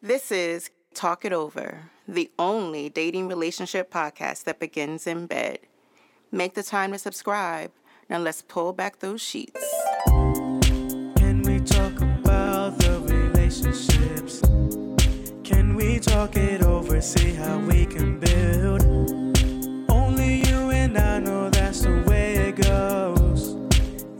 This 0.00 0.30
is 0.30 0.70
Talk 0.94 1.24
It 1.24 1.32
Over, 1.32 1.90
the 2.06 2.30
only 2.38 2.88
dating 2.88 3.26
relationship 3.26 3.90
podcast 3.92 4.44
that 4.44 4.60
begins 4.60 5.08
in 5.08 5.26
bed. 5.26 5.58
Make 6.30 6.54
the 6.54 6.62
time 6.62 6.92
to 6.92 7.00
subscribe. 7.00 7.72
Now 8.08 8.18
let's 8.18 8.40
pull 8.40 8.72
back 8.72 9.00
those 9.00 9.20
sheets. 9.20 9.60
Can 10.06 11.42
we 11.42 11.58
talk 11.58 12.00
about 12.00 12.78
the 12.78 13.00
relationships? 13.12 14.40
Can 15.42 15.74
we 15.74 15.98
talk 15.98 16.36
it 16.36 16.62
over, 16.62 17.00
see 17.00 17.32
how 17.32 17.58
we 17.58 17.84
can 17.84 18.20
build? 18.20 18.82
Only 19.90 20.48
you 20.48 20.70
and 20.70 20.96
I 20.96 21.18
know 21.18 21.50
that's 21.50 21.80
the 21.80 22.04
way 22.06 22.36
it 22.36 22.54
goes. 22.54 23.54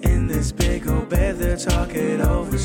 In 0.02 0.26
this 0.26 0.50
big 0.50 0.88
old 0.88 1.08
bed, 1.08 1.36
they 1.36 1.54
talk 1.54 1.94
it 1.94 2.20
over, 2.20 2.57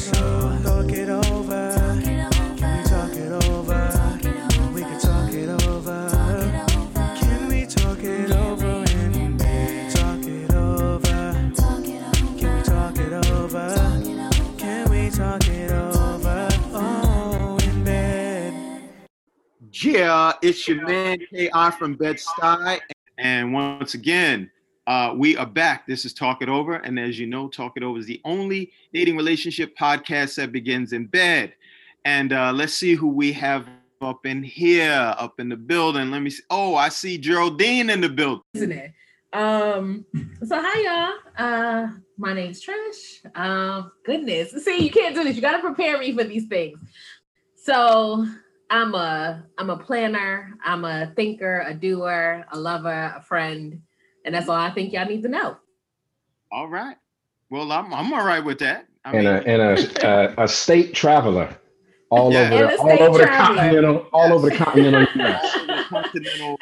Yeah, 19.84 20.32
it's 20.42 20.66
your 20.66 20.86
man 20.88 21.18
KI 21.30 21.50
from 21.78 21.96
Bed-Stuy. 21.96 22.80
And 23.18 23.52
once 23.52 23.96
again, 23.96 24.50
uh, 24.88 25.14
we 25.14 25.36
are 25.36 25.46
back. 25.46 25.86
This 25.88 26.06
is 26.06 26.14
Talk 26.14 26.42
It 26.42 26.48
Over. 26.48 26.76
And 26.76 26.98
as 26.98 27.20
you 27.20 27.28
know, 27.28 27.50
Talk 27.50 27.74
It 27.76 27.84
Over 27.84 28.00
is 28.00 28.06
the 28.06 28.22
only 28.24 28.72
dating 28.94 29.18
relationship 29.18 29.76
podcast 29.78 30.36
that 30.36 30.54
begins 30.54 30.94
in 30.94 31.08
bed. 31.08 31.54
And 32.06 32.32
uh, 32.32 32.54
let's 32.54 32.74
see 32.74 32.96
who 32.96 33.10
we 33.10 33.34
have 33.34 33.68
up 34.02 34.26
in 34.26 34.42
here, 34.42 35.14
up 35.18 35.42
in 35.42 35.50
the 35.50 35.58
building. 35.58 36.12
Let 36.12 36.22
me 36.22 36.30
see. 36.30 36.44
Oh, 36.50 36.76
I 36.76 36.88
see 36.88 37.18
Geraldine 37.18 37.90
in 37.90 38.00
the 38.00 38.10
building. 38.10 38.44
isn't 38.54 38.72
it? 38.72 38.94
Um, 39.34 40.06
so 40.46 40.62
hi 40.62 40.82
y'all. 40.82 41.14
Uh 41.38 41.88
my 42.18 42.34
name's 42.34 42.64
Trish. 42.64 43.26
Um, 43.36 43.92
goodness. 44.06 44.52
See, 44.64 44.78
you 44.78 44.92
can't 44.92 45.16
do 45.16 45.24
this. 45.24 45.36
You 45.36 45.42
gotta 45.42 45.60
prepare 45.60 45.98
me 45.98 46.16
for 46.16 46.24
these 46.24 46.46
things. 46.46 46.78
So 47.56 48.28
I'm 48.74 48.96
a 48.96 49.46
I'm 49.60 49.70
a 49.70 49.78
planner, 49.78 50.54
I'm 50.66 50.84
a 50.84 51.14
thinker, 51.16 51.64
a 51.68 51.76
doer, 51.76 52.44
a 52.52 52.60
lover, 52.60 53.14
a 53.16 53.22
friend, 53.22 53.80
and 54.26 54.34
that's 54.34 54.50
all 54.50 54.56
I 54.56 54.72
think 54.72 54.94
y'all 54.94 55.06
need 55.06 55.22
to 55.24 55.30
know. 55.30 55.58
All 56.52 56.68
right. 56.68 56.98
Well, 57.52 57.72
I'm, 57.72 57.94
I'm 57.94 58.12
all 58.14 58.26
right 58.26 58.44
with 58.44 58.60
that. 58.60 58.88
I 59.06 59.14
and 59.14 59.28
mean, 59.28 59.28
a 59.28 59.44
and 59.48 59.62
a, 59.62 60.08
a, 60.08 60.36
a 60.46 60.48
state 60.48 60.96
traveler 60.96 61.56
all 62.10 62.32
Yeah. 62.32 62.50
over 62.52 62.68
the, 62.68 62.78
all 62.80 62.96
state 62.96 63.02
over 63.04 63.20
the 63.20 63.28
continental 63.28 64.08
all 64.14 64.34
over 64.34 64.50
the 64.50 64.56
continental 64.56 65.02
US. 65.16 65.56
the 65.68 65.80
continental 65.92 66.60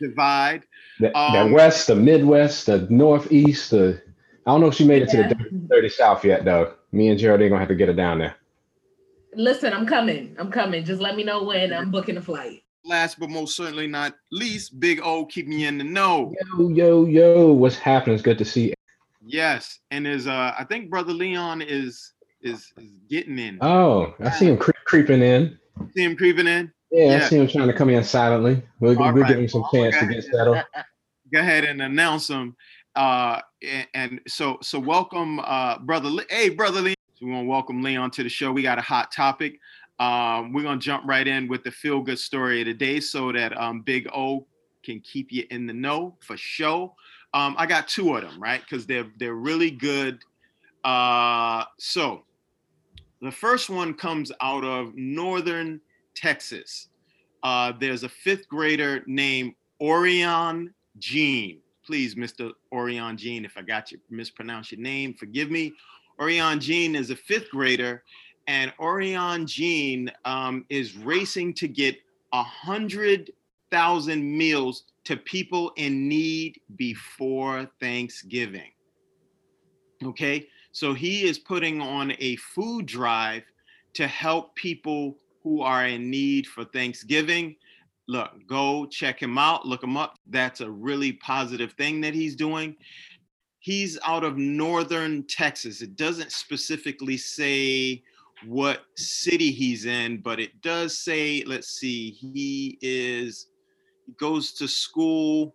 divide. 0.00 0.64
The, 1.00 1.08
the 1.28 1.46
Um, 1.46 1.52
west, 1.52 1.88
the 1.88 1.96
Midwest, 1.96 2.66
the 2.66 2.86
Northeast, 2.90 3.72
the 3.72 4.02
I 4.46 4.52
don't 4.52 4.60
know 4.60 4.68
if 4.68 4.74
she 4.74 4.86
made 4.86 5.02
it 5.02 5.08
to 5.10 5.18
the 5.18 5.24
dirty, 5.24 5.50
dirty 5.70 5.88
South 5.88 6.24
yet 6.24 6.44
though. 6.44 6.74
Me 6.92 7.08
and 7.08 7.18
Geraldine 7.18 7.50
gonna 7.50 7.60
have 7.60 7.68
to 7.68 7.74
get 7.74 7.88
her 7.88 7.94
down 7.94 8.18
there. 8.20 8.36
Listen, 9.34 9.72
I'm 9.72 9.86
coming. 9.86 10.34
I'm 10.38 10.50
coming. 10.50 10.84
Just 10.84 11.00
let 11.00 11.16
me 11.16 11.22
know 11.24 11.44
when 11.44 11.72
I'm 11.72 11.90
booking 11.90 12.16
a 12.16 12.22
flight. 12.22 12.62
Last 12.84 13.18
but 13.20 13.30
most 13.30 13.56
certainly 13.56 13.86
not 13.86 14.14
least, 14.32 14.80
Big 14.80 15.00
O 15.02 15.26
keep 15.26 15.46
me 15.46 15.66
in 15.66 15.78
the 15.78 15.84
know. 15.84 16.34
Yo, 16.58 16.68
yo, 16.70 17.04
yo, 17.06 17.52
what's 17.52 17.76
happening? 17.76 18.14
It's 18.14 18.22
good 18.22 18.38
to 18.38 18.44
see. 18.44 18.74
Yes, 19.22 19.80
and 19.90 20.06
is 20.06 20.26
uh 20.26 20.54
I 20.58 20.64
think 20.64 20.90
brother 20.90 21.12
Leon 21.12 21.62
is 21.62 22.14
is 22.40 22.72
is 22.78 22.90
getting 23.08 23.38
in. 23.38 23.58
Oh, 23.60 24.14
I 24.20 24.30
see 24.30 24.46
him 24.46 24.56
cre- 24.56 24.70
creeping 24.86 25.20
in. 25.22 25.58
See 25.94 26.02
him 26.02 26.16
creeping 26.16 26.46
in. 26.46 26.72
Yeah, 26.90 27.04
Yeah. 27.04 27.16
I 27.16 27.28
see 27.28 27.36
him 27.36 27.46
trying 27.46 27.68
to 27.68 27.74
come 27.74 27.90
in 27.90 28.02
silently. 28.02 28.62
We'll, 28.80 28.98
All 29.00 29.12
we'll 29.12 29.22
right. 29.22 29.28
give 29.28 29.38
him 29.38 29.48
some 29.48 29.64
chance 29.72 29.94
to 29.96 30.04
Okay. 30.06 30.14
get 30.14 30.24
settled. 30.24 30.58
Go 31.32 31.38
ahead 31.40 31.64
and 31.64 31.82
announce 31.82 32.28
him. 32.28 32.56
Uh 32.96 33.40
and, 33.62 33.86
and 33.94 34.20
so 34.26 34.58
so 34.62 34.78
welcome 34.78 35.38
uh 35.40 35.78
brother 35.80 36.08
Le- 36.08 36.24
hey 36.30 36.48
brother 36.48 36.80
Leon. 36.80 36.94
So 37.20 37.26
we 37.26 37.32
want 37.32 37.44
to 37.44 37.50
welcome 37.50 37.82
Leon 37.82 38.12
to 38.12 38.22
the 38.22 38.30
show. 38.30 38.50
We 38.50 38.62
got 38.62 38.78
a 38.78 38.82
hot 38.82 39.12
topic. 39.12 39.60
Um 39.98 40.54
we're 40.54 40.62
gonna 40.62 40.80
jump 40.80 41.04
right 41.06 41.28
in 41.28 41.48
with 41.48 41.62
the 41.64 41.70
feel 41.70 42.00
good 42.00 42.18
story 42.18 42.62
of 42.62 42.66
the 42.66 42.72
day 42.72 42.98
so 42.98 43.30
that 43.32 43.54
um 43.58 43.82
Big 43.82 44.08
O 44.14 44.46
can 44.82 45.00
keep 45.00 45.30
you 45.30 45.44
in 45.50 45.66
the 45.66 45.74
know 45.74 46.16
for 46.20 46.38
show. 46.38 46.94
Um 47.34 47.54
I 47.58 47.66
got 47.66 47.88
two 47.88 48.16
of 48.16 48.22
them, 48.22 48.42
right? 48.42 48.62
Because 48.62 48.86
they're 48.86 49.06
they're 49.18 49.34
really 49.34 49.70
good. 49.70 50.20
Uh 50.82 51.64
so 51.78 52.24
the 53.20 53.30
first 53.30 53.68
one 53.68 53.92
comes 53.92 54.32
out 54.40 54.64
of 54.64 54.94
northern 54.94 55.78
Texas. 56.14 56.88
Uh, 57.42 57.72
there's 57.78 58.02
a 58.02 58.08
fifth 58.08 58.48
grader 58.48 59.04
named 59.06 59.52
Orion 59.78 60.72
Jean. 60.98 61.60
Please, 61.84 62.14
Mr. 62.14 62.52
Orion 62.72 63.18
Jean, 63.18 63.44
if 63.44 63.58
I 63.58 63.62
got 63.62 63.92
you 63.92 63.98
mispronounced 64.08 64.72
your 64.72 64.80
name, 64.80 65.12
forgive 65.12 65.50
me. 65.50 65.74
Orion 66.20 66.60
Jean 66.60 66.94
is 66.94 67.10
a 67.10 67.16
fifth 67.16 67.50
grader, 67.50 68.04
and 68.46 68.72
Orion 68.78 69.46
Jean 69.46 70.10
um, 70.24 70.66
is 70.68 70.96
racing 70.96 71.54
to 71.54 71.66
get 71.66 71.96
a 72.32 72.42
hundred 72.42 73.30
thousand 73.70 74.36
meals 74.36 74.84
to 75.04 75.16
people 75.16 75.72
in 75.76 76.08
need 76.08 76.60
before 76.76 77.68
Thanksgiving. 77.80 78.70
Okay, 80.04 80.48
so 80.72 80.92
he 80.92 81.24
is 81.24 81.38
putting 81.38 81.80
on 81.80 82.12
a 82.18 82.36
food 82.36 82.86
drive 82.86 83.44
to 83.94 84.06
help 84.06 84.54
people 84.54 85.16
who 85.42 85.62
are 85.62 85.86
in 85.86 86.10
need 86.10 86.46
for 86.46 86.64
Thanksgiving. 86.64 87.56
Look, 88.08 88.46
go 88.46 88.86
check 88.86 89.22
him 89.22 89.38
out, 89.38 89.66
look 89.66 89.82
him 89.82 89.96
up. 89.96 90.18
That's 90.26 90.60
a 90.60 90.70
really 90.70 91.12
positive 91.14 91.72
thing 91.72 92.00
that 92.02 92.14
he's 92.14 92.34
doing. 92.34 92.76
He's 93.60 93.98
out 94.04 94.24
of 94.24 94.38
northern 94.38 95.22
Texas. 95.24 95.82
It 95.82 95.94
doesn't 95.94 96.32
specifically 96.32 97.16
say 97.16 98.02
what 98.46 98.86
city 98.96 99.50
he's 99.50 99.84
in, 99.84 100.22
but 100.22 100.40
it 100.40 100.62
does 100.62 100.98
say, 100.98 101.44
let's 101.46 101.68
see, 101.68 102.10
he 102.10 102.78
is 102.80 103.48
goes 104.16 104.52
to 104.52 104.66
school 104.66 105.54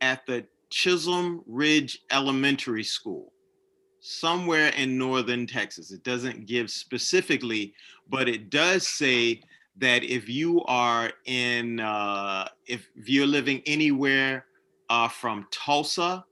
at 0.00 0.26
the 0.26 0.44
Chisholm 0.68 1.42
Ridge 1.46 2.02
Elementary 2.10 2.82
School 2.82 3.32
somewhere 4.00 4.68
in 4.76 4.98
northern 4.98 5.46
Texas. 5.46 5.92
It 5.92 6.02
doesn't 6.02 6.46
give 6.46 6.70
specifically, 6.70 7.72
but 8.10 8.28
it 8.28 8.50
does 8.50 8.86
say 8.86 9.40
that 9.78 10.04
if 10.04 10.28
you 10.28 10.62
are 10.64 11.12
in, 11.24 11.80
uh, 11.80 12.48
if 12.66 12.88
you're 12.96 13.26
living 13.26 13.62
anywhere 13.64 14.44
uh, 14.90 15.08
from 15.08 15.46
Tulsa 15.50 16.24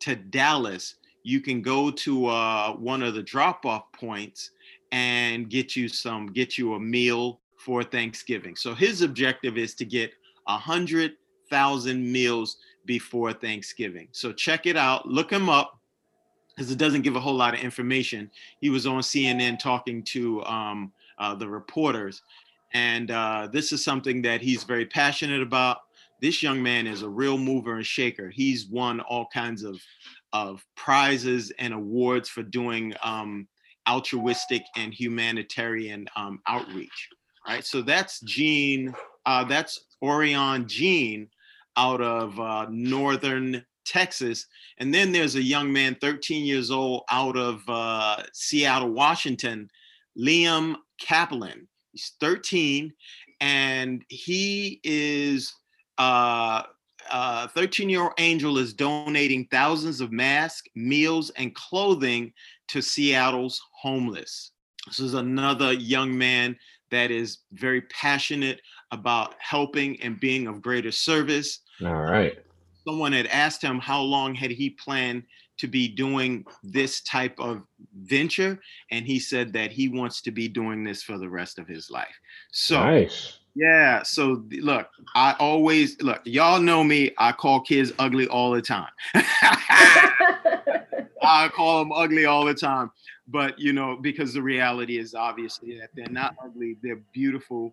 to 0.00 0.16
Dallas, 0.16 0.96
you 1.22 1.40
can 1.40 1.62
go 1.62 1.90
to 1.90 2.26
uh, 2.26 2.72
one 2.72 3.02
of 3.02 3.14
the 3.14 3.22
drop-off 3.22 3.90
points 3.92 4.50
and 4.92 5.50
get 5.50 5.74
you 5.74 5.88
some, 5.88 6.28
get 6.28 6.56
you 6.56 6.74
a 6.74 6.80
meal 6.80 7.40
for 7.56 7.82
Thanksgiving. 7.82 8.54
So 8.54 8.74
his 8.74 9.02
objective 9.02 9.58
is 9.58 9.74
to 9.74 9.84
get 9.84 10.12
a 10.46 10.56
hundred 10.56 11.14
thousand 11.50 12.10
meals 12.10 12.58
before 12.84 13.32
Thanksgiving. 13.32 14.08
So 14.12 14.32
check 14.32 14.66
it 14.66 14.76
out, 14.76 15.06
look 15.08 15.30
him 15.30 15.48
up 15.48 15.80
because 16.54 16.70
it 16.70 16.78
doesn't 16.78 17.02
give 17.02 17.16
a 17.16 17.20
whole 17.20 17.34
lot 17.34 17.54
of 17.54 17.60
information. 17.60 18.30
He 18.60 18.70
was 18.70 18.86
on 18.86 19.00
CNN 19.00 19.58
talking 19.58 20.02
to 20.04 20.42
um, 20.44 20.92
uh, 21.18 21.34
the 21.34 21.48
reporters, 21.48 22.22
and 22.72 23.10
uh, 23.10 23.48
this 23.52 23.72
is 23.72 23.84
something 23.84 24.22
that 24.22 24.40
he's 24.40 24.64
very 24.64 24.86
passionate 24.86 25.42
about. 25.42 25.78
This 26.20 26.42
young 26.42 26.62
man 26.62 26.86
is 26.86 27.02
a 27.02 27.08
real 27.08 27.38
mover 27.38 27.76
and 27.76 27.86
shaker. 27.86 28.30
He's 28.30 28.66
won 28.66 29.00
all 29.00 29.26
kinds 29.32 29.62
of 29.62 29.80
of 30.32 30.64
prizes 30.76 31.52
and 31.58 31.72
awards 31.72 32.28
for 32.28 32.42
doing 32.42 32.94
um, 33.02 33.48
altruistic 33.88 34.62
and 34.76 34.92
humanitarian 34.92 36.06
um, 36.16 36.40
outreach. 36.46 37.08
Right, 37.46 37.64
so 37.64 37.80
that's 37.80 38.20
Jean. 38.20 38.94
Uh, 39.24 39.44
that's 39.44 39.86
Orion 40.02 40.66
Jean 40.66 41.28
out 41.76 42.00
of 42.00 42.38
uh, 42.40 42.66
northern 42.70 43.64
Texas. 43.84 44.46
And 44.78 44.92
then 44.92 45.12
there's 45.12 45.36
a 45.36 45.42
young 45.42 45.72
man, 45.72 45.96
13 46.00 46.44
years 46.44 46.70
old, 46.70 47.04
out 47.10 47.36
of 47.36 47.62
uh, 47.68 48.22
Seattle, 48.32 48.90
Washington, 48.90 49.70
Liam 50.18 50.74
Kaplan. 51.00 51.68
He's 51.92 52.12
13, 52.20 52.92
and 53.40 54.04
he 54.08 54.80
is 54.82 55.54
uh, 55.98 56.62
uh, 57.10 57.46
13 57.48 57.88
year 57.88 58.02
old 58.02 58.12
Angel 58.18 58.58
is 58.58 58.72
donating 58.74 59.46
thousands 59.50 60.00
of 60.00 60.12
masks, 60.12 60.68
meals, 60.74 61.30
and 61.30 61.54
clothing 61.54 62.32
to 62.68 62.82
Seattle's 62.82 63.60
homeless. 63.72 64.52
This 64.86 65.00
is 65.00 65.14
another 65.14 65.72
young 65.72 66.16
man 66.16 66.56
that 66.90 67.10
is 67.10 67.38
very 67.52 67.82
passionate 67.82 68.60
about 68.92 69.34
helping 69.38 70.00
and 70.02 70.20
being 70.20 70.46
of 70.46 70.62
greater 70.62 70.92
service 70.92 71.60
All 71.84 71.94
right. 71.94 72.38
someone 72.86 73.12
had 73.12 73.26
asked 73.26 73.62
him 73.62 73.78
how 73.78 74.00
long 74.00 74.34
had 74.34 74.50
he 74.50 74.70
planned 74.70 75.24
to 75.58 75.66
be 75.66 75.88
doing 75.88 76.44
this 76.62 77.00
type 77.02 77.34
of 77.40 77.62
venture 78.02 78.60
and 78.90 79.06
he 79.06 79.18
said 79.18 79.52
that 79.54 79.72
he 79.72 79.88
wants 79.88 80.20
to 80.22 80.30
be 80.30 80.48
doing 80.48 80.84
this 80.84 81.02
for 81.02 81.18
the 81.18 81.28
rest 81.28 81.58
of 81.58 81.66
his 81.66 81.90
life 81.90 82.14
so 82.52 82.78
Nice. 82.78 83.38
Yeah 83.56 84.02
so 84.02 84.44
look 84.60 84.88
i 85.14 85.34
always 85.40 86.00
look 86.02 86.20
y'all 86.24 86.60
know 86.60 86.84
me 86.84 87.10
i 87.18 87.32
call 87.32 87.60
kids 87.60 87.92
ugly 87.98 88.28
all 88.28 88.52
the 88.52 88.62
time 88.62 88.90
I 91.26 91.48
call 91.48 91.80
them 91.80 91.92
ugly 91.92 92.24
all 92.24 92.44
the 92.44 92.54
time. 92.54 92.90
But 93.28 93.58
you 93.58 93.72
know, 93.72 93.96
because 93.96 94.32
the 94.32 94.42
reality 94.42 94.98
is 94.98 95.14
obviously 95.14 95.78
that 95.78 95.90
they're 95.94 96.06
not 96.08 96.36
ugly, 96.42 96.76
they're 96.82 97.02
beautiful 97.12 97.72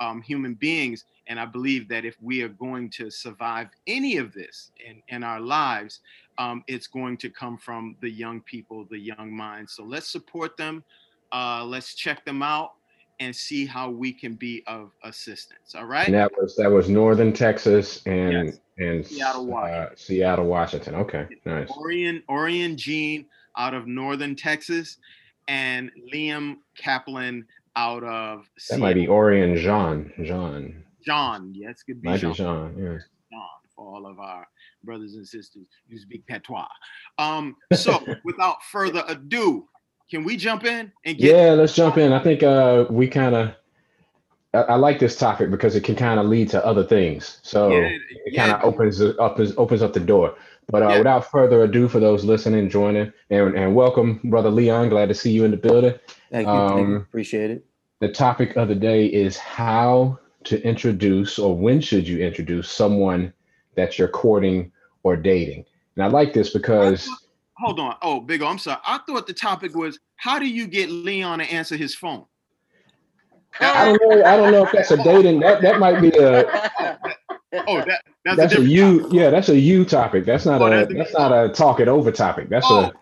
um, 0.00 0.22
human 0.22 0.54
beings. 0.54 1.04
And 1.26 1.38
I 1.38 1.44
believe 1.44 1.88
that 1.88 2.04
if 2.04 2.16
we 2.22 2.42
are 2.42 2.48
going 2.48 2.88
to 2.90 3.10
survive 3.10 3.68
any 3.86 4.16
of 4.16 4.32
this 4.32 4.70
in, 4.84 5.02
in 5.08 5.22
our 5.22 5.40
lives, 5.40 6.00
um, 6.38 6.62
it's 6.68 6.86
going 6.86 7.16
to 7.18 7.30
come 7.30 7.58
from 7.58 7.96
the 8.00 8.08
young 8.08 8.40
people, 8.42 8.86
the 8.90 8.98
young 8.98 9.30
minds. 9.30 9.72
So 9.72 9.84
let's 9.84 10.08
support 10.08 10.56
them. 10.56 10.82
Uh, 11.32 11.64
let's 11.66 11.94
check 11.94 12.24
them 12.24 12.42
out 12.42 12.72
and 13.20 13.34
see 13.34 13.66
how 13.66 13.90
we 13.90 14.12
can 14.12 14.34
be 14.34 14.62
of 14.66 14.90
assistance. 15.04 15.74
All 15.74 15.86
right. 15.86 16.06
And 16.06 16.14
that 16.14 16.30
was 16.36 16.54
that 16.56 16.70
was 16.70 16.88
Northern 16.88 17.32
Texas 17.32 18.02
and 18.06 18.46
Yes. 18.48 18.60
and 18.78 19.06
Seattle, 19.06 19.42
uh, 19.42 19.44
Washington. 19.44 19.96
Seattle, 19.96 20.46
Washington. 20.46 20.94
Okay, 20.96 21.26
nice. 21.44 21.70
Orion 21.70 22.22
Orion 22.28 22.76
Jean 22.76 23.26
out 23.56 23.74
of 23.74 23.86
Northern 23.88 24.36
Texas, 24.36 24.98
and 25.48 25.90
Liam 26.12 26.58
Kaplan 26.76 27.44
out 27.76 28.04
of 28.04 28.48
That 28.70 28.78
might 28.78 28.94
be 28.94 29.08
Orion 29.08 29.56
Jean. 29.56 30.12
Jean. 30.24 30.84
John. 31.04 31.52
Yes, 31.54 31.82
could 31.82 32.00
be 32.02 32.08
Might 32.08 32.20
Jean. 32.20 32.30
be 32.30 32.36
Jean. 32.36 32.74
Yeah. 32.78 32.98
John 33.32 33.48
for 33.74 33.86
all 33.94 34.06
of 34.06 34.18
our 34.20 34.46
brothers 34.84 35.14
and 35.14 35.26
sisters 35.26 35.66
who 35.90 35.98
speak 35.98 36.24
patois. 36.26 36.66
Um, 37.18 37.56
so 37.74 38.04
without 38.24 38.62
further 38.70 39.02
ado, 39.08 39.68
can 40.10 40.24
we 40.24 40.36
jump 40.36 40.64
in 40.64 40.92
and 41.04 41.18
get 41.18 41.36
Yeah, 41.36 41.52
let's 41.52 41.74
jump 41.74 41.98
in. 41.98 42.12
I 42.12 42.22
think 42.22 42.42
uh, 42.42 42.86
we 42.90 43.08
kind 43.08 43.34
of. 43.34 43.54
I, 44.54 44.60
I 44.60 44.74
like 44.76 44.98
this 44.98 45.16
topic 45.16 45.50
because 45.50 45.76
it 45.76 45.84
can 45.84 45.94
kind 45.94 46.18
of 46.18 46.26
lead 46.26 46.48
to 46.50 46.64
other 46.64 46.84
things. 46.84 47.38
So 47.42 47.70
Yeah, 47.70 47.88
it 47.88 48.00
yeah. 48.26 48.46
kind 48.46 48.52
of 48.52 48.64
opens 48.64 49.00
it 49.00 49.18
up 49.18 49.38
opens 49.56 49.82
up 49.82 49.92
the 49.92 50.00
door. 50.00 50.36
But 50.70 50.82
uh, 50.82 50.88
Yeah. 50.88 50.98
without 50.98 51.30
further 51.30 51.62
ado, 51.62 51.88
for 51.88 52.00
those 52.00 52.24
listening, 52.24 52.68
joining, 52.68 53.12
and, 53.30 53.54
and 53.54 53.74
welcome, 53.74 54.20
brother 54.24 54.50
Leon. 54.50 54.88
Glad 54.88 55.08
to 55.08 55.14
see 55.14 55.30
you 55.30 55.44
in 55.44 55.50
the 55.50 55.56
building. 55.56 55.94
Thank 56.30 56.46
you. 56.46 56.52
thank 56.52 56.70
you. 56.72 56.78
Um, 56.78 56.96
Appreciate 56.96 57.50
it. 57.50 57.64
The 58.00 58.08
topic 58.08 58.56
of 58.56 58.68
the 58.68 58.74
day 58.74 59.06
is 59.06 59.36
how 59.36 60.18
to 60.44 60.62
introduce, 60.62 61.38
or 61.38 61.56
when 61.56 61.80
should 61.80 62.06
you 62.06 62.18
introduce 62.18 62.70
someone 62.70 63.32
that 63.74 63.98
you're 63.98 64.08
courting 64.08 64.72
or 65.02 65.16
dating. 65.16 65.64
And 65.96 66.04
I 66.04 66.08
like 66.08 66.32
this 66.32 66.50
because 66.50 67.08
hold 67.58 67.80
on. 67.80 67.96
Oh, 68.02 68.20
Big 68.20 68.42
O, 68.42 68.46
I'm 68.46 68.58
sorry. 68.58 68.78
I 68.86 68.98
thought 69.06 69.26
the 69.26 69.34
topic 69.34 69.74
was 69.74 69.98
how 70.16 70.38
do 70.38 70.46
you 70.46 70.66
get 70.66 70.90
Leon 70.90 71.38
to 71.40 71.44
answer 71.46 71.76
his 71.76 71.94
phone? 71.94 72.24
I 73.60 73.86
don't 73.86 74.00
know. 74.02 74.24
I 74.24 74.36
don't 74.36 74.52
know 74.52 74.64
if 74.64 74.72
that's 74.72 74.90
a 74.90 75.02
dating. 75.02 75.40
That 75.40 75.62
that 75.62 75.78
might 75.78 76.00
be 76.00 76.10
a 76.16 76.44
Oh, 77.66 77.78
that 77.78 78.02
that's, 78.24 78.36
that's 78.36 78.54
a 78.54 78.60
a 78.60 78.64
you. 78.64 79.00
topic. 79.00 79.12
Yeah, 79.14 79.30
that's 79.30 79.48
a 79.48 79.58
you 79.58 79.84
topic. 79.84 80.26
That's 80.26 80.44
not 80.46 80.60
Oh, 80.60 80.66
a 80.66 80.70
that's 80.70 80.90
a- 80.90 80.94
that's 80.94 81.12
not 81.14 81.32
a 81.32 81.48
talk 81.48 81.80
it 81.80 81.88
over 81.88 82.12
topic. 82.12 82.48
That's 82.50 82.66
Oh, 82.68 82.84
a 82.84 82.92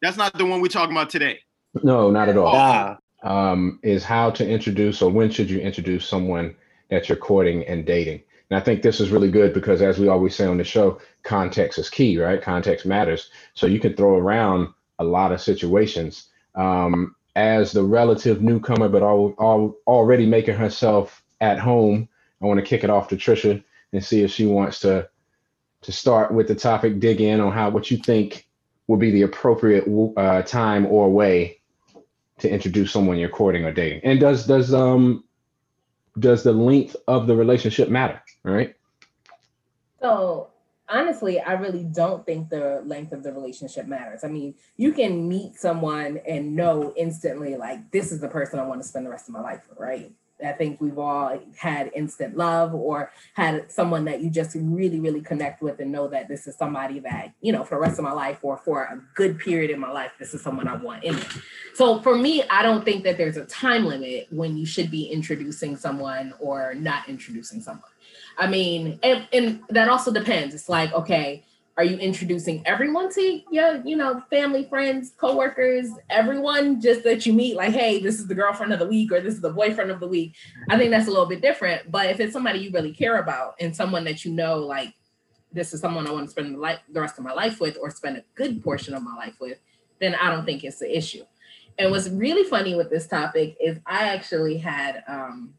that's 0.00 0.16
not 0.16 0.32
the 0.38 0.46
one 0.46 0.60
we're 0.60 0.68
talking 0.68 0.96
about 0.96 1.10
today. 1.10 1.40
no, 1.82 2.10
not 2.10 2.28
at 2.28 2.36
all. 2.36 2.52
Ah, 2.54 2.96
um, 3.24 3.80
is 3.82 4.04
how 4.04 4.30
to 4.30 4.48
introduce 4.48 5.02
or 5.02 5.10
when 5.10 5.30
should 5.30 5.50
you 5.50 5.58
introduce 5.58 6.06
someone 6.06 6.54
that 6.90 7.08
you're 7.08 7.18
courting 7.18 7.64
and 7.66 7.84
dating. 7.84 8.22
And 8.50 8.58
I 8.58 8.62
think 8.62 8.82
this 8.82 9.00
is 9.00 9.10
really 9.10 9.30
good 9.30 9.52
because, 9.52 9.82
as 9.82 9.98
we 9.98 10.08
always 10.08 10.34
say 10.34 10.46
on 10.46 10.58
the 10.58 10.64
show, 10.64 11.00
context 11.22 11.78
is 11.78 11.90
key, 11.90 12.18
right? 12.18 12.40
Context 12.40 12.86
matters. 12.86 13.30
So 13.54 13.66
you 13.66 13.78
can 13.78 13.94
throw 13.94 14.16
around 14.16 14.68
a 14.98 15.04
lot 15.04 15.32
of 15.32 15.40
situations. 15.40 16.28
Um, 16.54 17.14
as 17.36 17.70
the 17.72 17.84
relative 17.84 18.42
newcomer, 18.42 18.88
but 18.88 19.02
all, 19.02 19.34
all, 19.38 19.76
already 19.86 20.26
making 20.26 20.56
herself 20.56 21.22
at 21.40 21.58
home, 21.58 22.08
I 22.42 22.46
want 22.46 22.58
to 22.58 22.66
kick 22.66 22.82
it 22.84 22.90
off 22.90 23.08
to 23.08 23.16
Trisha 23.16 23.62
and 23.92 24.04
see 24.04 24.22
if 24.22 24.30
she 24.30 24.46
wants 24.46 24.80
to 24.80 25.08
to 25.80 25.92
start 25.92 26.34
with 26.34 26.48
the 26.48 26.54
topic, 26.56 26.98
dig 26.98 27.20
in 27.20 27.40
on 27.40 27.52
how 27.52 27.70
what 27.70 27.88
you 27.88 27.96
think 27.98 28.48
would 28.88 28.98
be 28.98 29.12
the 29.12 29.22
appropriate 29.22 29.84
uh, 30.16 30.42
time 30.42 30.86
or 30.86 31.08
way 31.08 31.60
to 32.38 32.50
introduce 32.50 32.90
someone 32.90 33.16
you're 33.16 33.28
courting 33.28 33.64
or 33.64 33.72
dating. 33.72 34.00
And 34.02 34.18
does 34.18 34.46
does 34.46 34.74
um 34.74 35.24
does 36.18 36.42
the 36.42 36.52
length 36.52 36.96
of 37.06 37.26
the 37.26 37.36
relationship 37.36 37.88
matter? 37.88 38.22
Right? 38.44 38.74
So 40.00 40.50
honestly, 40.88 41.40
I 41.40 41.52
really 41.52 41.84
don't 41.84 42.24
think 42.24 42.48
the 42.48 42.82
length 42.84 43.12
of 43.12 43.22
the 43.22 43.32
relationship 43.32 43.86
matters. 43.86 44.24
I 44.24 44.28
mean, 44.28 44.54
you 44.76 44.92
can 44.92 45.28
meet 45.28 45.56
someone 45.56 46.20
and 46.26 46.56
know 46.56 46.92
instantly, 46.96 47.56
like, 47.56 47.90
this 47.90 48.12
is 48.12 48.20
the 48.20 48.28
person 48.28 48.58
I 48.58 48.66
want 48.66 48.82
to 48.82 48.88
spend 48.88 49.06
the 49.06 49.10
rest 49.10 49.28
of 49.28 49.34
my 49.34 49.40
life 49.40 49.62
with, 49.68 49.78
right? 49.78 50.12
I 50.44 50.52
think 50.52 50.80
we've 50.80 50.98
all 50.98 51.38
had 51.56 51.90
instant 51.94 52.36
love 52.36 52.74
or 52.74 53.12
had 53.34 53.70
someone 53.70 54.04
that 54.04 54.20
you 54.20 54.30
just 54.30 54.54
really, 54.54 55.00
really 55.00 55.20
connect 55.20 55.62
with 55.62 55.80
and 55.80 55.90
know 55.90 56.08
that 56.08 56.28
this 56.28 56.46
is 56.46 56.56
somebody 56.56 57.00
that, 57.00 57.32
you 57.40 57.52
know, 57.52 57.64
for 57.64 57.76
the 57.76 57.80
rest 57.80 57.98
of 57.98 58.04
my 58.04 58.12
life 58.12 58.38
or 58.42 58.56
for 58.58 58.84
a 58.84 59.00
good 59.14 59.38
period 59.38 59.70
in 59.70 59.80
my 59.80 59.90
life, 59.90 60.12
this 60.18 60.34
is 60.34 60.42
someone 60.42 60.68
I 60.68 60.76
want 60.76 61.04
in 61.04 61.16
it. 61.16 61.26
So 61.74 62.00
for 62.00 62.16
me, 62.16 62.42
I 62.50 62.62
don't 62.62 62.84
think 62.84 63.04
that 63.04 63.16
there's 63.16 63.36
a 63.36 63.46
time 63.46 63.84
limit 63.84 64.28
when 64.30 64.56
you 64.56 64.66
should 64.66 64.90
be 64.90 65.04
introducing 65.06 65.76
someone 65.76 66.34
or 66.38 66.74
not 66.74 67.08
introducing 67.08 67.60
someone. 67.60 67.90
I 68.38 68.46
mean, 68.46 69.00
and, 69.02 69.26
and 69.32 69.60
that 69.70 69.88
also 69.88 70.12
depends. 70.12 70.54
It's 70.54 70.68
like, 70.68 70.92
okay, 70.92 71.44
are 71.78 71.84
you 71.84 71.96
introducing 71.98 72.60
everyone 72.66 73.08
to 73.14 73.40
your, 73.52 73.80
you 73.86 73.94
know, 73.94 74.20
family, 74.30 74.64
friends, 74.64 75.12
coworkers, 75.16 75.88
everyone 76.10 76.80
just 76.80 77.04
that 77.04 77.24
you 77.24 77.32
meet, 77.32 77.54
like, 77.54 77.72
hey, 77.72 78.00
this 78.00 78.18
is 78.18 78.26
the 78.26 78.34
girlfriend 78.34 78.72
of 78.72 78.80
the 78.80 78.86
week 78.88 79.12
or 79.12 79.20
this 79.20 79.34
is 79.34 79.40
the 79.40 79.52
boyfriend 79.52 79.92
of 79.92 80.00
the 80.00 80.08
week? 80.08 80.34
I 80.68 80.76
think 80.76 80.90
that's 80.90 81.06
a 81.06 81.10
little 81.10 81.26
bit 81.26 81.40
different. 81.40 81.88
But 81.88 82.10
if 82.10 82.18
it's 82.18 82.32
somebody 82.32 82.58
you 82.58 82.72
really 82.72 82.92
care 82.92 83.20
about 83.20 83.54
and 83.60 83.74
someone 83.74 84.02
that 84.04 84.24
you 84.24 84.32
know, 84.32 84.58
like, 84.58 84.92
this 85.52 85.72
is 85.72 85.80
someone 85.80 86.08
I 86.08 86.10
want 86.10 86.26
to 86.26 86.30
spend 86.32 86.52
the, 86.52 86.58
life, 86.58 86.80
the 86.92 87.00
rest 87.00 87.16
of 87.16 87.22
my 87.24 87.32
life 87.32 87.60
with 87.60 87.78
or 87.80 87.90
spend 87.90 88.16
a 88.16 88.24
good 88.34 88.60
portion 88.60 88.92
of 88.92 89.04
my 89.04 89.14
life 89.14 89.36
with, 89.40 89.58
then 90.00 90.16
I 90.16 90.32
don't 90.32 90.44
think 90.44 90.64
it's 90.64 90.80
the 90.80 90.96
issue. 90.98 91.22
And 91.78 91.92
what's 91.92 92.08
really 92.08 92.42
funny 92.42 92.74
with 92.74 92.90
this 92.90 93.06
topic 93.06 93.56
is 93.60 93.78
I 93.86 94.08
actually 94.08 94.58
had 94.58 95.04
um, 95.06 95.54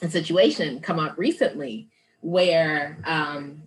a 0.00 0.08
situation 0.08 0.80
come 0.80 0.98
up 0.98 1.18
recently 1.18 1.90
where 2.22 2.98
um, 3.04 3.65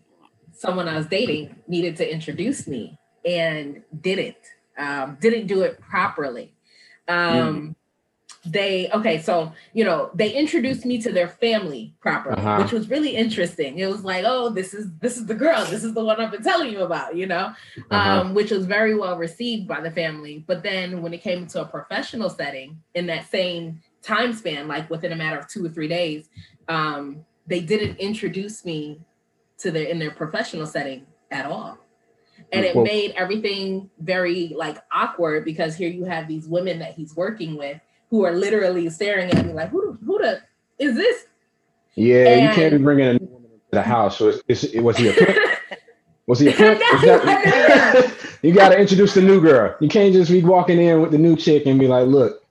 someone 0.59 0.87
I 0.87 0.97
was 0.97 1.07
dating 1.07 1.55
needed 1.67 1.95
to 1.97 2.05
introduce 2.17 2.67
me 2.67 2.83
and 3.25 3.81
didn't 4.01 4.37
um, 4.77 5.17
didn't 5.19 5.47
do 5.47 5.61
it 5.67 5.73
properly. 5.81 6.47
Um, 7.07 7.75
They 8.45 8.89
okay, 8.97 9.17
so 9.21 9.35
you 9.77 9.83
know 9.83 10.11
they 10.21 10.31
introduced 10.43 10.83
me 10.91 10.95
to 11.05 11.11
their 11.17 11.27
family 11.27 11.83
properly, 12.05 12.37
Uh-huh. 12.39 12.57
which 12.59 12.71
was 12.71 12.89
really 12.93 13.13
interesting. 13.23 13.71
It 13.83 13.89
was 13.95 14.03
like, 14.11 14.23
oh, 14.33 14.49
this 14.49 14.73
is 14.73 14.85
this 15.03 15.15
is 15.19 15.25
the 15.31 15.35
girl, 15.45 15.61
this 15.73 15.83
is 15.87 15.93
the 15.93 16.03
one 16.09 16.17
I've 16.21 16.31
been 16.31 16.47
telling 16.51 16.71
you 16.75 16.81
about, 16.89 17.09
you 17.21 17.27
know, 17.33 17.45
Uh-huh. 17.91 18.21
um, 18.21 18.25
which 18.37 18.51
was 18.55 18.65
very 18.77 18.95
well 19.01 19.17
received 19.27 19.67
by 19.73 19.79
the 19.81 19.91
family. 20.01 20.35
But 20.49 20.63
then 20.69 20.87
when 21.01 21.13
it 21.17 21.21
came 21.29 21.41
to 21.47 21.57
a 21.63 21.65
professional 21.77 22.29
setting 22.29 22.69
in 22.97 23.05
that 23.11 23.23
same 23.37 23.63
time 24.11 24.31
span, 24.39 24.63
like 24.73 24.89
within 24.89 25.11
a 25.11 25.19
matter 25.23 25.39
of 25.41 25.45
two 25.53 25.61
or 25.65 25.71
three 25.75 25.89
days, 25.99 26.29
um, 26.69 27.03
they 27.51 27.59
didn't 27.71 27.95
introduce 28.09 28.63
me 28.71 29.01
to 29.59 29.71
their 29.71 29.85
in 29.85 29.99
their 29.99 30.11
professional 30.11 30.65
setting 30.65 31.05
at 31.31 31.45
all. 31.45 31.77
And 32.51 32.65
it 32.65 32.75
made 32.75 33.11
everything 33.17 33.89
very 33.99 34.53
like 34.55 34.77
awkward 34.93 35.43
because 35.45 35.75
here 35.75 35.89
you 35.89 36.05
have 36.05 36.27
these 36.27 36.47
women 36.47 36.79
that 36.79 36.93
he's 36.93 37.15
working 37.15 37.57
with 37.57 37.79
who 38.09 38.23
are 38.25 38.31
literally 38.31 38.89
staring 38.89 39.29
at 39.29 39.45
me 39.45 39.53
like, 39.53 39.69
who, 39.69 39.97
who 40.05 40.17
the 40.19 40.41
is 40.79 40.95
this? 40.95 41.25
Yeah, 41.95 42.35
you 42.35 42.55
can't 42.55 42.71
be 42.71 42.75
And- 42.77 42.83
bringing 42.85 43.07
a 43.07 43.13
new 43.13 43.25
woman 43.25 43.51
into 43.51 43.65
the 43.71 43.81
house. 43.81 44.17
So 44.17 44.33
is, 44.47 44.73
was 44.75 44.97
he 44.97 45.09
a 45.09 45.13
pimp? 45.13 45.37
Was 46.27 46.39
he 46.39 46.49
a 46.49 46.51
pimp? 46.53 46.79
That- 46.79 48.13
you 48.43 48.53
got 48.53 48.69
to 48.69 48.79
introduce 48.79 49.15
the 49.15 49.21
new 49.21 49.41
girl. 49.41 49.75
You 49.79 49.89
can't 49.89 50.13
just 50.13 50.29
be 50.29 50.43
walking 50.43 50.79
in 50.79 51.01
with 51.01 51.09
the 51.09 51.17
new 51.17 51.35
chick 51.35 51.65
and 51.65 51.79
be 51.79 51.87
like, 51.87 52.05
"Look, 52.05 52.45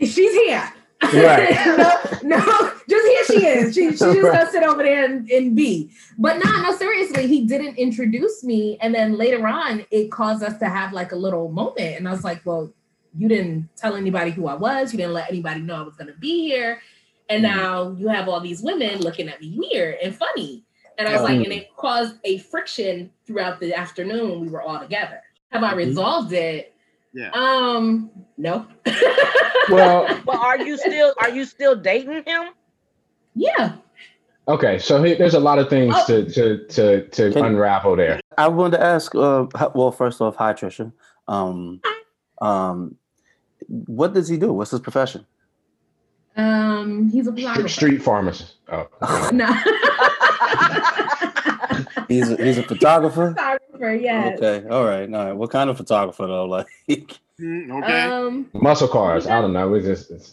She's 0.00 0.16
here. 0.16 0.72
Right. 1.12 2.22
no, 2.24 2.36
no, 2.38 2.72
just 2.88 3.06
here 3.06 3.24
she 3.40 3.46
is. 3.46 3.74
She, 3.74 3.90
she's 3.90 3.98
just 4.00 4.22
Right. 4.22 4.32
gonna 4.32 4.50
sit 4.50 4.62
over 4.62 4.82
there 4.82 5.04
and, 5.04 5.28
and 5.30 5.54
be. 5.56 5.90
But 6.18 6.38
no, 6.38 6.62
no, 6.62 6.76
seriously, 6.76 7.26
he 7.26 7.44
didn't 7.46 7.76
introduce 7.76 8.42
me. 8.44 8.78
And 8.80 8.94
then 8.94 9.16
later 9.16 9.46
on, 9.46 9.84
it 9.90 10.10
caused 10.10 10.42
us 10.42 10.58
to 10.58 10.68
have 10.68 10.92
like 10.92 11.12
a 11.12 11.16
little 11.16 11.50
moment. 11.50 11.96
And 11.98 12.08
I 12.08 12.10
was 12.12 12.24
like, 12.24 12.44
well, 12.44 12.72
you 13.16 13.28
didn't 13.28 13.68
tell 13.76 13.94
anybody 13.96 14.30
who 14.30 14.46
I 14.48 14.54
was. 14.54 14.92
You 14.92 14.96
didn't 14.98 15.12
let 15.14 15.28
anybody 15.30 15.60
know 15.60 15.76
I 15.76 15.82
was 15.82 15.94
gonna 15.96 16.14
be 16.18 16.48
here. 16.48 16.80
And 17.28 17.44
Mm-hmm. 17.44 17.56
now 17.56 17.90
you 17.98 18.08
have 18.08 18.28
all 18.28 18.40
these 18.40 18.60
women 18.62 19.00
looking 19.00 19.28
at 19.28 19.40
me 19.40 19.54
weird 19.56 19.96
and 20.02 20.14
funny. 20.14 20.64
And 20.98 21.08
I 21.08 21.12
was 21.12 21.22
like, 21.22 21.38
Mhm. 21.38 21.44
and 21.44 21.52
it 21.54 21.74
caused 21.76 22.16
a 22.24 22.38
friction 22.38 23.10
throughout 23.26 23.58
the 23.60 23.74
afternoon 23.74 24.30
when 24.30 24.40
we 24.42 24.48
were 24.48 24.62
all 24.62 24.78
together. 24.78 25.20
Have 25.50 25.64
I 25.64 25.72
Mhm. 25.72 25.76
resolved 25.76 26.32
it? 26.32 26.73
Yeah. 27.14 27.30
Um, 27.32 28.10
no. 28.36 28.66
well, 29.70 30.20
But 30.26 30.36
are 30.36 30.58
you 30.58 30.76
still 30.76 31.14
are 31.20 31.30
you 31.30 31.44
still 31.44 31.76
dating 31.76 32.24
him? 32.26 32.50
yeah. 33.34 33.76
Okay, 34.46 34.78
so 34.78 35.02
here, 35.02 35.16
there's 35.16 35.32
a 35.32 35.40
lot 35.40 35.58
of 35.58 35.70
things 35.70 35.94
Oh. 35.96 36.06
to 36.06 36.30
to 36.30 36.66
to 36.66 37.08
to 37.08 37.32
Can- 37.32 37.44
unravel 37.46 37.96
there. 37.96 38.20
I 38.36 38.48
wanted 38.48 38.76
to 38.78 38.84
ask. 38.84 39.14
Uh, 39.14 39.46
well, 39.74 39.90
first 39.92 40.20
off, 40.20 40.36
hi 40.36 40.52
Trisha. 40.52 40.92
Um, 41.28 41.80
um, 42.42 42.96
what 43.68 44.12
does 44.12 44.28
he 44.28 44.36
do? 44.36 44.52
What's 44.52 44.72
his 44.72 44.80
profession? 44.80 45.24
Um, 46.36 47.08
he's 47.10 47.26
a 47.28 47.32
photographer. 47.32 47.68
Street 47.68 48.02
pharmacist. 48.02 48.56
Oh, 48.70 48.88
No. 49.32 49.46
He's 52.08 52.30
a, 52.30 52.36
he's 52.42 52.58
a 52.58 52.62
photographer. 52.62 53.30
photographer, 53.30 53.94
yes. 53.94 54.38
Okay, 54.40 54.68
all 54.68 54.84
right, 54.84 55.12
all 55.12 55.24
right. 55.26 55.32
What 55.32 55.50
kind 55.50 55.70
of 55.70 55.76
photographer 55.76 56.26
though? 56.26 56.44
Like, 56.88 57.18
Mm, 57.40 57.82
okay. 57.82 58.02
Um, 58.02 58.48
muscle 58.52 58.86
cars. 58.86 59.26
I 59.26 59.40
don't 59.40 59.52
know. 59.52 59.68
We 59.68 59.80
just 59.80 60.08
it's, 60.12 60.32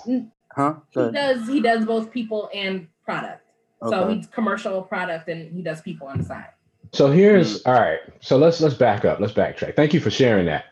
huh? 0.56 0.75
he 0.94 1.10
does 1.12 1.48
he 1.48 1.60
does 1.60 1.84
both 1.84 2.12
people 2.12 2.48
and 2.53 2.88
product. 3.03 3.41
So 3.89 4.08
he's 4.10 4.27
commercial 4.27 4.84
product 4.84 5.27
and 5.27 5.51
he 5.51 5.63
does 5.63 5.82
people 5.82 6.06
on 6.08 6.20
the 6.20 6.24
side. 6.24 6.50
so 6.94 7.10
here's 7.10 7.63
all 7.63 7.74
right. 7.74 8.01
So 8.20 8.38
let's 8.38 8.62
let's 8.62 8.75
back 8.75 9.03
up. 9.03 9.20
Let's 9.20 9.34
backtrack. 9.34 9.75
Thank 9.75 9.96
you 9.96 10.00
for 10.00 10.12
sharing 10.12 10.46
that. 10.46 10.65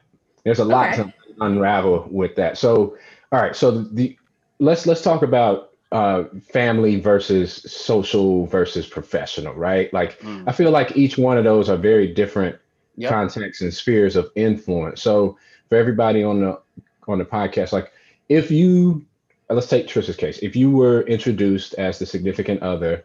There's 0.43 0.59
a 0.59 0.65
lot 0.65 0.93
Okay. 0.93 1.03
to 1.09 1.13
unravel 1.41 2.07
with 2.11 2.35
that. 2.35 2.59
So 2.59 2.95
all 3.31 3.41
right. 3.41 3.55
So 3.55 3.71
the 3.85 4.15
let's 4.59 4.85
let's 4.85 5.01
talk 5.01 5.23
about 5.23 5.68
uh 5.91 6.23
family 6.51 6.99
versus 6.99 7.53
social 7.71 8.45
versus 8.45 8.87
professional, 8.87 9.53
right? 9.53 9.91
Like 9.93 10.19
Mm. 10.19 10.43
I 10.47 10.51
feel 10.51 10.71
like 10.71 10.95
each 10.95 11.17
one 11.17 11.37
of 11.37 11.43
those 11.43 11.69
are 11.69 11.77
very 11.77 12.07
different 12.13 12.55
Yep. 12.97 13.09
contexts 13.11 13.61
and 13.61 13.73
spheres 13.73 14.15
of 14.17 14.29
influence. 14.35 15.01
So 15.01 15.37
for 15.69 15.77
everybody 15.77 16.21
on 16.23 16.41
the 16.41 16.59
on 17.07 17.17
the 17.17 17.25
podcast, 17.25 17.71
like 17.71 17.91
if 18.27 18.51
you 18.51 19.05
let's 19.49 19.67
take 19.67 19.87
Trisha's 19.87 20.15
case, 20.15 20.37
if 20.39 20.55
you 20.55 20.69
were 20.69 21.01
introduced 21.03 21.73
as 21.75 21.97
the 21.97 22.05
significant 22.05 22.61
other 22.61 23.03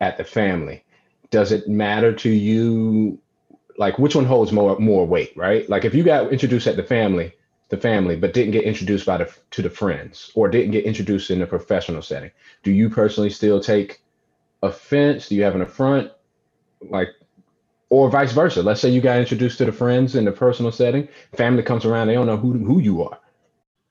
at 0.00 0.16
the 0.18 0.24
family, 0.24 0.84
does 1.30 1.50
it 1.52 1.68
matter 1.68 2.12
to 2.12 2.28
you 2.30 3.18
like 3.78 3.98
which 3.98 4.14
one 4.14 4.24
holds 4.26 4.52
more 4.52 4.78
more 4.78 5.06
weight, 5.06 5.32
right? 5.36 5.68
Like 5.68 5.84
if 5.84 5.94
you 5.94 6.04
got 6.04 6.32
introduced 6.32 6.66
at 6.68 6.76
the 6.76 6.84
family, 6.84 7.32
the 7.70 7.76
family, 7.76 8.16
but 8.16 8.34
didn't 8.34 8.52
get 8.52 8.64
introduced 8.64 9.06
by 9.06 9.16
the 9.18 9.32
to 9.52 9.62
the 9.62 9.70
friends 9.70 10.32
or 10.34 10.48
didn't 10.48 10.72
get 10.72 10.84
introduced 10.84 11.30
in 11.30 11.42
a 11.42 11.46
professional 11.46 12.02
setting, 12.02 12.30
do 12.62 12.72
you 12.72 12.90
personally 12.90 13.30
still 13.30 13.60
take 13.60 14.02
offense? 14.62 15.28
Do 15.28 15.36
you 15.36 15.44
have 15.44 15.54
an 15.54 15.62
affront? 15.62 16.12
Like 16.82 17.08
or 17.90 18.10
vice 18.10 18.32
versa. 18.32 18.62
Let's 18.62 18.80
say 18.80 18.90
you 18.90 19.00
got 19.00 19.18
introduced 19.18 19.58
to 19.58 19.64
the 19.64 19.72
friends 19.72 20.14
in 20.16 20.24
the 20.24 20.32
personal 20.32 20.72
setting, 20.72 21.08
family 21.36 21.62
comes 21.62 21.84
around, 21.84 22.08
they 22.08 22.14
don't 22.14 22.26
know 22.26 22.36
who 22.36 22.52
who 22.54 22.80
you 22.80 23.02
are. 23.02 23.18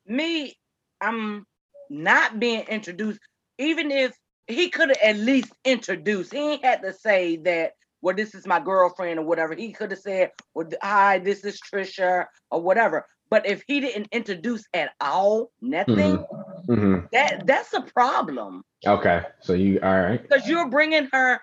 me, 0.08 0.58
I'm 1.02 1.46
not 1.90 2.40
being 2.40 2.62
introduced, 2.68 3.20
even 3.58 3.92
if 3.92 4.14
he 4.48 4.70
could 4.70 4.90
have 4.90 4.98
at 5.04 5.18
least 5.18 5.54
introduced. 5.66 6.34
He 6.34 6.40
ain't 6.40 6.66
had 6.66 6.82
to 6.84 6.94
say 6.94 7.38
that, 7.38 7.74
well, 8.02 8.16
this 8.16 8.36
is 8.36 8.48
my 8.48 8.60
girlfriend 8.60 9.20
or 9.20 9.26
whatever. 9.26 9.56
He 9.56 9.72
could 9.74 9.92
have 9.92 10.00
said, 10.00 10.32
well, 10.56 10.68
hi, 10.82 11.20
this 11.20 11.46
is 11.46 11.62
Trisha 11.62 12.26
or 12.52 12.62
whatever. 12.62 13.06
But 13.30 13.46
if 13.46 13.64
he 13.68 13.80
didn't 13.80 14.08
introduce 14.12 14.64
at 14.74 14.92
all, 15.00 15.52
nothing, 15.62 16.26
hmm 16.68 17.00
that 17.12 17.46
that's 17.46 17.74
a 17.74 17.82
problem 17.82 18.64
Okay, 18.86 19.24
so 19.42 19.54
you 19.54 19.80
all 19.82 20.00
right? 20.00 20.22
because 20.22 20.48
you're 20.48 20.70
bringing 20.70 21.08
her. 21.12 21.42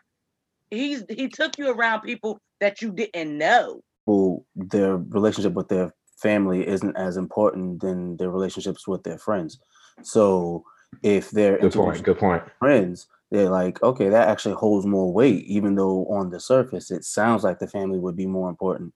He's 0.71 1.05
he 1.09 1.28
took 1.28 1.59
you 1.59 1.71
around 1.71 2.00
people 2.00 2.38
that 2.61 2.81
you 2.83 2.93
didn't 2.93 3.37
know. 3.38 3.81
Well, 4.07 4.45
their 4.55 4.97
relationship 4.97 5.52
with 5.52 5.69
their 5.69 5.93
family 6.16 6.66
isn't 6.66 6.97
as 6.97 7.16
important 7.16 7.81
than 7.81 8.16
their 8.16 8.31
relationships 8.31 8.88
with 8.88 9.02
their 9.02 9.19
friends. 9.19 9.59
So 10.02 10.64
if 11.02 11.31
they're 11.31 11.59
Good 11.59 11.73
point. 11.73 12.02
Good 12.02 12.19
point. 12.19 12.43
friends, 12.59 13.07
they're 13.31 13.50
like, 13.50 13.83
okay, 13.83 14.09
that 14.09 14.28
actually 14.28 14.55
holds 14.55 14.87
more 14.87 15.12
weight, 15.12 15.45
even 15.45 15.75
though 15.75 16.07
on 16.07 16.31
the 16.31 16.40
surface 16.40 16.90
it 16.90 17.05
sounds 17.05 17.45
like 17.45 17.59
the 17.59 17.69
family 17.69 17.99
would 17.99 18.16
be 18.16 18.26
more 18.26 18.49
important. 18.49 18.95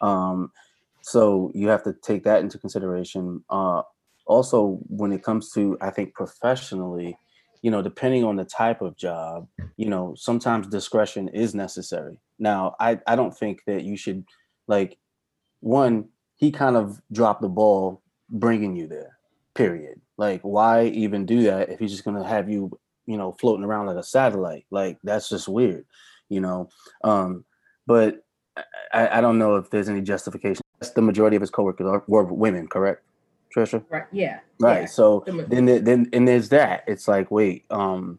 Um, 0.00 0.50
so 1.06 1.52
you 1.54 1.68
have 1.68 1.84
to 1.84 1.94
take 2.02 2.24
that 2.24 2.40
into 2.40 2.58
consideration. 2.58 3.44
Uh, 3.48 3.82
also, 4.26 4.80
when 4.88 5.12
it 5.12 5.22
comes 5.22 5.52
to, 5.52 5.78
I 5.80 5.90
think 5.90 6.14
professionally, 6.14 7.16
you 7.62 7.70
know, 7.70 7.80
depending 7.80 8.24
on 8.24 8.34
the 8.34 8.44
type 8.44 8.82
of 8.82 8.96
job, 8.96 9.46
you 9.76 9.88
know, 9.88 10.16
sometimes 10.18 10.66
discretion 10.66 11.28
is 11.28 11.54
necessary. 11.54 12.18
Now, 12.40 12.74
I, 12.80 12.98
I 13.06 13.14
don't 13.14 13.36
think 13.36 13.62
that 13.68 13.84
you 13.84 13.96
should, 13.96 14.24
like, 14.66 14.98
one, 15.60 16.08
he 16.34 16.50
kind 16.50 16.76
of 16.76 17.00
dropped 17.12 17.40
the 17.40 17.48
ball 17.48 18.02
bringing 18.28 18.74
you 18.74 18.88
there, 18.88 19.16
period. 19.54 20.00
Like, 20.16 20.40
why 20.42 20.86
even 20.86 21.24
do 21.24 21.44
that 21.44 21.68
if 21.68 21.78
he's 21.78 21.92
just 21.92 22.04
going 22.04 22.20
to 22.20 22.28
have 22.28 22.50
you 22.50 22.76
you 23.06 23.16
know 23.16 23.30
floating 23.38 23.64
around 23.64 23.86
like 23.86 23.96
a 23.96 24.02
satellite 24.02 24.66
like 24.72 24.98
that's 25.04 25.28
just 25.28 25.46
weird 25.46 25.86
you 26.28 26.40
know 26.40 26.68
um 27.04 27.44
but 27.86 28.24
I, 28.92 29.18
I 29.18 29.20
don't 29.20 29.38
know 29.38 29.54
if 29.54 29.70
there's 29.70 29.88
any 29.88 30.00
justification 30.00 30.65
that's 30.80 30.92
the 30.92 31.02
majority 31.02 31.36
of 31.36 31.40
his 31.42 31.50
coworkers 31.50 31.86
are 31.86 32.04
were 32.06 32.24
women 32.24 32.66
correct 32.68 33.02
trisha 33.54 33.84
Right. 33.90 34.04
Yeah. 34.12 34.40
right 34.60 34.80
yeah. 34.82 34.86
so 34.86 35.24
The 35.26 35.46
then 35.48 35.84
then 35.84 36.08
and 36.12 36.26
there's 36.28 36.48
that 36.50 36.84
it's 36.86 37.08
like 37.08 37.30
wait 37.30 37.64
um 37.70 38.18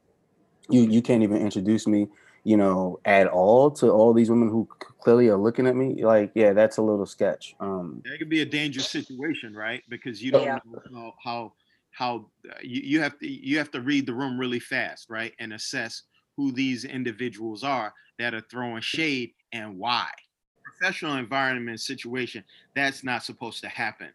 you 0.70 0.82
you 0.82 1.02
can't 1.02 1.24
even 1.24 1.38
introduce 1.38 1.88
me 1.88 2.08
you 2.44 2.58
know 2.58 3.00
at 3.06 3.28
all 3.28 3.72
to 3.72 3.90
all 3.90 4.14
these 4.14 4.30
women 4.30 4.50
who 4.50 4.68
clearly 5.02 5.28
are 5.30 5.38
looking 5.38 5.68
at 5.68 5.76
me 5.76 6.04
like 6.04 6.32
yeah 6.36 6.54
that's 6.54 6.78
a 6.78 6.82
little 6.82 7.06
sketch 7.06 7.56
um 7.60 8.02
That 8.06 8.20
could 8.20 8.30
be 8.30 8.42
a 8.42 8.46
dangerous 8.46 8.90
situation, 8.90 9.54
right? 9.54 9.84
Because 9.90 10.22
you 10.24 10.32
don't 10.32 10.44
Yeah. 10.44 10.60
know 10.66 10.82
how 10.94 11.14
how, 11.24 11.54
how 11.92 12.32
uh, 12.50 12.56
you, 12.62 12.82
you 12.82 13.02
have 13.02 13.18
to 13.20 13.28
you 13.28 13.58
have 13.58 13.72
to 13.72 13.82
read 13.82 14.06
the 14.06 14.14
room 14.14 14.40
really 14.40 14.60
fast, 14.60 15.10
right? 15.10 15.34
And 15.40 15.54
assess 15.54 16.04
who 16.38 16.52
these 16.52 16.86
individuals 16.86 17.64
are 17.64 17.94
that 18.20 18.34
are 18.34 18.42
throwing 18.42 18.82
shade 18.82 19.32
and 19.52 19.78
why. 19.78 20.10
Professional 20.80 21.18
environment 21.18 21.80
situation, 21.80 22.44
that's 22.76 23.04
not 23.04 23.24
supposed 23.24 23.62
to 23.62 23.70
happen, 23.70 24.14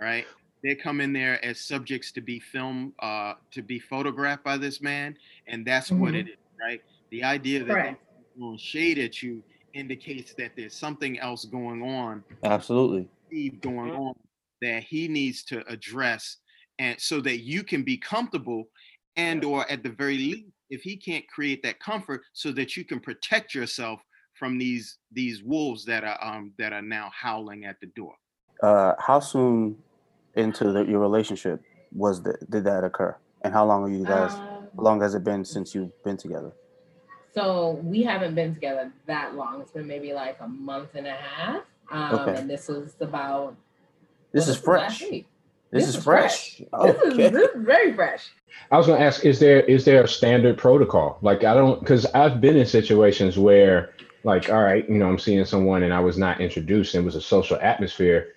right? 0.00 0.26
They 0.62 0.74
come 0.76 1.00
in 1.00 1.12
there 1.12 1.44
as 1.44 1.60
subjects 1.60 2.12
to 2.12 2.20
be 2.20 2.40
filmed, 2.40 2.94
uh, 3.00 3.34
to 3.52 3.62
be 3.62 3.80
photographed 3.80 4.44
by 4.44 4.58
this 4.58 4.80
man, 4.80 5.16
and 5.48 5.66
that's 5.66 5.92
what 5.92 6.14
Mhm. 6.14 6.20
it 6.20 6.28
is, 6.28 6.36
right? 6.60 6.80
The 7.10 7.24
idea 7.24 7.60
that 7.60 7.66
they're 7.66 7.74
Correct. 7.74 8.04
throwing 8.36 8.58
shade 8.58 8.98
at 8.98 9.22
you 9.22 9.44
indicates 9.74 10.34
that 10.34 10.52
there's 10.56 10.78
something 10.78 11.18
else 11.18 11.44
going 11.46 11.82
on 11.82 12.24
absolutely 12.42 13.08
going 13.60 13.90
on 13.92 14.14
that 14.60 14.82
he 14.82 15.08
needs 15.08 15.44
to 15.44 15.66
address 15.70 16.38
and 16.78 17.00
so 17.00 17.20
that 17.20 17.38
you 17.38 17.62
can 17.62 17.82
be 17.82 17.96
comfortable 17.96 18.64
and 19.16 19.44
or 19.44 19.70
at 19.70 19.82
the 19.82 19.90
very 19.90 20.16
least 20.16 20.44
if 20.70 20.82
he 20.82 20.96
can't 20.96 21.26
create 21.28 21.62
that 21.62 21.80
comfort 21.80 22.22
so 22.32 22.52
that 22.52 22.76
you 22.76 22.84
can 22.84 23.00
protect 23.00 23.54
yourself 23.54 24.00
from 24.38 24.58
these 24.58 24.98
these 25.12 25.42
wolves 25.42 25.84
that 25.84 26.04
are 26.04 26.18
um 26.22 26.52
that 26.58 26.72
are 26.72 26.82
now 26.82 27.10
howling 27.14 27.64
at 27.64 27.76
the 27.80 27.86
door 27.88 28.14
uh 28.62 28.92
how 28.98 29.18
soon 29.20 29.76
into 30.34 30.72
the, 30.72 30.84
your 30.84 31.00
relationship 31.00 31.60
was 31.92 32.22
that 32.22 32.36
did 32.50 32.64
that 32.64 32.84
occur 32.84 33.16
and 33.42 33.52
how 33.52 33.64
long 33.66 33.82
are 33.84 33.90
you 33.90 34.04
guys 34.06 34.32
Um, 34.34 34.44
How 34.76 34.82
long 34.84 35.00
has 35.00 35.14
it 35.14 35.24
been 35.24 35.44
since 35.44 35.74
you've 35.74 35.96
been 36.04 36.16
together? 36.16 36.52
So 37.34 37.80
we 37.82 38.02
haven't 38.02 38.34
been 38.34 38.54
together 38.54 38.92
that 39.06 39.34
long. 39.34 39.60
It's 39.60 39.70
been 39.72 39.86
maybe 39.86 40.12
like 40.12 40.36
a 40.40 40.48
month 40.48 40.90
and 40.94 41.06
a 41.06 41.12
half. 41.14 41.62
Um, 41.90 42.14
Okay. 42.16 42.36
And 42.40 42.48
this 42.50 42.68
was 42.68 42.94
about. 43.00 43.56
This 44.32 44.46
well, 44.46 44.54
is 44.54 44.60
fresh. 44.60 44.98
This, 45.00 45.24
This 45.72 45.88
is 45.88 45.96
is 45.96 46.04
fresh. 46.04 46.58
This, 46.58 46.68
Okay. 46.72 47.26
is, 47.26 47.32
this 47.32 47.48
is 47.54 47.62
very 47.72 47.92
fresh. 47.94 48.30
I 48.70 48.76
was 48.78 48.86
going 48.86 48.98
to 49.00 49.04
ask: 49.04 49.24
Is 49.24 49.38
there 49.38 49.60
is 49.60 49.84
there 49.84 50.02
a 50.04 50.08
standard 50.08 50.56
protocol? 50.58 51.18
Like 51.22 51.44
I 51.44 51.54
don't 51.54 51.80
because 51.80 52.04
I've 52.06 52.40
been 52.40 52.56
in 52.56 52.66
situations 52.66 53.38
where, 53.38 53.94
like, 54.24 54.50
all 54.50 54.62
right, 54.62 54.88
you 54.88 54.96
know, 54.98 55.08
I'm 55.08 55.18
seeing 55.18 55.44
someone 55.44 55.82
and 55.82 55.94
I 55.94 56.00
was 56.00 56.18
not 56.18 56.40
introduced. 56.40 56.94
And 56.94 57.02
it 57.02 57.06
was 57.06 57.16
a 57.16 57.20
social 57.20 57.58
atmosphere, 57.60 58.28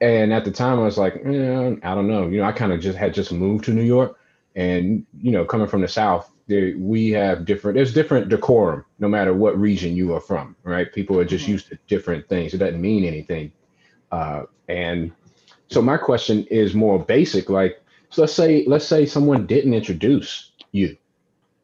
and 0.00 0.32
at 0.32 0.44
the 0.44 0.50
time 0.50 0.78
I 0.78 0.82
was 0.84 0.98
like, 0.98 1.14
eh, 1.24 1.76
I 1.82 1.94
don't 1.94 2.08
know. 2.08 2.28
You 2.28 2.38
know, 2.40 2.44
I 2.44 2.52
kind 2.52 2.72
of 2.72 2.80
just 2.80 2.98
had 2.98 3.14
just 3.14 3.32
moved 3.32 3.64
to 3.64 3.72
New 3.72 3.82
York, 3.82 4.16
and 4.54 5.06
you 5.18 5.30
know, 5.32 5.44
coming 5.44 5.66
from 5.66 5.80
the 5.82 5.88
South, 5.88 6.30
there, 6.46 6.74
we 6.78 7.10
have 7.10 7.44
different. 7.44 7.76
There's 7.76 7.94
different 7.94 8.28
decorum 8.28 8.84
no 8.98 9.08
matter 9.08 9.32
what 9.32 9.58
region 9.58 9.96
you 9.96 10.14
are 10.14 10.20
from, 10.20 10.56
right? 10.62 10.92
People 10.92 11.18
are 11.18 11.24
just 11.24 11.46
Mhm. 11.46 11.48
used 11.48 11.68
to 11.68 11.78
different 11.88 12.28
things. 12.28 12.54
It 12.54 12.58
doesn't 12.58 12.80
mean 12.80 13.04
anything, 13.04 13.52
uh, 14.12 14.42
and 14.68 15.12
so 15.70 15.80
my 15.82 15.96
question 15.96 16.44
is 16.50 16.74
more 16.74 16.98
basic, 16.98 17.48
like 17.48 17.80
so 18.10 18.22
let's 18.22 18.34
say 18.34 18.64
let's 18.66 18.86
say 18.86 19.06
someone 19.06 19.46
didn't 19.46 19.74
introduce 19.74 20.52
you, 20.72 20.96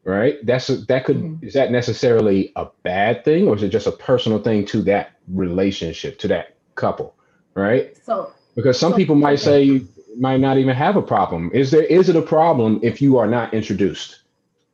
right? 0.05 0.45
That's 0.47 0.69
a, 0.71 0.77
that 0.87 1.05
could 1.05 1.17
Mhm. 1.19 1.45
is 1.45 1.55
that 1.55 1.71
necessarily 1.71 2.53
a 2.57 2.67
bad 2.83 3.25
thing, 3.25 3.47
or 3.49 3.55
is 3.57 3.63
it 3.63 3.69
just 3.69 3.87
a 3.87 3.93
personal 3.93 4.39
thing 4.43 4.65
to 4.67 4.83
that 4.83 5.13
relationship, 5.29 6.19
to 6.21 6.29
that 6.29 6.57
couple, 6.75 7.15
right? 7.55 7.97
So 8.05 8.33
Because 8.57 8.79
some 8.79 8.93
So- 8.93 8.97
people 8.97 9.15
might 9.15 9.35
okay. 9.35 9.43
say 9.43 9.63
you 9.63 9.89
might 10.19 10.41
not 10.41 10.59
even 10.59 10.75
have 10.75 10.97
a 10.97 11.03
problem. 11.03 11.51
Is 11.55 11.71
there 11.71 11.85
is 11.85 12.09
it 12.09 12.17
a 12.17 12.23
problem 12.23 12.81
if 12.83 13.01
you 13.01 13.17
are 13.19 13.27
not 13.29 13.55
introduced? 13.55 14.23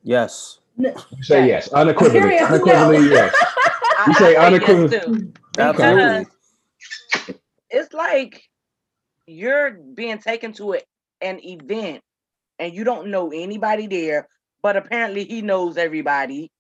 Yes. 0.02 0.58
You 0.78 0.92
say 1.22 1.46
Yes. 1.46 1.66
yes, 1.66 1.72
unequivocally, 1.72 2.20
Serious 2.22 2.40
no. 2.42 2.46
unequivocally 2.56 3.08
yes. 3.10 3.34
You 4.06 4.14
say 4.14 4.36
unequivocally. 4.36 5.32
yes 5.58 5.76
unequivocal- 5.78 6.26
It's 7.70 7.92
like 7.92 8.48
you're 9.26 9.72
being 9.94 10.18
taken 10.18 10.52
to 10.54 10.74
a, 10.74 10.80
an 11.20 11.40
event 11.44 12.02
and 12.58 12.72
you 12.72 12.84
don't 12.84 13.08
know 13.08 13.30
anybody 13.32 13.86
there, 13.86 14.28
but 14.66 14.76
apparently 14.76 15.22
he 15.22 15.42
knows 15.42 15.76
everybody 15.76 16.50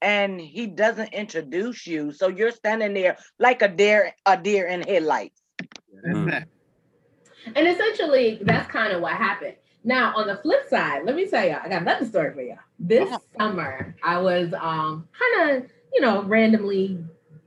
and 0.00 0.40
he 0.40 0.66
doesn't 0.66 1.12
introduce 1.12 1.86
you. 1.86 2.12
So 2.14 2.28
you're 2.28 2.50
standing 2.50 2.94
there 2.94 3.18
like 3.38 3.60
a 3.60 3.68
deer, 3.68 4.14
a 4.24 4.38
deer 4.38 4.66
in 4.68 4.80
headlights. 4.80 5.42
Mm. 6.08 6.46
And 7.56 7.68
essentially, 7.68 8.38
that's 8.40 8.70
kind 8.70 8.94
of 8.94 9.02
what 9.02 9.12
happened. 9.12 9.56
Now, 9.84 10.14
on 10.16 10.26
the 10.28 10.38
flip 10.38 10.66
side, 10.70 11.04
let 11.04 11.14
me 11.14 11.26
tell 11.28 11.44
y'all, 11.46 11.60
I 11.62 11.68
got 11.68 11.82
another 11.82 12.06
story 12.06 12.32
for 12.32 12.40
y'all. 12.40 12.56
This 12.78 13.06
Uh-huh. 13.06 13.18
summer, 13.38 13.94
I 14.02 14.16
was 14.18 14.54
um 14.58 15.06
kind 15.20 15.50
of, 15.58 15.70
you 15.92 16.00
know, 16.00 16.22
randomly 16.22 17.04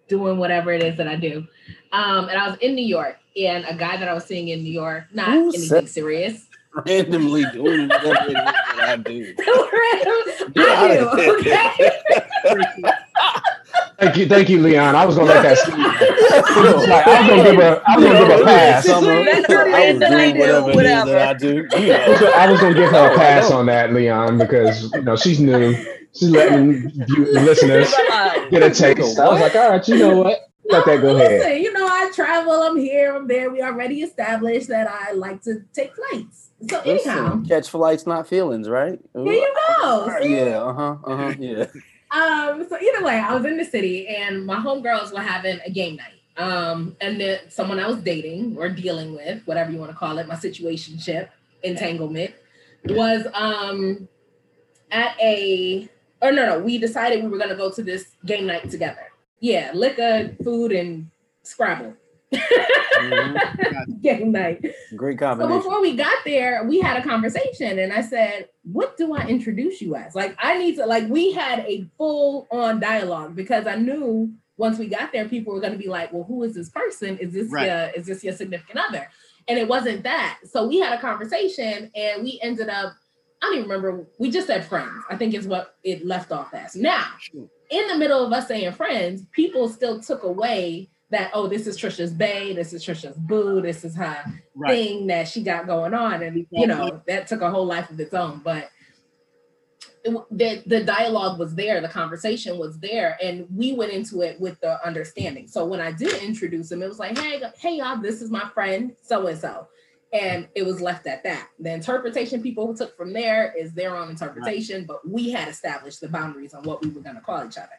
doing 0.08 0.38
whatever 0.38 0.72
it 0.72 0.84
is 0.84 0.98
that 0.98 1.08
I 1.08 1.16
do. 1.16 1.48
Um, 1.92 2.30
and 2.30 2.38
I 2.38 2.48
was 2.48 2.60
in 2.60 2.76
New 2.76 2.86
York, 2.86 3.18
and 3.36 3.66
a 3.66 3.74
guy 3.76 3.98
that 3.98 4.08
I 4.08 4.14
was 4.14 4.26
seeing 4.26 4.50
in 4.50 4.62
New 4.62 4.72
York, 4.72 5.06
not 5.14 5.30
Who 5.30 5.48
anything 5.50 5.62
said- 5.62 5.90
serious. 5.90 6.47
Randomly 6.86 7.44
doing 7.54 7.88
whatever 7.88 8.16
it 8.26 8.28
is 8.30 8.34
that 8.34 8.90
I 8.90 8.98
do. 8.98 9.34
Random- 9.38 10.54
Get 10.54 10.68
I 10.70 10.98
out 10.98 11.14
of 11.14 11.18
do, 11.18 11.24
here. 11.42 11.72
okay? 12.54 12.92
Thank 14.00 14.18
you, 14.18 14.28
thank 14.28 14.50
you, 14.50 14.62
Leon. 14.62 14.96
I 14.96 15.06
was 15.06 15.16
gonna 15.16 15.28
let 15.32 15.42
that 15.44 15.58
slide. 15.58 15.76
I 15.80 16.74
was 16.74 16.88
like, 16.90 17.08
I 17.08 17.20
was 17.22 17.30
gonna 17.30 17.44
give 17.52 17.60
a, 17.60 17.84
I 17.88 17.96
was 17.98 18.06
gonna 18.06 18.28
give 18.28 18.40
a 18.40 18.44
pass. 18.44 18.86
Summer, 18.86 19.08
Let 19.24 19.52
her 19.52 19.58
I 19.74 19.92
was 19.92 20.00
doing 20.00 20.12
randomly 20.12 20.34
do 20.34 20.40
whatever 20.40 20.66
whatever. 20.74 21.12
that 21.12 21.28
I 21.30 21.34
do. 21.34 21.56
You 21.56 21.94
I 21.94 22.08
was 22.10 22.20
know. 22.22 22.28
gonna- 22.28 22.32
I 22.38 22.52
was 22.52 22.62
gonna 22.62 22.74
give 22.76 22.90
her 22.92 23.10
a 23.10 23.14
oh, 23.14 23.16
pass 23.18 23.52
on 23.52 23.66
that, 23.68 23.94
Leon, 23.94 24.38
because 24.38 24.92
you 24.94 25.02
know 25.02 25.16
she's 25.16 25.40
new. 25.40 25.74
She's 26.16 26.30
letting 26.30 26.90
view- 26.92 27.34
the 27.34 27.42
listeners 27.42 27.92
get 28.52 28.62
a 28.64 28.70
taste. 28.74 29.20
I 29.20 29.30
was 29.30 29.42
like, 29.42 29.56
all 29.56 29.70
right, 29.72 29.88
you 29.88 29.98
know 29.98 30.18
what? 30.18 30.42
Let 30.70 30.86
that 30.86 31.02
go 31.02 31.14
Listen, 31.14 31.42
ahead. 31.42 31.62
you 31.62 31.72
know, 31.72 31.88
I 31.88 32.12
travel, 32.14 32.52
I'm 32.62 32.76
here, 32.78 33.16
I'm 33.16 33.26
there. 33.26 33.50
We 33.50 33.62
already 33.62 34.02
established 34.02 34.68
that 34.68 34.86
I 34.88 35.14
like 35.14 35.42
to 35.44 35.64
take 35.74 35.94
flights. 35.96 36.47
So 36.70 36.82
anyhow, 36.82 37.36
Listen, 37.36 37.46
catch 37.46 37.70
flights, 37.70 38.08
not 38.08 38.28
feelings, 38.28 38.68
right? 38.68 39.00
there 39.14 39.26
you 39.26 39.54
go. 39.82 40.18
See? 40.22 40.36
Yeah, 40.36 40.64
uh 40.64 40.74
huh, 40.74 40.96
uh 41.06 41.18
huh, 41.18 41.34
yeah. 41.40 41.66
Um, 42.10 42.66
so 42.68 42.78
either 42.80 43.04
way, 43.04 43.20
I 43.20 43.36
was 43.36 43.46
in 43.46 43.58
the 43.58 43.66
city 43.66 44.08
and 44.08 44.46
my 44.46 44.56
homegirls 44.56 45.14
were 45.14 45.22
having 45.22 45.60
a 45.66 45.70
game 45.70 45.98
night. 45.98 46.14
Um, 46.38 46.96
and 47.02 47.20
then 47.20 47.40
someone 47.50 47.80
I 47.80 47.88
was 47.88 47.98
dating 47.98 48.58
or 48.58 48.70
dealing 48.70 49.14
with, 49.14 49.42
whatever 49.46 49.72
you 49.72 49.78
want 49.78 49.92
to 49.92 49.98
call 49.98 50.18
it, 50.18 50.28
my 50.28 50.36
situationship, 50.36 51.30
entanglement, 51.64 52.34
was 52.86 53.28
um 53.34 54.08
at 54.92 55.16
a 55.22 55.90
or 56.22 56.32
no, 56.32 56.46
no, 56.46 56.60
we 56.60 56.78
decided 56.78 57.24
we 57.24 57.30
were 57.30 57.38
gonna 57.38 57.56
go 57.56 57.70
to 57.72 57.84
this 57.84 58.16
game 58.26 58.48
night 58.48 58.70
together. 58.70 59.12
Yeah, 59.40 59.72
liquor, 59.74 60.36
food, 60.44 60.72
and 60.72 61.12
Scrabble. 61.44 61.94
Mhm. 62.34 64.02
game 64.02 64.32
night. 64.32 64.66
Great 64.96 65.20
So 65.20 65.48
before 65.48 65.82
we 65.82 65.96
got 65.96 66.24
there, 66.26 66.64
we 66.66 66.80
had 66.80 66.98
a 66.98 67.04
conversation, 67.04 67.80
and 67.80 67.94
I 67.94 68.02
said, 68.02 68.50
"What 68.64 68.98
do 68.98 69.14
I 69.14 69.28
introduce 69.28 69.82
you 69.82 69.96
as?" 69.96 70.16
Like, 70.16 70.36
I 70.40 70.58
need 70.58 70.76
to 70.78 70.86
like 70.86 71.08
we 71.08 71.32
had 71.32 71.60
a 71.60 71.86
full 71.98 72.48
on 72.52 72.80
dialogue 72.80 73.36
because 73.36 73.68
I 73.68 73.76
knew 73.76 74.34
once 74.58 74.80
we 74.80 74.88
got 74.88 75.12
there, 75.12 75.28
people 75.30 75.54
were 75.54 75.62
going 75.62 75.74
to 75.74 75.80
be 75.80 75.88
like, 75.88 76.12
"Well, 76.12 76.24
who 76.24 76.44
is 76.44 76.56
this 76.56 76.70
person? 76.70 77.18
Is 77.20 77.34
this 77.34 77.50
Right. 77.52 77.68
your 77.68 77.90
is 77.96 78.06
this 78.08 78.24
your 78.24 78.34
significant 78.34 78.80
other?" 78.80 79.08
And 79.48 79.58
it 79.58 79.68
wasn't 79.68 80.04
that. 80.04 80.40
So 80.46 80.68
we 80.68 80.80
had 80.80 80.92
a 80.98 81.02
conversation, 81.02 81.92
and 81.96 82.24
we 82.24 82.40
ended 82.42 82.70
up. 82.70 82.94
I 83.42 83.46
don't 83.46 83.58
even 83.60 83.70
remember. 83.70 84.08
We 84.18 84.32
just 84.32 84.48
said 84.48 84.66
friends. 84.66 85.04
I 85.10 85.16
think 85.16 85.34
is 85.36 85.48
what 85.48 85.76
it 85.84 86.06
left 86.06 86.32
off 86.32 86.54
as. 86.54 86.76
Now, 86.76 87.06
in 87.70 87.88
the 87.88 87.98
middle 87.98 88.26
of 88.26 88.34
us 88.34 88.48
saying 88.48 88.72
friends, 88.74 89.24
people 89.32 89.70
still 89.70 90.00
took 90.02 90.24
away 90.24 90.90
that 91.10 91.32
oh, 91.34 91.48
this 91.48 91.68
is 91.68 91.78
Trisha's 91.78 92.14
bae, 92.14 92.54
this 92.54 92.74
is 92.74 92.84
Trisha's 92.86 93.18
boo, 93.18 93.62
this 93.62 93.86
is 93.86 93.96
her 93.96 94.18
Right. 94.60 94.72
thing 94.72 95.08
that 95.08 95.28
she 95.28 95.44
got 95.44 95.68
going 95.68 95.94
on. 95.94 96.24
And 96.24 96.48
you 96.52 96.66
know 96.68 97.02
that 97.08 97.28
took 97.28 97.42
a 97.42 97.50
whole 97.52 97.66
life 97.66 97.92
of 97.92 98.00
its 98.00 98.14
own. 98.14 98.42
But 98.44 98.70
it 100.04 100.26
the, 100.32 100.64
the 100.66 100.84
dialogue 100.84 101.40
was 101.40 101.54
there 101.56 101.82
the 101.82 101.88
conversation 101.88 102.58
was 102.58 102.80
there 102.80 103.18
and 103.22 103.46
we 103.54 103.74
went 103.74 103.92
into 103.92 104.22
it 104.22 104.40
with 104.40 104.60
the 104.62 104.84
understanding. 104.86 105.48
So 105.48 105.66
when 105.66 105.80
i 105.80 105.92
did 105.92 106.22
introduce 106.24 106.72
him 106.72 106.82
it 106.82 106.88
was 106.88 107.00
like 107.00 107.18
hey 107.18 107.42
hey 107.60 107.78
y'all 107.78 108.02
this 108.02 108.22
is 108.22 108.32
my 108.32 108.50
friend 108.54 108.96
so 109.04 109.28
and 109.28 109.38
so 109.38 109.68
and 110.14 110.48
it 110.56 110.66
was 110.66 110.82
left 110.82 111.06
at 111.06 111.24
that. 111.26 111.50
The 111.60 111.74
interpretation 111.74 112.42
people 112.42 112.74
took 112.74 112.96
from 112.96 113.12
there 113.12 113.54
is 113.58 113.74
their 113.74 113.96
own 113.96 114.10
interpretation 114.10 114.86
but 114.86 115.08
we 115.08 115.30
had 115.32 115.48
established 115.50 116.02
the 116.02 116.10
boundaries 116.10 116.54
on 116.54 116.64
what 116.64 116.82
we 116.82 116.90
were 116.90 117.02
going 117.02 117.16
to 117.16 117.22
call 117.22 117.46
each 117.46 117.58
other. 117.58 117.70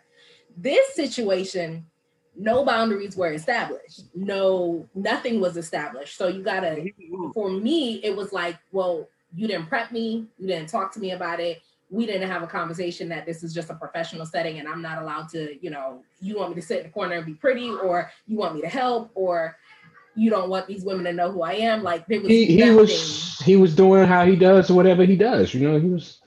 This 0.56 0.94
situation 0.94 1.86
no 2.36 2.64
boundaries 2.64 3.16
were 3.16 3.32
established. 3.32 4.02
No 4.14 4.88
nothing 4.94 5.40
was 5.40 5.56
established. 5.56 6.16
So 6.16 6.28
you 6.28 6.42
gotta 6.42 6.90
for 7.34 7.50
me 7.50 7.96
it 8.04 8.16
was 8.16 8.32
like 8.32 8.56
well 8.72 9.08
you 9.34 9.46
didn't 9.46 9.66
prep 9.66 9.92
me. 9.92 10.26
You 10.38 10.46
didn't 10.46 10.68
talk 10.68 10.92
to 10.94 11.00
me 11.00 11.12
about 11.12 11.40
it. 11.40 11.60
We 11.90 12.06
didn't 12.06 12.28
have 12.28 12.42
a 12.42 12.46
conversation 12.46 13.08
that 13.10 13.26
this 13.26 13.42
is 13.42 13.54
just 13.54 13.70
a 13.70 13.74
professional 13.74 14.26
setting 14.26 14.58
and 14.58 14.68
i'm 14.68 14.82
not 14.82 15.00
allowed 15.00 15.30
to 15.30 15.56
you 15.62 15.70
know 15.70 16.02
you 16.20 16.36
want 16.36 16.50
me 16.50 16.60
to 16.60 16.66
sit 16.66 16.80
in 16.80 16.82
the 16.84 16.90
corner 16.90 17.14
and 17.14 17.24
be 17.24 17.32
pretty 17.32 17.70
or 17.70 18.10
you 18.26 18.36
want 18.36 18.54
me 18.54 18.60
to 18.60 18.68
help 18.68 19.10
or 19.14 19.56
you 20.18 20.30
don't 20.30 20.50
want 20.50 20.66
these 20.66 20.84
women 20.84 21.04
to 21.04 21.12
know 21.12 21.30
who 21.30 21.42
i 21.42 21.52
am. 21.52 21.82
Like 21.82 22.06
there 22.06 22.20
was 22.20 22.28
He 22.28 22.44
he 22.44 22.70
was 22.70 23.38
he 23.40 23.56
was 23.56 23.74
doing 23.74 24.06
how 24.06 24.26
he 24.26 24.36
does 24.36 24.70
whatever 24.70 25.04
he 25.04 25.16
does. 25.16 25.54
You 25.54 25.70
know, 25.70 25.80
he 25.80 25.88
was 25.88 26.18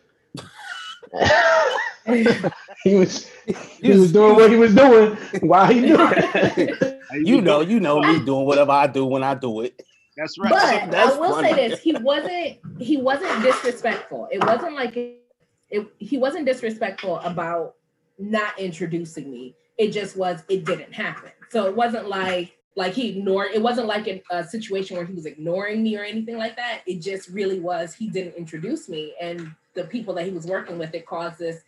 he 2.83 2.95
was 2.95 3.29
he 3.81 3.91
was 3.91 4.11
doing 4.11 4.35
what 4.35 4.49
he 4.49 4.57
was 4.57 4.73
doing 4.73 5.15
while 5.41 5.71
he 5.71 5.81
doing 5.81 6.13
it. 6.15 6.97
You 7.13 7.41
know, 7.41 7.59
you 7.59 7.81
know 7.81 7.99
me 7.99 8.23
doing 8.23 8.45
whatever 8.45 8.71
I 8.71 8.87
do 8.87 9.05
when 9.05 9.21
I 9.21 9.35
do 9.35 9.59
it. 9.59 9.83
That's 10.15 10.37
right. 10.39 10.49
But 10.49 10.91
That's 10.91 11.15
I 11.15 11.19
will 11.19 11.31
funny. 11.31 11.49
say 11.49 11.67
this: 11.67 11.81
he 11.81 11.91
wasn't 11.91 12.57
he 12.79 12.95
wasn't 12.95 13.43
disrespectful. 13.43 14.29
It 14.31 14.41
wasn't 14.45 14.75
like 14.75 14.95
it, 14.95 15.21
it, 15.69 15.87
he 15.97 16.17
wasn't 16.17 16.45
disrespectful 16.45 17.19
about 17.19 17.75
not 18.17 18.57
introducing 18.57 19.29
me. 19.29 19.55
It 19.77 19.91
just 19.91 20.15
was 20.15 20.43
it 20.47 20.63
didn't 20.63 20.93
happen. 20.93 21.31
So 21.49 21.65
it 21.65 21.75
wasn't 21.75 22.07
like 22.07 22.57
like 22.77 22.93
he 22.93 23.09
ignored. 23.09 23.49
It 23.53 23.61
wasn't 23.61 23.87
like 23.87 24.07
a, 24.07 24.21
a 24.31 24.45
situation 24.45 24.95
where 24.95 25.05
he 25.05 25.13
was 25.13 25.25
ignoring 25.25 25.83
me 25.83 25.97
or 25.97 26.05
anything 26.05 26.37
like 26.37 26.55
that. 26.55 26.81
It 26.87 27.01
just 27.01 27.27
really 27.27 27.59
was 27.59 27.93
he 27.93 28.09
didn't 28.09 28.35
introduce 28.35 28.87
me, 28.87 29.15
and 29.19 29.53
the 29.73 29.83
people 29.83 30.13
that 30.13 30.25
he 30.25 30.31
was 30.31 30.45
working 30.45 30.77
with 30.77 30.93
it 30.93 31.05
caused 31.05 31.39
this 31.39 31.63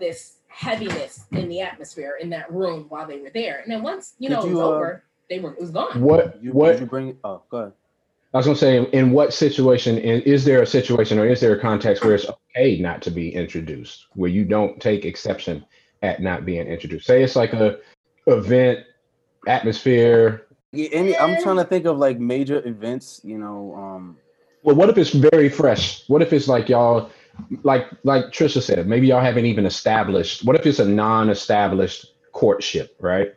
this 0.00 0.37
heaviness 0.48 1.26
in 1.32 1.48
the 1.48 1.60
atmosphere 1.60 2.18
in 2.20 2.30
that 2.30 2.50
room 2.52 2.86
while 2.88 3.06
they 3.06 3.20
were 3.20 3.30
there. 3.30 3.60
And 3.60 3.70
then 3.70 3.82
once 3.82 4.14
you 4.18 4.28
Did 4.28 4.34
know 4.34 4.42
it 4.42 4.48
you, 4.48 4.54
was 4.56 4.60
uh, 4.60 4.68
over, 4.68 5.04
they 5.30 5.38
were 5.38 5.52
it 5.52 5.60
was 5.60 5.70
gone. 5.70 6.00
What 6.00 6.42
You, 6.42 6.52
what 6.52 6.72
did 6.72 6.80
you 6.80 6.86
bring 6.86 7.16
Oh, 7.24 7.42
go 7.50 7.58
ahead. 7.58 7.72
I 8.34 8.36
was 8.36 8.46
gonna 8.46 8.58
say, 8.58 8.84
in 8.92 9.12
what 9.12 9.32
situation, 9.32 9.98
and 9.98 10.22
is 10.24 10.44
there 10.44 10.60
a 10.60 10.66
situation 10.66 11.18
or 11.18 11.26
is 11.26 11.40
there 11.40 11.54
a 11.54 11.60
context 11.60 12.04
where 12.04 12.14
it's 12.14 12.26
okay 12.26 12.78
not 12.78 13.00
to 13.02 13.10
be 13.10 13.34
introduced, 13.34 14.06
where 14.14 14.28
you 14.28 14.44
don't 14.44 14.80
take 14.80 15.06
exception 15.06 15.64
at 16.02 16.20
not 16.20 16.44
being 16.44 16.66
introduced? 16.66 17.06
Say 17.06 17.22
it's 17.22 17.36
like 17.36 17.54
a 17.54 17.78
event, 18.26 18.80
atmosphere. 19.46 20.46
Yeah, 20.72 20.88
any, 20.92 21.16
I'm 21.16 21.42
trying 21.42 21.56
to 21.56 21.64
think 21.64 21.86
of 21.86 21.96
like 21.96 22.18
major 22.20 22.66
events, 22.66 23.22
you 23.24 23.38
know. 23.38 23.74
Um, 23.74 24.18
Well, 24.62 24.76
what 24.76 24.90
if 24.90 24.98
it's 24.98 25.10
very 25.10 25.48
fresh? 25.48 26.06
What 26.08 26.20
if 26.20 26.34
it's 26.34 26.48
like 26.48 26.68
y'all, 26.68 27.10
like 27.62 27.86
like 28.04 28.26
Trisha 28.26 28.62
said, 28.62 28.86
maybe 28.86 29.08
y'all 29.08 29.20
haven't 29.20 29.46
even 29.46 29.66
established. 29.66 30.44
What 30.44 30.56
if 30.56 30.66
it's 30.66 30.78
a 30.78 30.84
non-established 30.88 32.06
courtship, 32.32 32.96
right? 33.00 33.34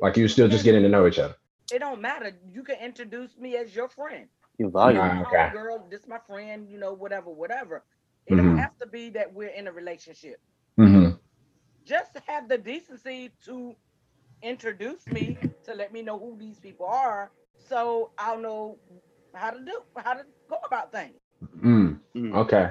Like 0.00 0.16
you're 0.16 0.28
still 0.28 0.48
just 0.48 0.64
getting 0.64 0.82
to 0.82 0.88
know 0.88 1.06
each 1.06 1.18
other. 1.18 1.34
It 1.72 1.78
don't 1.80 2.00
matter. 2.00 2.32
You 2.52 2.62
can 2.62 2.76
introduce 2.78 3.36
me 3.38 3.56
as 3.56 3.74
your 3.74 3.88
friend. 3.88 4.28
your 4.58 4.70
volume. 4.70 4.98
Nah. 4.98 5.22
Oh, 5.26 5.26
Okay. 5.28 5.50
girl, 5.52 5.86
this 5.90 6.06
my 6.06 6.18
friend, 6.26 6.68
you 6.70 6.78
know, 6.78 6.92
whatever, 6.92 7.30
whatever. 7.30 7.84
It 8.26 8.36
Mhm. 8.36 8.36
don't 8.36 8.56
have 8.58 8.76
to 8.78 8.86
be 8.86 9.10
that 9.10 9.32
we're 9.32 9.48
in 9.48 9.66
a 9.68 9.72
relationship. 9.72 10.40
hmm 10.76 11.10
Just 11.84 12.18
have 12.26 12.48
the 12.48 12.58
decency 12.58 13.32
to 13.44 13.76
introduce 14.42 15.08
me 15.08 15.38
to 15.64 15.74
let 15.74 15.92
me 15.92 16.02
know 16.02 16.18
who 16.18 16.36
these 16.38 16.58
people 16.58 16.86
are, 16.86 17.32
so 17.58 18.12
I'll 18.18 18.38
know 18.38 18.78
how 19.34 19.50
to 19.50 19.60
do 19.64 19.82
how 19.96 20.14
to 20.14 20.24
go 20.48 20.56
about 20.64 20.92
things. 20.92 21.20
Mm. 21.62 22.00
Mm. 22.16 22.34
Okay. 22.34 22.70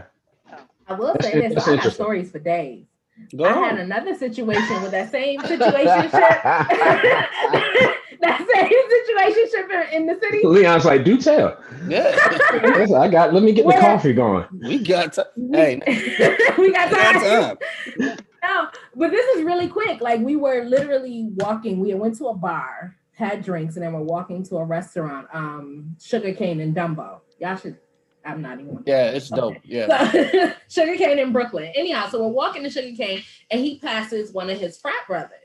I 0.88 0.94
will 0.94 1.16
say 1.22 1.42
this: 1.42 1.56
that's 1.56 1.68
I 1.68 1.76
got 1.78 1.94
stories 1.94 2.32
for 2.32 2.40
days. 2.40 2.86
Go 3.36 3.46
I 3.46 3.54
had 3.54 3.80
another 3.80 4.14
situation 4.14 4.82
with 4.82 4.92
that 4.92 5.10
same 5.10 5.40
situation. 5.42 6.12
that 8.22 8.40
same 8.54 8.70
situation 9.30 9.70
in, 9.72 10.02
in 10.02 10.06
the 10.08 10.20
city. 10.20 10.46
Leon's 10.46 10.84
like, 10.86 11.06
do 11.06 11.18
tell. 11.18 11.58
Yeah, 11.88 12.14
I 12.96 13.08
got. 13.08 13.34
Let 13.34 13.44
me 13.44 13.54
get 13.54 13.66
the 13.66 13.74
coffee 13.74 14.14
going. 14.14 14.46
we 14.52 14.80
got 14.80 15.14
to. 15.14 15.28
Hey, 15.52 15.82
we 15.88 16.18
got 16.18 16.58
we 16.58 16.72
got 16.72 16.90
time. 16.92 17.58
time. 17.98 18.18
No, 18.44 18.68
but 18.96 19.12
this 19.12 19.26
is 19.38 19.44
really 19.44 19.68
quick. 19.68 20.02
Like 20.02 20.20
we 20.20 20.36
were 20.36 20.66
literally 20.66 21.30
walking. 21.36 21.80
We 21.80 21.94
went 21.94 22.18
to 22.18 22.28
a 22.28 22.34
bar, 22.34 22.98
had 23.14 23.44
drinks, 23.44 23.76
and 23.76 23.86
then 23.86 23.94
we're 23.94 24.02
walking 24.02 24.44
to 24.46 24.58
a 24.58 24.66
restaurant. 24.66 25.28
Um, 25.34 25.96
Sugar 26.02 26.34
Cane 26.34 26.60
in 26.60 26.74
Dumbo. 26.74 27.22
Y'all 27.40 27.56
should. 27.56 27.78
I'm 28.26 28.42
not 28.42 28.60
even. 28.60 28.84
Yeah, 28.86 29.12
it's 29.12 29.30
dope. 29.30 29.58
Yeah. 29.64 30.12
So, 30.12 30.54
Sugar 30.86 30.98
Cane 30.98 31.20
in 31.20 31.32
Brooklyn. 31.32 31.72
Anyhow, 31.76 32.10
so 32.10 32.22
we're 32.22 32.34
walking 32.34 32.64
to 32.64 32.70
Sugar 32.70 32.96
Cane, 32.96 33.24
and 33.52 33.62
he 33.62 33.80
passes 33.80 34.32
one 34.34 34.50
of 34.50 34.60
his 34.60 34.78
frat 34.78 35.08
brothers. 35.08 35.40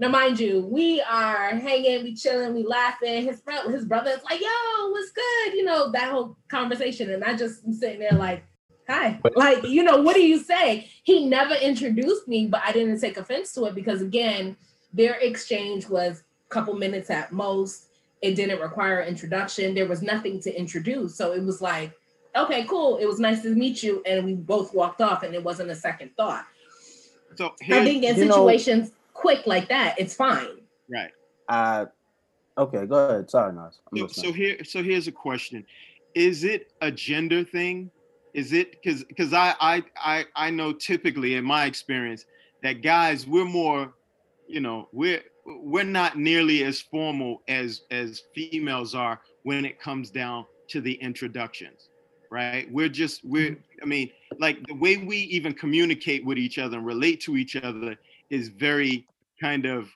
Now, 0.00 0.08
mind 0.08 0.38
you, 0.38 0.60
we 0.60 1.00
are 1.02 1.50
hanging, 1.50 2.04
we 2.04 2.14
chilling, 2.14 2.54
we 2.54 2.64
laughing. 2.64 3.24
His 3.24 3.40
frat, 3.40 3.66
his 3.66 3.84
brother 3.84 4.10
is 4.10 4.22
like, 4.24 4.40
"Yo, 4.40 4.90
what's 4.90 5.10
good?" 5.10 5.54
You 5.54 5.64
know 5.64 5.90
that 5.92 6.10
whole 6.10 6.36
conversation, 6.48 7.10
and 7.10 7.24
I 7.24 7.36
just 7.36 7.64
am 7.64 7.72
sitting 7.72 7.98
there 7.98 8.12
like, 8.12 8.44
Hi. 8.88 9.20
Like, 9.36 9.64
you 9.64 9.82
know, 9.82 9.98
what 9.98 10.14
do 10.14 10.22
you 10.22 10.38
say? 10.38 10.90
He 11.02 11.26
never 11.26 11.54
introduced 11.54 12.26
me, 12.26 12.46
but 12.46 12.62
I 12.64 12.72
didn't 12.72 13.00
take 13.00 13.18
offense 13.18 13.52
to 13.52 13.66
it 13.66 13.74
because 13.74 14.00
again, 14.00 14.56
their 14.94 15.14
exchange 15.16 15.88
was 15.88 16.22
a 16.46 16.48
couple 16.48 16.74
minutes 16.74 17.10
at 17.10 17.30
most. 17.30 17.87
It 18.22 18.34
didn't 18.34 18.60
require 18.60 19.02
introduction. 19.02 19.74
There 19.74 19.86
was 19.86 20.02
nothing 20.02 20.40
to 20.42 20.58
introduce. 20.58 21.16
So 21.16 21.32
it 21.32 21.42
was 21.42 21.60
like, 21.62 21.92
okay, 22.36 22.64
cool. 22.64 22.98
It 22.98 23.06
was 23.06 23.20
nice 23.20 23.42
to 23.42 23.54
meet 23.54 23.82
you. 23.82 24.02
And 24.06 24.24
we 24.24 24.34
both 24.34 24.74
walked 24.74 25.00
off 25.00 25.22
and 25.22 25.34
it 25.34 25.42
wasn't 25.42 25.70
a 25.70 25.74
second 25.74 26.10
thought. 26.16 26.44
So 27.36 27.54
I 27.70 27.84
think 27.84 28.04
in 28.04 28.16
you 28.16 28.24
know- 28.24 28.34
situations 28.34 28.92
quick 29.14 29.46
like 29.46 29.68
that, 29.68 29.94
it's 29.98 30.14
fine. 30.14 30.46
right. 30.90 31.10
Uh, 31.48 31.86
okay, 32.56 32.86
go 32.86 33.08
ahead. 33.08 33.30
Sorry, 33.30 33.52
Nas. 33.52 33.80
So, 33.96 34.06
so 34.06 34.32
here, 34.32 34.62
so 34.64 34.82
here's 34.82 35.08
a 35.08 35.12
question: 35.12 35.64
Is 36.14 36.44
it 36.44 36.72
a 36.82 36.90
gender 36.90 37.42
thing? 37.42 37.90
Is 38.34 38.52
it 38.52 38.72
because 38.72 39.04
because 39.04 39.32
I, 39.32 39.54
I 39.60 39.82
I 39.96 40.24
I 40.36 40.50
know 40.50 40.72
typically 40.72 41.36
in 41.36 41.44
my 41.44 41.64
experience 41.64 42.26
that 42.62 42.82
guys 42.82 43.26
we're 43.26 43.46
more, 43.46 43.94
you 44.46 44.60
know, 44.60 44.88
we're 44.92 45.22
we're 45.48 45.84
not 45.84 46.18
nearly 46.18 46.64
as 46.64 46.80
formal 46.80 47.42
as 47.48 47.82
as 47.90 48.22
females 48.34 48.94
are 48.94 49.20
when 49.42 49.64
it 49.64 49.80
comes 49.80 50.10
down 50.10 50.44
to 50.68 50.80
the 50.80 50.94
introductions, 50.94 51.88
right? 52.30 52.70
We're 52.70 52.88
just 52.88 53.24
we're 53.24 53.56
I 53.82 53.86
mean 53.86 54.10
like 54.38 54.66
the 54.66 54.74
way 54.74 54.98
we 54.98 55.16
even 55.18 55.54
communicate 55.54 56.24
with 56.24 56.38
each 56.38 56.58
other 56.58 56.78
and 56.78 56.86
relate 56.86 57.20
to 57.22 57.36
each 57.36 57.56
other 57.56 57.96
is 58.30 58.48
very 58.48 59.06
kind 59.40 59.66
of 59.66 59.88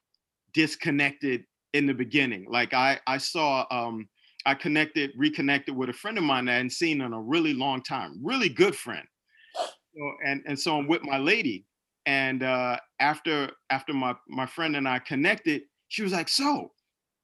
disconnected 0.54 1.44
in 1.74 1.86
the 1.86 1.94
beginning. 1.94 2.46
Like 2.48 2.74
I 2.74 3.00
I 3.06 3.18
saw 3.18 3.66
um 3.70 4.08
I 4.46 4.54
connected 4.54 5.12
reconnected 5.16 5.76
with 5.76 5.88
a 5.90 5.94
friend 5.94 6.18
of 6.18 6.24
mine 6.24 6.46
that 6.46 6.52
I 6.52 6.56
hadn't 6.56 6.70
seen 6.70 7.00
in 7.00 7.12
a 7.12 7.20
really 7.20 7.54
long 7.54 7.82
time, 7.82 8.18
really 8.22 8.48
good 8.48 8.74
friend. 8.74 9.06
So, 9.54 10.12
and 10.24 10.42
and 10.46 10.58
so 10.58 10.78
I'm 10.78 10.88
with 10.88 11.02
my 11.02 11.18
lady, 11.18 11.66
and 12.06 12.42
uh, 12.42 12.76
after 13.00 13.50
after 13.70 13.92
my 13.92 14.14
my 14.28 14.46
friend 14.46 14.76
and 14.76 14.88
I 14.88 14.98
connected, 14.98 15.62
she 15.88 16.02
was 16.02 16.12
like, 16.12 16.28
"So, 16.28 16.72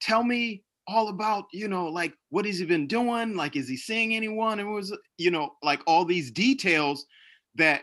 tell 0.01 0.23
me 0.23 0.65
all 0.87 1.09
about 1.09 1.45
you 1.53 1.69
know 1.69 1.87
like 1.87 2.15
what 2.31 2.47
has 2.47 2.59
he 2.59 2.65
been 2.65 2.87
doing? 2.87 3.37
Like, 3.37 3.57
is 3.57 3.69
he 3.69 3.77
seeing 3.77 4.15
anyone? 4.15 4.59
And 4.59 4.69
it 4.69 4.73
was 4.73 4.97
you 5.17 5.31
know 5.31 5.55
like 5.63 5.81
all 5.87 6.05
these 6.05 6.31
details 6.31 7.07
that 7.57 7.83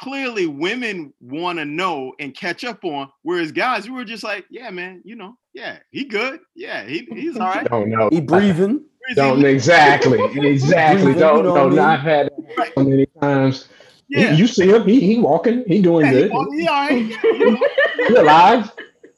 clearly 0.00 0.46
women 0.46 1.12
want 1.20 1.58
to 1.58 1.64
know 1.64 2.14
and 2.18 2.34
catch 2.34 2.64
up 2.64 2.84
on, 2.84 3.08
whereas 3.22 3.52
guys 3.52 3.88
we 3.88 3.94
were 3.94 4.04
just 4.04 4.24
like, 4.24 4.46
yeah, 4.50 4.70
man, 4.70 5.02
you 5.04 5.14
know, 5.14 5.36
yeah, 5.52 5.78
he 5.90 6.04
good, 6.04 6.40
yeah, 6.56 6.84
he, 6.84 7.06
he's 7.12 7.36
all 7.36 7.48
right. 7.48 7.68
Don't 7.68 7.90
know. 7.90 8.08
he 8.10 8.20
breathing. 8.20 8.76
Where 8.76 9.10
is 9.10 9.14
he 9.14 9.14
Don't 9.16 9.44
exactly, 9.44 10.18
exactly. 10.48 11.14
Don't 11.14 11.44
know 11.44 11.54
don't. 11.54 11.66
I 11.66 11.70
mean? 11.70 11.78
I've 11.78 12.00
had 12.00 12.30
that 12.56 12.72
so 12.74 12.84
many 12.84 13.06
times. 13.20 13.68
He- 14.14 14.22
Yeah, 14.22 14.34
you 14.34 14.46
see 14.48 14.68
him? 14.68 14.84
He 14.86 15.00
he 15.00 15.18
walking. 15.20 15.64
He 15.66 15.82
doing 15.82 16.08
yeah, 16.08 16.12
he, 16.12 16.24
good. 16.30 16.30
he 16.58 16.68
all 16.68 16.74
right. 16.74 17.06
He 18.08 18.14
alive? 18.16 18.72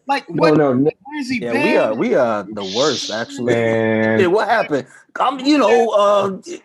like 0.06 0.26
what? 0.28 0.54
no, 0.54 0.74
no, 0.74 0.90
Where 1.04 1.20
is 1.20 1.30
he 1.30 1.40
Yeah, 1.40 1.52
been? 1.52 1.62
we 1.62 1.76
are 1.76 1.94
we 1.94 2.14
are 2.14 2.44
the 2.50 2.64
worst 2.64 3.10
actually. 3.10 3.56
Yeah, 4.16 4.26
man. 4.26 4.28
what 4.28 4.48
happened? 4.48 4.88
I'm, 5.20 5.40
you 5.40 5.58
know, 5.58 5.90
uh, 5.90 6.42
c- 6.44 6.62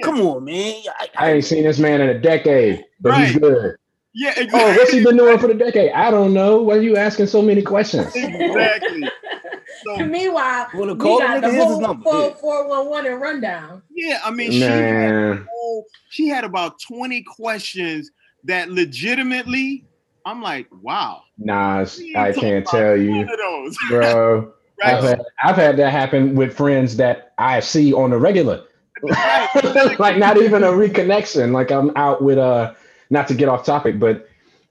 come 0.00 0.20
on, 0.22 0.44
man. 0.44 0.82
I, 0.98 1.08
I 1.16 1.32
ain't 1.34 1.44
seen 1.44 1.64
this 1.64 1.78
man 1.78 2.00
in 2.02 2.10
a 2.10 2.20
decade, 2.20 2.84
but 3.00 3.14
he's 3.14 3.32
good. 3.32 3.76
Yeah, 4.14 4.34
Oh, 4.52 4.72
what's 4.72 4.92
he 4.92 5.00
been 5.00 5.16
doing 5.16 5.38
for 5.38 5.48
the 5.48 5.54
decade? 5.54 5.92
I 5.92 6.10
don't 6.10 6.34
know. 6.34 6.62
Why 6.62 6.76
are 6.76 6.82
you 6.82 6.96
asking 6.96 7.28
so 7.28 7.42
many 7.42 7.62
questions? 7.62 8.14
exactly. 8.14 9.12
So 9.98 10.04
Meanwhile, 10.06 10.68
Wanna 10.74 10.94
we 10.94 10.98
call 11.00 11.18
the 11.18 11.24
got 11.26 11.36
nigga? 11.38 11.40
the 11.42 11.50
Here's 11.52 11.64
his 11.64 11.64
whole 11.72 11.80
number. 11.80 12.02
full 12.10 12.28
Yeah. 12.28 12.34
411 12.34 13.12
and 13.12 13.20
rundown. 13.20 13.82
yeah, 13.90 14.20
I 14.24 14.30
mean, 14.30 14.52
she 14.52 14.60
had, 14.60 14.70
Man, 14.80 15.46
oh, 15.54 15.84
she 16.10 16.28
had 16.28 16.44
about 16.44 16.78
twenty 16.80 17.22
questions 17.22 18.10
that 18.44 18.70
legitimately, 18.70 19.84
I'm 20.24 20.42
like, 20.42 20.66
wow. 20.82 21.22
Nas, 21.38 22.00
I 22.16 22.32
can't 22.32 22.66
tell 22.66 22.96
you, 22.96 23.22
of 23.22 23.28
those, 23.28 23.76
bro. 23.88 24.52
I've 24.82 25.04
had, 25.04 25.20
I've 25.44 25.56
had 25.56 25.76
that 25.76 25.90
happen 25.90 26.34
with 26.34 26.56
friends 26.56 26.96
that 26.96 27.32
I 27.36 27.60
see 27.60 27.92
on 27.92 28.10
the 28.10 28.16
regular. 28.18 28.64
like 29.98 30.16
not 30.18 30.36
even 30.38 30.62
a 30.64 30.68
reconnection. 30.68 31.52
Like 31.52 31.70
I'm 31.70 31.90
out 31.96 32.22
with 32.22 32.38
uh 32.38 32.72
not 33.10 33.28
to 33.28 33.34
get 33.34 33.48
off 33.48 33.64
topic, 33.64 33.98
but 33.98 34.26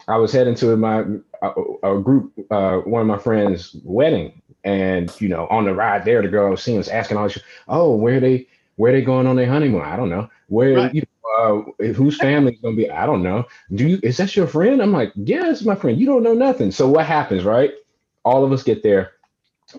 I 0.08 0.18
was 0.18 0.32
heading 0.32 0.56
to 0.56 0.76
my 0.78 1.04
a, 1.44 1.52
a 1.84 2.00
group 2.02 2.34
uh 2.52 2.78
one 2.80 3.02
of 3.02 3.08
my 3.08 3.18
friends' 3.20 3.76
wedding, 3.84 4.39
and 4.64 5.12
you 5.22 5.28
know 5.30 5.48
on 5.48 5.66
the 5.66 5.74
ride 5.74 6.06
there, 6.06 6.22
the 6.22 6.28
girl 6.28 6.48
I 6.48 6.50
was 6.52 6.62
seeing 6.64 6.78
was 6.78 6.90
asking 6.90 7.18
all 7.18 7.28
these, 7.28 7.40
oh 7.68 7.96
where 7.96 8.20
they 8.20 8.48
where 8.76 8.92
they 8.92 9.02
going 9.02 9.28
on 9.28 9.36
their 9.36 9.50
honeymoon? 9.50 9.82
I 9.82 9.96
don't 9.98 10.10
know. 10.10 10.30
Where 10.48 10.76
Right. 10.76 10.94
you 10.94 11.02
know, 11.02 11.74
uh, 11.80 11.86
whose 11.94 12.18
family's 12.18 12.60
gonna 12.62 12.76
be? 12.76 12.90
I 12.90 13.06
don't 13.06 13.24
know. 13.24 13.46
Do 13.74 13.88
you 13.88 14.00
is 14.04 14.18
that 14.18 14.36
your 14.36 14.48
friend? 14.48 14.82
I'm 14.82 14.92
like, 14.94 15.12
yeah, 15.16 15.50
it's 15.50 15.64
my 15.64 15.76
friend. 15.76 16.00
You 16.00 16.06
don't 16.06 16.24
know 16.24 16.34
nothing. 16.34 16.72
So 16.72 16.88
what 16.90 17.06
happens, 17.06 17.44
right? 17.44 17.72
All 18.26 18.44
of 18.44 18.52
us 18.52 18.64
get 18.64 18.84
there. 18.84 19.12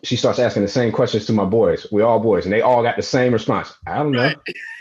She 0.05 0.15
starts 0.15 0.39
asking 0.39 0.63
the 0.63 0.69
same 0.69 0.93
questions 0.93 1.27
to 1.27 1.33
my 1.33 1.45
boys. 1.45 1.85
We 1.91 2.03
all 2.03 2.21
boys, 2.21 2.45
and 2.45 2.53
they 2.53 2.61
all 2.61 2.83
got 2.83 2.95
the 2.97 3.03
same 3.03 3.33
response. 3.33 3.75
I 3.89 3.99
don't 3.99 4.13
know. 4.13 4.23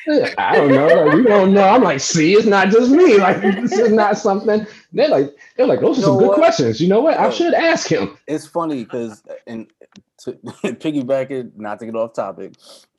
Right. 0.08 0.36
I 0.38 0.56
don't 0.56 0.70
know. 0.72 0.86
Like, 0.88 1.14
we 1.16 1.24
don't 1.24 1.52
know. 1.54 1.68
I'm 1.68 1.82
like, 1.84 2.00
see, 2.00 2.34
it's 2.34 2.46
not 2.46 2.70
just 2.70 2.92
me. 2.92 3.18
Like, 3.18 3.42
this 3.42 3.72
is 3.74 3.92
not 3.92 4.18
something. 4.20 4.66
They're 4.94 5.08
like, 5.10 5.36
they're 5.58 5.66
like, 5.68 5.82
those 5.82 5.98
are 5.98 6.02
You 6.02 6.06
some 6.06 6.18
good 6.20 6.28
what? 6.30 6.38
questions. 6.38 6.80
You 6.80 6.88
know 6.90 7.02
what? 7.02 7.18
I 7.18 7.30
should 7.32 7.54
ask 7.56 7.88
him. 7.88 8.18
it's 8.28 8.46
funny 8.48 8.84
because 8.84 9.24
and 9.48 9.68
to 10.20 10.34
piggyback 10.64 11.32
it, 11.32 11.58
not 11.58 11.80
to 11.80 11.86
get 11.86 11.96
off 11.96 12.14
topic, 12.14 12.54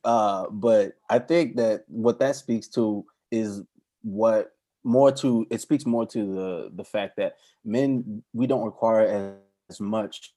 uh, 0.05 0.47
but 0.51 0.93
I 1.09 1.19
think 1.19 1.57
that 1.57 1.85
what 1.89 2.19
that 2.21 2.37
speaks 2.37 2.69
to 2.69 3.05
is 3.31 3.63
what 4.03 4.53
more 4.83 5.13
to 5.13 5.47
it 5.51 5.61
speaks 5.61 5.85
more 5.85 6.07
to 6.07 6.35
the 6.35 6.71
the 6.75 6.85
fact 6.85 7.17
that 7.17 7.37
men 7.65 8.23
we 8.33 8.47
don't 8.47 8.65
require 8.65 9.37
as, 9.69 9.75
as 9.75 9.81
much 9.81 10.33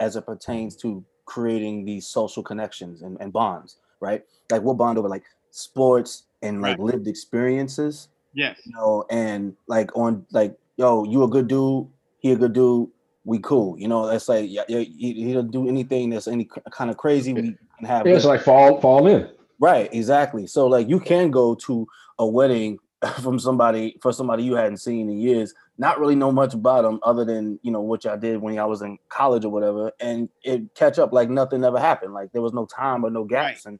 as 0.00 0.16
it 0.16 0.24
pertains 0.24 0.74
to 0.76 1.04
creating 1.26 1.84
these 1.84 2.06
social 2.06 2.42
connections 2.42 3.02
and, 3.02 3.16
and 3.20 3.32
bonds, 3.32 3.76
right? 4.00 4.22
Like 4.50 4.62
we'll 4.62 4.74
bond 4.74 4.98
over 4.98 5.08
like 5.08 5.24
sports 5.50 6.24
and 6.42 6.60
like 6.62 6.78
lived 6.78 7.06
experiences 7.06 8.08
Yes. 8.34 8.58
you 8.64 8.72
know, 8.72 9.04
and 9.10 9.56
like 9.68 9.96
on 9.96 10.26
like, 10.32 10.58
yo, 10.76 11.04
you 11.04 11.22
a 11.22 11.28
good 11.28 11.48
dude, 11.48 11.86
he 12.18 12.32
a 12.32 12.36
good 12.36 12.52
dude, 12.52 12.90
we 13.24 13.38
cool. 13.38 13.78
You 13.78 13.88
know, 13.88 14.06
that's 14.06 14.28
like, 14.28 14.46
yeah, 14.50 14.64
yeah, 14.68 14.80
he, 14.80 15.24
he'll 15.24 15.42
do 15.42 15.68
anything 15.68 16.10
that's 16.10 16.28
any 16.28 16.48
kind 16.70 16.90
of 16.90 16.96
crazy. 16.96 17.32
We 17.32 17.42
can 17.78 17.86
have 17.86 18.06
Yeah, 18.06 18.16
it's 18.16 18.24
like 18.24 18.42
fall, 18.42 18.80
fall 18.80 19.06
in. 19.06 19.28
right, 19.60 19.88
exactly. 19.92 20.46
So 20.46 20.66
like, 20.66 20.88
you 20.88 21.00
can 21.00 21.30
go 21.30 21.54
to 21.66 21.86
a 22.18 22.26
wedding 22.26 22.78
from 23.22 23.38
somebody 23.38 23.96
for 24.00 24.12
somebody 24.12 24.42
you 24.44 24.54
hadn't 24.54 24.78
seen 24.78 25.10
in 25.10 25.18
years, 25.18 25.52
not 25.76 25.98
really 25.98 26.14
know 26.14 26.32
much 26.32 26.54
about 26.54 26.82
them 26.82 27.00
other 27.02 27.24
than 27.24 27.58
you 27.62 27.70
know 27.70 27.80
what 27.82 28.04
y'all 28.04 28.16
did 28.16 28.40
when 28.40 28.54
y'all 28.54 28.68
was 28.70 28.80
in 28.82 28.96
college 29.10 29.44
or 29.44 29.50
whatever, 29.50 29.90
and 30.00 30.28
it 30.42 30.74
catch 30.74 30.98
up 30.98 31.12
like 31.12 31.28
nothing 31.28 31.64
ever 31.64 31.78
happened. 31.78 32.14
Like 32.14 32.32
there 32.32 32.40
was 32.42 32.52
no 32.54 32.64
time 32.66 33.04
or 33.04 33.10
no 33.10 33.24
gaps, 33.24 33.66
and 33.66 33.78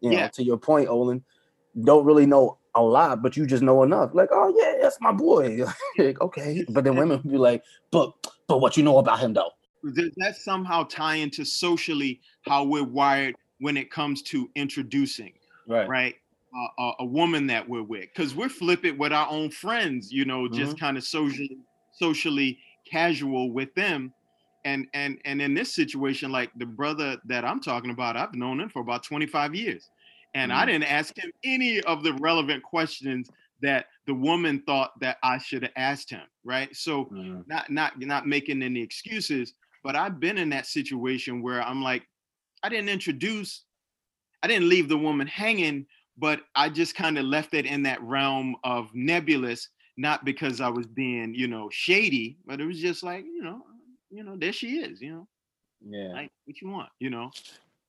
you 0.00 0.10
know, 0.10 0.16
Yeah. 0.16 0.28
to 0.28 0.42
your 0.42 0.56
point, 0.56 0.88
Olin, 0.88 1.22
don't 1.80 2.04
really 2.04 2.26
know 2.26 2.58
a 2.74 2.82
lot, 2.82 3.22
but 3.22 3.36
you 3.36 3.46
just 3.46 3.62
know 3.62 3.82
enough. 3.84 4.10
Like, 4.14 4.30
oh 4.32 4.52
yeah, 4.56 4.78
that's 4.82 4.98
my 5.00 5.12
boy. 5.12 5.64
Like, 5.98 6.20
okay, 6.20 6.64
but 6.70 6.82
then 6.84 6.96
women 6.96 7.20
would 7.22 7.30
be 7.30 7.38
like, 7.38 7.62
but 7.92 8.12
but 8.50 8.60
what 8.60 8.76
you 8.76 8.82
know 8.82 8.98
about 8.98 9.20
him 9.20 9.32
though? 9.32 9.52
Does 9.94 10.10
that 10.16 10.36
somehow 10.36 10.82
tie 10.84 11.14
into 11.14 11.44
socially 11.44 12.20
how 12.42 12.64
we're 12.64 12.84
wired 12.84 13.36
when 13.60 13.76
it 13.76 13.90
comes 13.90 14.22
to 14.22 14.50
introducing, 14.56 15.32
Right. 15.66 15.86
right? 15.88 16.16
Uh, 16.52 16.82
a, 16.82 16.92
a 17.00 17.04
woman 17.06 17.46
that 17.46 17.66
we're 17.68 17.84
with, 17.84 18.08
because 18.12 18.34
we're 18.34 18.48
flipping 18.48 18.98
with 18.98 19.12
our 19.12 19.28
own 19.30 19.50
friends, 19.52 20.12
you 20.12 20.24
know, 20.24 20.48
just 20.48 20.76
kind 20.76 20.96
of 20.98 21.04
socially, 21.04 21.58
socially 21.92 22.58
casual 22.90 23.52
with 23.52 23.72
them. 23.76 24.12
And 24.64 24.88
and 24.92 25.20
and 25.24 25.40
in 25.40 25.54
this 25.54 25.72
situation, 25.72 26.32
like 26.32 26.50
the 26.56 26.66
brother 26.66 27.18
that 27.26 27.44
I'm 27.44 27.60
talking 27.60 27.90
about, 27.90 28.16
I've 28.16 28.34
known 28.34 28.60
him 28.60 28.68
for 28.68 28.82
about 28.82 29.04
25 29.04 29.54
years, 29.54 29.88
and 30.34 30.52
I 30.52 30.64
Mhm. 30.64 30.66
didn't 30.66 30.90
ask 30.90 31.16
him 31.16 31.30
any 31.44 31.80
of 31.82 32.02
the 32.02 32.12
relevant 32.14 32.64
questions 32.64 33.30
that 33.62 33.86
the 34.06 34.14
woman 34.14 34.62
thought 34.66 34.98
that 35.00 35.18
I 35.22 35.38
should 35.38 35.62
have 35.62 35.72
asked 35.76 36.10
him, 36.10 36.26
right? 36.44 36.74
So 36.74 37.06
Mhm. 37.06 37.46
not 37.46 37.70
not 37.70 37.98
not 37.98 38.26
making 38.26 38.62
any 38.62 38.80
excuses, 38.80 39.54
but 39.82 39.96
I've 39.96 40.18
been 40.20 40.38
in 40.38 40.48
that 40.50 40.66
situation 40.66 41.42
where 41.42 41.62
I'm 41.62 41.82
like, 41.82 42.06
I 42.62 42.68
didn't 42.68 42.88
introduce, 42.88 43.64
I 44.42 44.46
didn't 44.48 44.68
leave 44.68 44.88
the 44.88 44.98
woman 44.98 45.26
hanging, 45.26 45.86
but 46.16 46.42
I 46.54 46.68
just 46.68 46.94
kind 46.94 47.18
of 47.18 47.24
left 47.24 47.54
it 47.54 47.66
in 47.66 47.82
that 47.84 48.02
realm 48.02 48.56
of 48.64 48.94
nebulous, 48.94 49.68
not 49.96 50.24
because 50.24 50.60
I 50.60 50.68
was 50.68 50.86
being, 50.86 51.34
you 51.34 51.46
know, 51.48 51.68
shady, 51.70 52.38
but 52.46 52.60
it 52.60 52.66
was 52.66 52.78
just 52.80 53.02
like, 53.02 53.24
you 53.24 53.42
know, 53.42 53.62
you 54.10 54.22
know, 54.24 54.36
there 54.36 54.52
she 54.52 54.80
is, 54.80 55.00
you 55.00 55.12
know, 55.12 55.28
Yeah. 55.86 56.12
like 56.12 56.32
what 56.44 56.60
you 56.60 56.68
want, 56.68 56.90
you 56.98 57.10
know, 57.10 57.30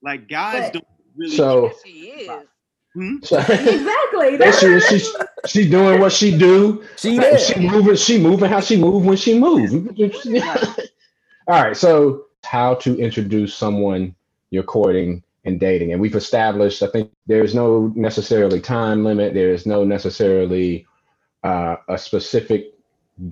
like 0.01 0.27
guys 0.29 0.69
But- 0.71 0.73
don't 0.73 0.87
really. 1.15 1.35
So, 1.35 1.73
she 1.83 2.09
is. 2.11 2.47
Hmm? 2.93 3.17
so 3.23 3.37
Exactly. 3.49 4.37
there 4.37 4.53
she 4.53 4.65
is. 4.67 4.85
She's 4.87 5.15
she 5.45 5.69
doing 5.69 5.99
what 5.99 6.11
she 6.11 6.37
do. 6.37 6.83
She 6.97 7.17
there. 7.17 7.37
She 7.39 7.59
moving. 7.59 7.95
She 7.95 8.19
moving 8.19 8.49
how 8.49 8.59
she 8.59 8.77
move 8.77 9.05
when 9.05 9.17
she 9.17 9.39
move. 9.39 9.89
All 11.47 11.63
right. 11.63 11.75
So 11.75 12.25
how 12.43 12.75
to 12.75 12.97
introduce 12.99 13.55
someone 13.55 14.15
you're 14.49 14.63
courting 14.63 15.23
and 15.45 15.59
dating, 15.59 15.93
and 15.93 16.01
we've 16.01 16.15
established. 16.15 16.83
I 16.83 16.87
think 16.87 17.11
there 17.27 17.43
is 17.43 17.55
no 17.55 17.91
necessarily 17.95 18.59
time 18.59 19.03
limit. 19.05 19.33
There 19.33 19.51
is 19.51 19.65
no 19.65 19.83
necessarily 19.85 20.85
uh, 21.43 21.77
a 21.87 21.97
specific 21.97 22.73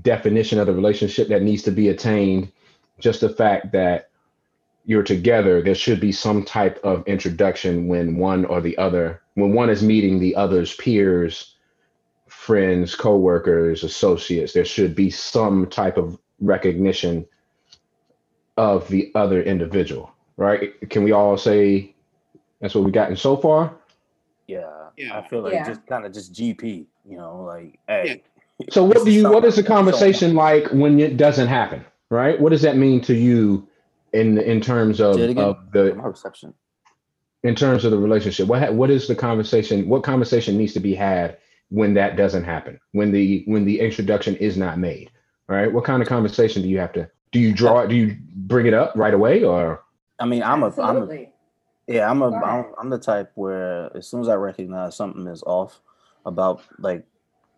definition 0.01 0.59
of 0.59 0.67
the 0.67 0.73
relationship 0.73 1.27
that 1.29 1.43
needs 1.43 1.63
to 1.63 1.71
be 1.71 1.89
attained. 1.89 2.51
Just 2.99 3.21
the 3.21 3.29
fact 3.29 3.71
that 3.73 4.09
you're 4.85 5.03
together, 5.03 5.61
there 5.61 5.75
should 5.75 5.99
be 5.99 6.11
some 6.11 6.43
type 6.43 6.79
of 6.83 7.07
introduction 7.07 7.87
when 7.87 8.17
one 8.17 8.45
or 8.45 8.59
the 8.61 8.77
other, 8.77 9.21
when 9.39 9.53
one 9.53 9.69
is 9.69 9.83
meeting 9.83 10.19
the 10.19 10.35
other's 10.35 10.75
peers, 10.75 11.55
friends, 12.27 12.95
co-workers, 12.95 13.83
associates, 13.83 14.53
there 14.53 14.65
should 14.65 14.95
be 14.95 15.09
some 15.09 15.67
type 15.67 15.97
of 15.97 16.17
recognition 16.39 17.25
of 18.57 18.87
the 18.89 19.11
other 19.15 19.41
individual, 19.41 20.11
right? 20.37 20.73
Can 20.89 21.03
we 21.03 21.11
all 21.11 21.37
say 21.37 21.95
that's 22.61 22.75
what 22.75 22.83
we've 22.83 22.93
gotten 22.93 23.15
so 23.15 23.37
far? 23.37 23.73
Yeah, 24.47 24.89
Yeah. 24.97 25.17
I 25.17 25.27
feel 25.27 25.41
like 25.41 25.53
Yeah. 25.53 25.67
just 25.67 25.85
kind 25.87 26.05
of 26.05 26.11
just 26.13 26.33
GP, 26.33 26.87
you 27.07 27.17
know, 27.17 27.43
like 27.43 27.79
hey. 27.87 28.21
So 28.69 28.83
what 28.83 29.05
do 29.05 29.11
you 29.11 29.23
what 29.23 29.43
something 29.43 29.63
the 29.63 29.71
I'm 29.71 29.77
conversation 29.77 30.35
like 30.35 30.67
when 30.71 30.99
it 30.99 31.15
doesn't 31.17 31.47
happen? 31.47 31.85
Right? 32.09 32.39
What 32.41 32.49
does 32.49 32.63
that 32.63 32.75
mean 32.75 32.99
to 33.01 33.13
you 33.13 33.67
in 34.13 34.37
in 34.39 34.59
terms 34.59 34.99
of, 34.99 35.15
Say 35.15 35.25
it 35.25 35.29
again. 35.29 35.43
of 35.43 35.71
the 35.71 35.93
My 35.95 36.05
reception. 36.07 36.53
In 37.43 37.55
terms 37.55 37.85
of 37.85 37.91
the 37.91 37.97
relationship? 37.97 38.47
What 38.47 38.61
ha- 38.61 38.71
what 38.71 38.89
is 38.89 39.07
the 39.07 39.15
conversation? 39.15 39.87
What 39.87 40.03
conversation 40.03 40.57
needs 40.57 40.73
to 40.73 40.79
be 40.79 40.95
had 40.95 41.37
when 41.69 41.93
that 41.95 42.15
doesn't 42.17 42.43
happen? 42.43 42.79
When 42.91 43.11
the 43.11 43.43
when 43.45 43.65
the 43.65 43.79
introduction 43.79 44.35
is 44.37 44.57
not 44.57 44.77
made? 44.79 45.11
Right? 45.47 45.71
What 45.71 45.83
kind 45.83 46.01
of 46.01 46.07
conversation 46.07 46.61
do 46.61 46.67
you 46.67 46.79
have 46.79 46.93
to 46.93 47.09
do 47.31 47.39
you 47.39 47.53
draw 47.53 47.81
it? 47.81 47.87
Do 47.87 47.95
you 47.95 48.17
bring 48.35 48.65
it 48.65 48.73
up 48.73 48.93
right 48.95 49.13
away 49.13 49.43
or 49.43 49.83
I 50.19 50.25
mean, 50.25 50.43
I'm 50.43 50.63
a, 50.63 50.67
I'm 50.67 50.79
a, 50.79 50.83
Absolutely. 50.83 51.31
yeah, 51.87 52.09
I'm 52.09 52.21
a, 52.21 52.29
Go 52.29 52.35
ahead. 52.35 52.65
I'm, 52.65 52.65
I'm 52.77 52.89
the 52.89 52.99
type 52.99 53.31
where 53.35 53.95
as 53.95 54.07
soon 54.07 54.21
as 54.21 54.27
I 54.27 54.35
recognize 54.35 54.95
something 54.97 55.25
is 55.27 55.43
off 55.43 55.79
about 56.25 56.61
like 56.77 57.05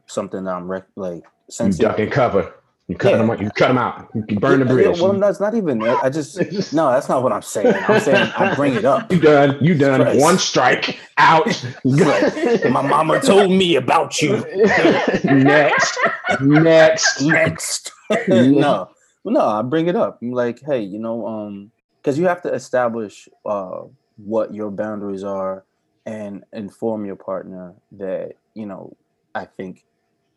something 0.05 0.43
that 0.43 0.53
I'm 0.53 0.69
rec- 0.69 0.85
like 0.95 1.23
you 1.23 1.29
sensitive. 1.49 1.89
duck 1.89 1.99
and 1.99 2.11
cover? 2.11 2.53
You 2.91 2.97
cut 2.97 3.11
Yeah. 3.11 3.17
them 3.19 3.29
out, 3.31 3.39
you 3.41 3.49
cut 3.51 3.69
them 3.69 3.77
out. 3.77 4.09
You 4.13 4.37
burn 4.37 4.59
the 4.59 4.65
bridge. 4.65 4.99
well, 4.99 5.13
that's 5.13 5.39
not 5.39 5.55
even. 5.55 5.81
I 5.81 6.09
just 6.09 6.35
no, 6.73 6.91
that's 6.91 7.07
not 7.07 7.23
what 7.23 7.31
I'm 7.31 7.41
saying. 7.41 7.73
I'm 7.87 8.01
saying 8.01 8.33
I 8.35 8.53
bring 8.53 8.73
it 8.73 8.83
up. 8.83 9.09
You 9.13 9.21
done. 9.21 9.57
You 9.61 9.75
done. 9.75 10.01
Stress. 10.01 10.19
One 10.21 10.37
strike 10.37 10.99
out. 11.17 11.65
My 11.85 12.81
mama 12.81 13.21
told 13.21 13.49
me 13.49 13.77
about 13.77 14.21
you. 14.21 14.39
next. 15.23 15.99
Next. 16.41 17.21
Next, 17.21 17.93
no, 18.27 18.89
no, 19.23 19.39
I 19.39 19.61
bring 19.61 19.87
it 19.87 19.95
up. 19.95 20.19
I'm 20.21 20.33
like, 20.33 20.59
hey, 20.61 20.81
you 20.81 20.99
know, 20.99 21.25
um, 21.25 21.71
because 22.01 22.19
you 22.19 22.27
have 22.27 22.41
to 22.41 22.53
establish 22.53 23.29
uh 23.45 23.83
what 24.17 24.53
your 24.53 24.69
boundaries 24.69 25.23
are 25.23 25.63
and 26.05 26.43
inform 26.51 27.05
your 27.05 27.15
partner 27.15 27.73
that 27.93 28.33
you 28.53 28.65
know. 28.65 28.97
I 29.33 29.45
think 29.45 29.85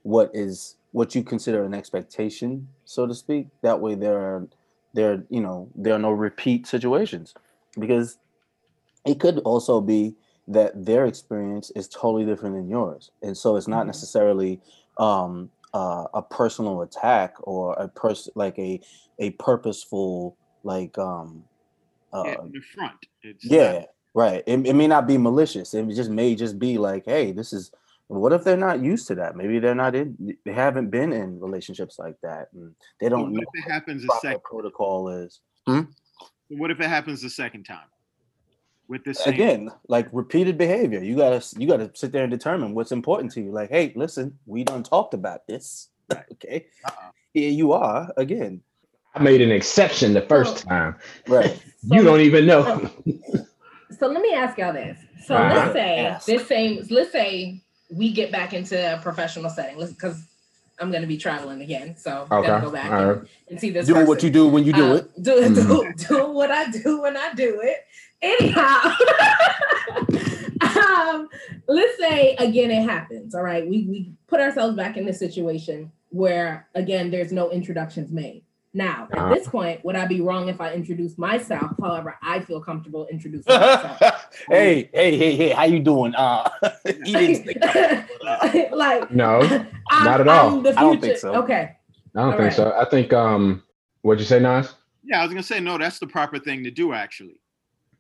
what 0.05 0.31
is 0.35 0.77
what 0.95 1.15
you 1.17 1.25
consider 1.25 1.65
an 1.65 1.75
expectation, 1.75 2.69
so 2.87 3.07
to 3.07 3.15
speak. 3.15 3.49
That 3.63 3.81
way, 3.81 3.97
there 3.97 4.19
are 4.19 4.49
there 4.95 5.25
you 5.29 5.41
know 5.41 5.69
there 5.75 5.95
are 5.95 5.99
no 5.99 6.13
repeat 6.13 6.69
situations 6.69 7.35
because 7.81 8.19
it 9.07 9.21
could 9.21 9.39
also 9.41 9.81
be 9.81 10.15
that 10.49 10.73
their 10.87 11.07
experience 11.07 11.71
is 11.77 11.89
totally 11.89 12.25
different 12.25 12.55
than 12.57 12.69
yours 12.69 13.11
and 13.23 13.37
so 13.37 13.57
it's 13.57 13.69
not 13.69 13.85
Mhm. 13.85 13.89
necessarily 13.89 14.61
um 14.99 15.51
uh, 15.75 16.07
a 16.15 16.23
personal 16.23 16.83
attack 16.83 17.35
or 17.43 17.75
a 17.75 17.89
person 17.89 18.33
like 18.37 18.59
a 18.59 18.81
a 19.19 19.31
purposeful 19.33 20.37
like 20.65 20.97
um 20.99 21.45
uh, 22.13 22.25
Yeah, 22.27 22.37
in 22.45 22.53
the 22.53 22.61
front. 22.61 23.07
It's 23.23 23.45
yeah 23.45 23.85
right 24.15 24.45
it, 24.47 24.67
it 24.67 24.75
may 24.75 24.87
not 24.87 25.07
be 25.07 25.19
malicious 25.19 25.75
it 25.75 25.89
just 25.91 26.11
may 26.11 26.35
just 26.37 26.59
be 26.59 26.79
like 26.79 27.05
hey 27.07 27.33
this 27.33 27.53
is 27.53 27.73
what 28.09 28.33
if 28.33 28.45
they're 28.45 28.57
not 28.57 28.81
used 28.83 29.07
to 29.09 29.15
that 29.15 29.35
maybe 29.37 29.59
they're 29.59 29.75
not 29.75 29.95
in 29.95 30.17
they 30.45 30.53
haven't 30.53 30.91
been 30.91 31.13
in 31.13 31.41
relationships 31.41 31.99
like 31.99 32.15
that 32.23 32.49
and 32.53 32.75
they 33.01 33.09
don't 33.09 33.33
what 33.33 33.33
know 33.33 33.41
if 33.55 33.65
it 33.67 33.71
happens 33.71 34.05
a 34.05 34.07
what 34.07 34.21
second? 34.23 34.43
protocol 34.43 35.09
is 35.09 35.41
What 36.49 36.71
if 36.71 36.81
it 36.81 36.89
happens 36.89 37.23
the 37.23 37.31
second 37.31 37.65
time? 37.65 37.89
With 38.89 39.03
this 39.05 39.25
same 39.25 39.33
again 39.35 39.71
like 39.89 40.09
repeated 40.13 40.59
behavior 40.59 41.03
you 41.03 41.17
gotta 41.17 41.43
you 41.59 41.67
gotta 41.67 41.91
sit 41.95 42.13
there 42.13 42.23
and 42.25 42.31
determine 42.31 42.75
what's 42.75 42.93
important 42.93 43.33
to 43.33 43.41
you 43.41 43.51
like 43.51 43.71
hey 43.71 43.93
listen 43.97 44.39
we 44.45 44.63
done 44.65 44.83
talked 44.83 45.15
about 45.15 45.47
this 45.47 45.89
okay 46.33 46.67
Uh-uh. 46.87 47.11
here 47.33 47.51
you 47.51 47.73
are 47.73 48.13
again 48.19 48.61
I 49.17 49.23
made 49.23 49.41
an 49.41 49.53
exception 49.53 50.13
the 50.13 50.23
first 50.23 50.67
time. 50.67 50.97
right 51.29 51.59
You 51.85 52.03
don't 52.03 52.21
even 52.21 52.47
know. 52.47 52.91
So 53.99 54.09
let 54.09 54.21
me 54.23 54.33
ask 54.35 54.59
y'all 54.59 54.73
this. 54.73 54.99
So 55.25 55.37
Uh, 55.37 55.49
let's 55.55 55.73
say 55.73 55.99
ask. 56.07 56.27
this 56.27 56.49
same, 56.49 56.85
let's 56.91 57.13
say 57.13 57.63
we 57.91 58.13
get 58.13 58.33
back 58.33 58.53
into 58.53 58.77
a 58.95 58.99
professional 59.01 59.51
setting. 59.51 59.79
Because 59.87 60.25
I'm 60.81 60.91
gonna 60.91 61.07
be 61.07 61.17
traveling 61.19 61.61
again. 61.63 61.97
So 61.97 62.27
Okay. 62.31 62.47
gotta 62.49 62.65
go 62.67 62.73
back 62.73 62.91
and, 62.91 63.09
right. 63.09 63.29
and 63.49 63.61
see 63.61 63.71
this. 63.71 63.87
do 63.87 64.05
what 64.07 64.23
you 64.23 64.31
do 64.31 64.49
when 64.49 64.65
you 64.65 64.73
do 64.73 64.85
Uh, 64.93 64.95
it 64.97 65.23
Do, 65.23 65.55
do, 65.55 65.93
do 66.09 66.31
what 66.33 66.51
I 66.51 66.71
do 66.71 67.03
when 67.03 67.17
I 67.17 67.33
do 67.35 67.61
it. 67.63 67.79
Anyhow, 68.23 68.95
um, 70.61 71.29
let's 71.69 71.99
say 71.99 72.35
again 72.37 72.71
it 72.71 72.83
happens. 72.89 73.35
All 73.35 73.43
right, 73.43 73.69
we 73.69 73.87
we 73.89 74.13
put 74.27 74.41
ourselves 74.41 74.77
back 74.77 74.97
in 74.97 75.05
this 75.05 75.19
situation 75.19 75.93
where 76.11 76.69
again 76.75 77.11
there's 77.11 77.33
no 77.33 77.51
introductions 77.51 78.11
made. 78.11 78.44
Now 78.77 79.07
at 79.13 79.19
Uh-huh. 79.19 79.35
this 79.35 79.49
point, 79.49 79.85
would 79.85 79.95
I 79.95 80.05
be 80.07 80.21
wrong 80.21 80.49
if 80.49 80.61
I 80.61 80.75
introduce 80.75 81.17
myself? 81.17 81.71
However, 81.81 82.19
I 82.23 82.41
feel 82.41 82.61
comfortable 82.61 83.07
introducing 83.11 83.53
myself. 83.55 84.01
hey 84.51 84.91
hey 84.93 85.17
hey 85.17 85.37
hey 85.37 85.51
how 85.51 85.65
you 85.65 85.79
doing 85.79 86.13
uh 86.17 86.49
eating 87.07 87.47
like 88.73 89.11
No, 89.13 89.41
I'm, 89.91 90.05
Not 90.05 90.21
at 90.21 90.29
all. 90.29 90.57
I'm 90.57 90.63
the 90.65 90.71
I 90.79 90.81
don't 90.83 91.01
think 91.01 91.19
so. 91.19 91.35
Okay. 91.37 91.77
I 92.17 92.21
don't 92.21 92.25
All 92.27 92.31
think 92.33 92.41
right. 92.41 92.53
so. 92.53 92.73
I 92.77 92.85
think 92.85 93.13
um 93.13 93.63
what'd 94.03 94.21
you 94.21 94.27
say, 94.27 94.41
Nas? 94.41 94.75
Yeah, 95.05 95.21
I 95.21 95.23
was 95.23 95.31
gonna 95.33 95.43
say 95.43 95.61
no. 95.61 95.79
That's 95.79 95.99
the 96.01 96.07
proper 96.07 96.39
thing 96.39 96.65
to 96.65 96.71
do, 96.71 96.93
actually. 96.93 97.41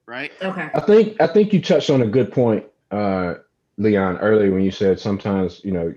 Right? 0.07 0.33
Okay. 0.43 0.69
I 0.75 0.81
think 0.81 1.21
I 1.21 1.27
think 1.29 1.53
you 1.53 1.63
touched 1.63 1.89
on 1.91 2.03
a 2.03 2.07
good 2.07 2.33
point, 2.33 2.65
uh, 2.91 3.35
Leon, 3.79 4.19
earlier 4.19 4.53
when 4.53 4.63
you 4.63 4.71
said 4.71 4.99
sometimes, 5.01 5.61
you 5.65 5.73
know, 5.73 5.95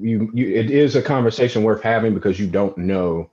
you 0.00 0.30
you 0.32 0.54
it 0.54 0.70
is 0.70 0.94
a 0.96 1.02
conversation 1.02 1.62
worth 1.62 1.82
having 1.82 2.14
because 2.14 2.38
you 2.38 2.46
don't 2.46 2.76
know 2.78 3.30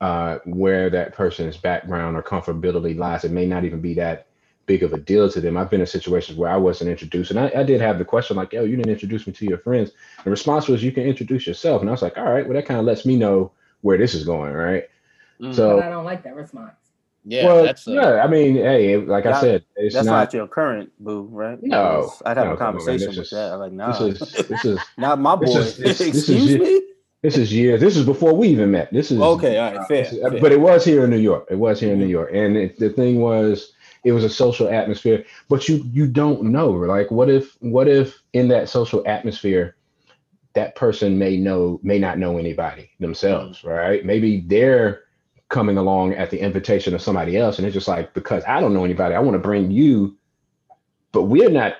uh 0.00 0.38
where 0.44 0.90
that 0.90 1.14
person's 1.14 1.56
background 1.56 2.16
or 2.16 2.22
comfortability 2.22 2.96
lies. 2.96 3.24
It 3.24 3.30
may 3.32 3.46
not 3.46 3.64
even 3.64 3.80
be 3.80 3.94
that 3.94 4.26
big 4.66 4.82
of 4.82 4.92
a 4.92 4.98
deal 4.98 5.28
to 5.30 5.40
them. 5.40 5.56
I've 5.56 5.70
been 5.70 5.80
in 5.80 5.86
situations 5.86 6.38
where 6.38 6.50
I 6.50 6.56
wasn't 6.56 6.90
introduced, 6.90 7.30
and 7.30 7.40
I, 7.40 7.50
I 7.56 7.62
did 7.62 7.80
have 7.80 7.98
the 7.98 8.04
question 8.04 8.36
like, 8.36 8.52
"Yo, 8.52 8.64
you 8.64 8.76
didn't 8.76 8.92
introduce 8.92 9.26
me 9.26 9.32
to 9.32 9.46
your 9.46 9.58
friends." 9.58 9.90
The 10.24 10.30
response 10.30 10.68
was, 10.68 10.82
"You 10.84 10.92
can 10.92 11.04
introduce 11.04 11.46
yourself," 11.46 11.80
and 11.80 11.88
I 11.90 11.92
was 11.92 12.02
like, 12.02 12.16
"All 12.18 12.30
right, 12.32 12.46
well, 12.46 12.54
that 12.54 12.66
kind 12.66 12.78
of 12.78 12.86
lets 12.86 13.04
me 13.04 13.16
know 13.16 13.50
where 13.80 13.98
this 13.98 14.14
is 14.14 14.24
going, 14.24 14.52
right?" 14.52 14.84
Mm. 15.40 15.54
So- 15.54 15.76
But 15.76 15.86
I 15.86 15.90
don't 15.90 16.04
like 16.04 16.22
that 16.24 16.36
response. 16.36 16.72
Yeah 17.24 17.44
well, 17.46 17.64
that's 17.64 17.86
uh, 17.86 17.92
yeah, 17.92 18.22
I 18.24 18.26
mean, 18.26 18.54
hey, 18.56 18.96
like 18.96 19.26
I 19.26 19.40
said, 19.40 19.64
it's 19.76 19.94
that's 19.94 20.06
not. 20.06 20.12
not, 20.12 20.34
your 20.34 20.46
current 20.48 20.90
boo 20.98 21.22
right 21.30 21.58
No, 21.62 22.12
i'd 22.26 22.36
have 22.36 22.46
no, 22.46 22.52
a 22.54 22.56
come 22.56 22.66
on, 22.68 22.72
conversation 22.72 23.08
this 23.08 23.16
with 23.16 23.24
is- 23.26 23.30
that 23.30 23.58
like 23.58 23.72
nah 23.72 23.98
This 23.98 24.20
is 24.22 24.48
this 24.48 24.64
is 24.64 24.78
not 24.98 25.18
my 25.20 25.36
boy 25.36 25.46
this 25.52 25.56
is- 25.56 25.76
this- 25.76 25.98
this 25.98 26.00
is 26.00 26.18
excuse 26.28 26.58
me 26.58 26.82
this 27.22 27.36
is 27.36 27.52
years. 27.52 27.82
This 27.82 27.98
is 27.98 28.06
before 28.06 28.34
we 28.34 28.48
even 28.48 28.70
met. 28.70 28.90
This 28.94 29.10
is 29.10 29.20
okay 29.20 29.58
all 29.58 29.74
right 29.76 29.86
fair, 29.86 30.04
this 30.04 30.12
is- 30.14 30.20
fair. 30.22 30.40
but 30.40 30.52
it 30.52 30.60
was 30.60 30.86
here 30.86 31.04
in 31.04 31.10
New 31.10 31.18
York. 31.18 31.46
It 31.50 31.56
was 31.56 31.78
here 31.78 31.92
in 31.92 31.98
New 31.98 32.06
Mhm. 32.06 32.10
York, 32.18 32.30
and 32.32 32.56
it, 32.56 32.78
the 32.78 32.88
thing 32.88 33.20
was, 33.20 33.72
it 34.04 34.12
was 34.12 34.24
a 34.24 34.30
social 34.30 34.70
atmosphere. 34.70 35.26
But 35.50 35.68
you 35.68 35.84
you 35.92 36.06
don't 36.06 36.44
know. 36.44 36.70
Like, 36.70 37.10
what 37.10 37.28
if 37.28 37.58
what 37.60 37.88
if 37.88 38.22
in 38.32 38.48
that 38.48 38.70
social 38.70 39.02
atmosphere, 39.06 39.76
that 40.54 40.76
person 40.76 41.18
may 41.18 41.36
know 41.36 41.78
may 41.82 41.98
not 41.98 42.16
know 42.18 42.38
anybody 42.38 42.88
themselves, 43.00 43.64
right? 43.64 44.02
Maybe 44.02 44.40
they're 44.46 45.02
coming 45.50 45.76
along 45.76 46.14
at 46.14 46.30
the 46.30 46.40
invitation 46.40 46.94
of 46.94 47.02
somebody 47.02 47.36
else, 47.36 47.58
and 47.58 47.66
it's 47.66 47.74
just 47.74 47.88
like 47.88 48.14
because 48.14 48.42
I 48.48 48.60
don't 48.60 48.72
know 48.72 48.84
anybody, 48.84 49.14
I 49.14 49.20
want 49.20 49.34
to 49.34 49.38
bring 49.38 49.70
you, 49.70 50.16
but 51.12 51.24
we're 51.24 51.50
not. 51.50 51.74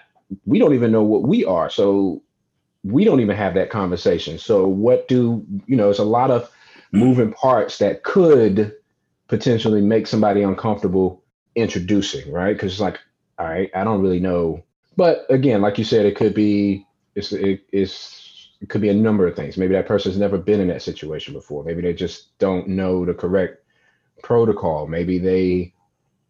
We 0.45 0.59
don't 0.59 0.75
even 0.75 0.93
know 0.93 1.03
what 1.03 1.23
we 1.23 1.45
are, 1.45 1.71
so 1.71 2.23
we 2.85 3.05
don't 3.05 3.21
even 3.21 3.37
have 3.37 3.55
that 3.55 3.71
conversation. 3.71 4.39
So 4.39 4.67
what 4.67 5.09
do 5.09 5.45
you 5.67 5.77
know? 5.77 5.91
It's 5.91 5.99
a 5.99 6.05
lot 6.05 6.31
of 6.31 6.51
moving 6.93 7.33
parts 7.33 7.79
that 7.79 8.03
could 8.03 8.75
potentially 9.29 9.81
make 9.81 10.07
somebody 10.07 10.43
uncomfortable 10.43 11.23
introducing, 11.55 12.31
right? 12.33 12.53
Because 12.53 12.73
it's 12.73 12.81
like, 12.81 12.99
all 13.39 13.47
right, 13.47 13.71
I 13.75 13.85
don't 13.85 14.03
really 14.03 14.21
know. 14.21 14.63
But 14.97 15.25
again, 15.31 15.63
like 15.63 15.79
you 15.79 15.85
said, 15.85 16.07
it 16.07 16.17
could 16.17 16.35
be 16.35 16.87
it's 17.15 17.33
it, 17.33 17.63
it's 17.73 18.51
it 18.61 18.69
could 18.69 18.81
be 18.81 18.89
a 18.91 18.95
number 18.95 19.27
of 19.27 19.35
things. 19.35 19.57
Maybe 19.57 19.75
that 19.75 19.87
person's 19.87 20.19
never 20.19 20.37
been 20.39 20.61
in 20.61 20.69
that 20.69 20.83
situation 20.83 21.33
before. 21.33 21.65
Maybe 21.65 21.83
they 21.83 21.95
just 21.95 22.37
don't 22.39 22.69
know 22.69 23.05
the 23.05 23.15
correct 23.15 23.60
protocol. 24.23 24.87
Maybe 24.87 25.19
they 25.19 25.75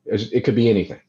it 0.06 0.44
could 0.44 0.54
be 0.54 0.68
anything. 0.68 1.00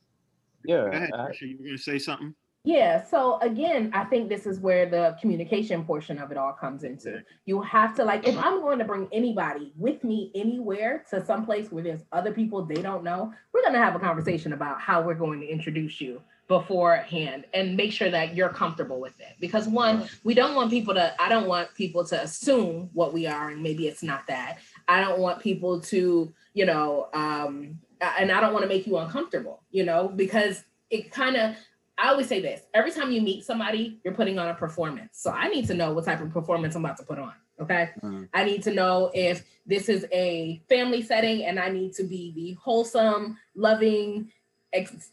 Go 0.67 0.73
yeah 0.73 0.85
ahead, 0.85 1.11
Trisha, 1.11 1.41
you 1.41 1.57
were 1.59 1.65
gonna 1.65 1.77
say 1.77 1.97
something? 1.97 2.35
Yeah. 2.63 3.03
So 3.03 3.39
again, 3.39 3.89
I 3.91 4.03
think 4.03 4.29
this 4.29 4.45
is 4.45 4.59
where 4.59 4.87
the 4.87 5.17
communication 5.19 5.83
portion 5.83 6.19
of 6.19 6.31
it 6.31 6.37
all 6.37 6.53
comes 6.53 6.83
into. 6.83 7.23
You 7.45 7.59
have 7.61 7.95
to 7.95 8.03
like, 8.03 8.27
if 8.27 8.37
I'm 8.37 8.61
going 8.61 8.77
to 8.77 8.85
bring 8.85 9.07
anybody 9.11 9.73
with 9.75 10.03
me 10.03 10.31
anywhere 10.35 11.03
to 11.09 11.25
some 11.25 11.43
place 11.43 11.71
where 11.71 11.83
there's 11.83 12.03
other 12.11 12.31
people 12.31 12.63
they 12.63 12.81
don't 12.83 13.03
know, 13.03 13.33
we're 13.51 13.63
gonna 13.63 13.83
have 13.83 13.95
a 13.95 13.99
conversation 13.99 14.53
about 14.53 14.79
how 14.79 15.01
we're 15.01 15.15
going 15.15 15.41
to 15.41 15.47
introduce 15.47 15.99
you 15.99 16.21
beforehand 16.51 17.45
and 17.53 17.77
make 17.77 17.93
sure 17.93 18.09
that 18.09 18.35
you're 18.35 18.49
comfortable 18.49 18.99
with 18.99 19.17
it 19.21 19.37
because 19.39 19.69
one 19.69 20.05
we 20.25 20.33
don't 20.33 20.53
want 20.53 20.69
people 20.69 20.93
to 20.93 21.13
i 21.17 21.29
don't 21.29 21.47
want 21.47 21.73
people 21.75 22.03
to 22.03 22.21
assume 22.21 22.89
what 22.91 23.13
we 23.13 23.25
are 23.25 23.51
and 23.51 23.63
maybe 23.63 23.87
it's 23.87 24.03
not 24.03 24.27
that 24.27 24.57
i 24.89 24.99
don't 24.99 25.17
want 25.17 25.39
people 25.39 25.79
to 25.79 26.29
you 26.53 26.65
know 26.65 27.07
um 27.13 27.79
and 28.01 28.33
i 28.33 28.41
don't 28.41 28.51
want 28.51 28.63
to 28.63 28.67
make 28.67 28.85
you 28.85 28.97
uncomfortable 28.97 29.63
you 29.71 29.85
know 29.85 30.09
because 30.09 30.65
it 30.89 31.09
kind 31.09 31.37
of 31.37 31.55
I 31.97 32.09
always 32.09 32.27
say 32.27 32.41
this 32.41 32.63
every 32.73 32.89
time 32.89 33.11
you 33.11 33.21
meet 33.21 33.45
somebody, 33.45 33.99
you're 34.03 34.15
putting 34.15 34.39
on 34.39 34.47
a 34.47 34.55
performance. 34.55 35.19
So 35.21 35.29
I 35.29 35.49
need 35.49 35.67
to 35.67 35.75
know 35.75 35.93
what 35.93 36.05
type 36.05 36.19
of 36.19 36.31
performance 36.31 36.73
I'm 36.73 36.83
about 36.83 36.97
to 36.97 37.03
put 37.03 37.19
on. 37.19 37.33
Okay. 37.61 37.91
Mm. 38.01 38.27
I 38.33 38.43
need 38.43 38.63
to 38.63 38.73
know 38.73 39.11
if 39.13 39.45
this 39.67 39.87
is 39.87 40.07
a 40.11 40.63
family 40.67 41.03
setting 41.03 41.45
and 41.45 41.59
I 41.59 41.69
need 41.69 41.93
to 41.93 42.03
be 42.03 42.33
the 42.35 42.53
wholesome, 42.59 43.37
loving, 43.55 44.31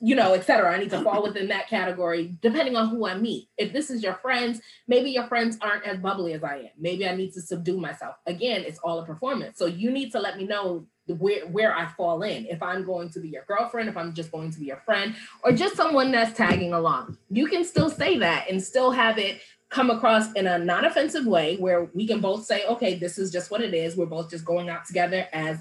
you 0.00 0.14
know, 0.14 0.34
etc. 0.34 0.72
I 0.72 0.78
need 0.78 0.90
to 0.90 1.02
fall 1.02 1.22
within 1.22 1.48
that 1.48 1.68
category 1.68 2.36
depending 2.40 2.76
on 2.76 2.88
who 2.88 3.06
I 3.06 3.14
meet. 3.14 3.48
If 3.56 3.72
this 3.72 3.90
is 3.90 4.02
your 4.02 4.14
friends, 4.14 4.60
maybe 4.86 5.10
your 5.10 5.26
friends 5.26 5.58
aren't 5.60 5.84
as 5.84 5.98
bubbly 5.98 6.32
as 6.34 6.44
I 6.44 6.56
am. 6.56 6.70
Maybe 6.78 7.08
I 7.08 7.14
need 7.14 7.32
to 7.32 7.40
subdue 7.40 7.78
myself. 7.78 8.16
Again, 8.26 8.62
it's 8.64 8.78
all 8.78 9.00
a 9.00 9.06
performance. 9.06 9.58
So 9.58 9.66
you 9.66 9.90
need 9.90 10.12
to 10.12 10.20
let 10.20 10.36
me 10.36 10.46
know 10.46 10.86
where 11.06 11.46
where 11.46 11.74
I 11.74 11.86
fall 11.86 12.22
in. 12.22 12.46
If 12.46 12.62
I'm 12.62 12.84
going 12.84 13.10
to 13.10 13.20
be 13.20 13.28
your 13.28 13.44
girlfriend, 13.48 13.88
if 13.88 13.96
I'm 13.96 14.14
just 14.14 14.30
going 14.30 14.52
to 14.52 14.58
be 14.58 14.66
your 14.66 14.82
friend, 14.84 15.14
or 15.42 15.52
just 15.52 15.76
someone 15.76 16.12
that's 16.12 16.36
tagging 16.36 16.72
along. 16.72 17.16
You 17.30 17.46
can 17.46 17.64
still 17.64 17.90
say 17.90 18.18
that 18.18 18.46
and 18.48 18.62
still 18.62 18.90
have 18.92 19.18
it 19.18 19.40
come 19.70 19.90
across 19.90 20.32
in 20.32 20.46
a 20.46 20.58
non-offensive 20.58 21.26
way 21.26 21.56
where 21.56 21.90
we 21.94 22.06
can 22.06 22.20
both 22.20 22.44
say, 22.44 22.64
okay, 22.66 22.94
this 22.94 23.18
is 23.18 23.30
just 23.30 23.50
what 23.50 23.60
it 23.60 23.74
is. 23.74 23.96
We're 23.96 24.06
both 24.06 24.30
just 24.30 24.44
going 24.44 24.70
out 24.70 24.86
together 24.86 25.26
as 25.32 25.58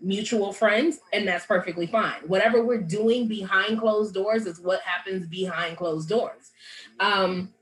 mutual 0.00 0.52
friends, 0.52 1.00
and 1.12 1.26
that's 1.26 1.46
perfectly 1.46 1.86
fine. 1.86 2.20
Whatever 2.26 2.64
we're 2.64 2.80
doing 2.80 3.26
behind 3.28 3.80
closed 3.80 4.14
doors 4.14 4.46
is 4.46 4.60
what 4.60 4.80
happens 4.82 5.26
behind 5.26 5.76
closed 5.76 6.08
doors. 6.08 6.52
Um, 7.00 7.52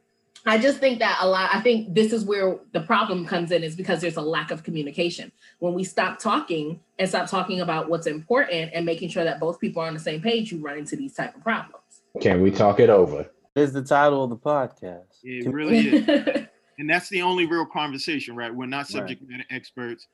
I 0.49 0.59
just 0.59 0.79
think 0.79 1.01
that 1.01 1.19
a 1.21 1.29
lot, 1.29 1.51
I 1.53 1.61
think 1.61 1.93
this 1.93 2.13
is 2.13 2.25
where 2.25 2.59
the 2.73 2.81
problem 2.81 3.27
comes 3.27 3.51
in 3.51 3.65
is 3.65 3.75
because 3.75 4.01
there's 4.01 4.17
a 4.17 4.23
lack 4.23 4.53
of 4.53 4.63
communication. 4.63 5.33
When 5.59 5.75
we 5.75 5.83
stop 5.83 6.21
talking 6.21 6.79
and 7.01 7.09
stop 7.09 7.29
talking 7.29 7.63
about 7.63 7.89
what's 7.89 8.07
important 8.07 8.71
and 8.73 8.87
making 8.87 9.09
sure 9.09 9.25
that 9.25 9.41
both 9.41 9.59
people 9.59 9.83
are 9.83 9.89
on 9.89 9.95
the 9.95 10.01
same 10.01 10.21
page, 10.21 10.53
you 10.53 10.61
run 10.61 10.79
into 10.79 10.95
these 10.95 11.15
type 11.15 11.35
of 11.35 11.43
problems. 11.43 12.03
Can 12.21 12.43
we 12.43 12.53
talk 12.53 12.79
it 12.79 12.91
over? 12.91 13.29
Is 13.57 13.73
the 13.73 13.83
title 13.83 14.23
of 14.23 14.31
the 14.31 14.37
podcast. 14.37 15.05
It 15.25 15.53
really 15.53 15.89
is. 15.89 16.47
and 16.79 16.89
that's 16.89 17.09
the 17.09 17.23
only 17.23 17.47
real 17.47 17.67
conversation, 17.67 18.37
right? 18.37 18.55
We're 18.55 18.67
not 18.67 18.79
Right. 18.79 18.87
subject 18.89 19.23
matter 19.29 19.45
experts, 19.51 20.07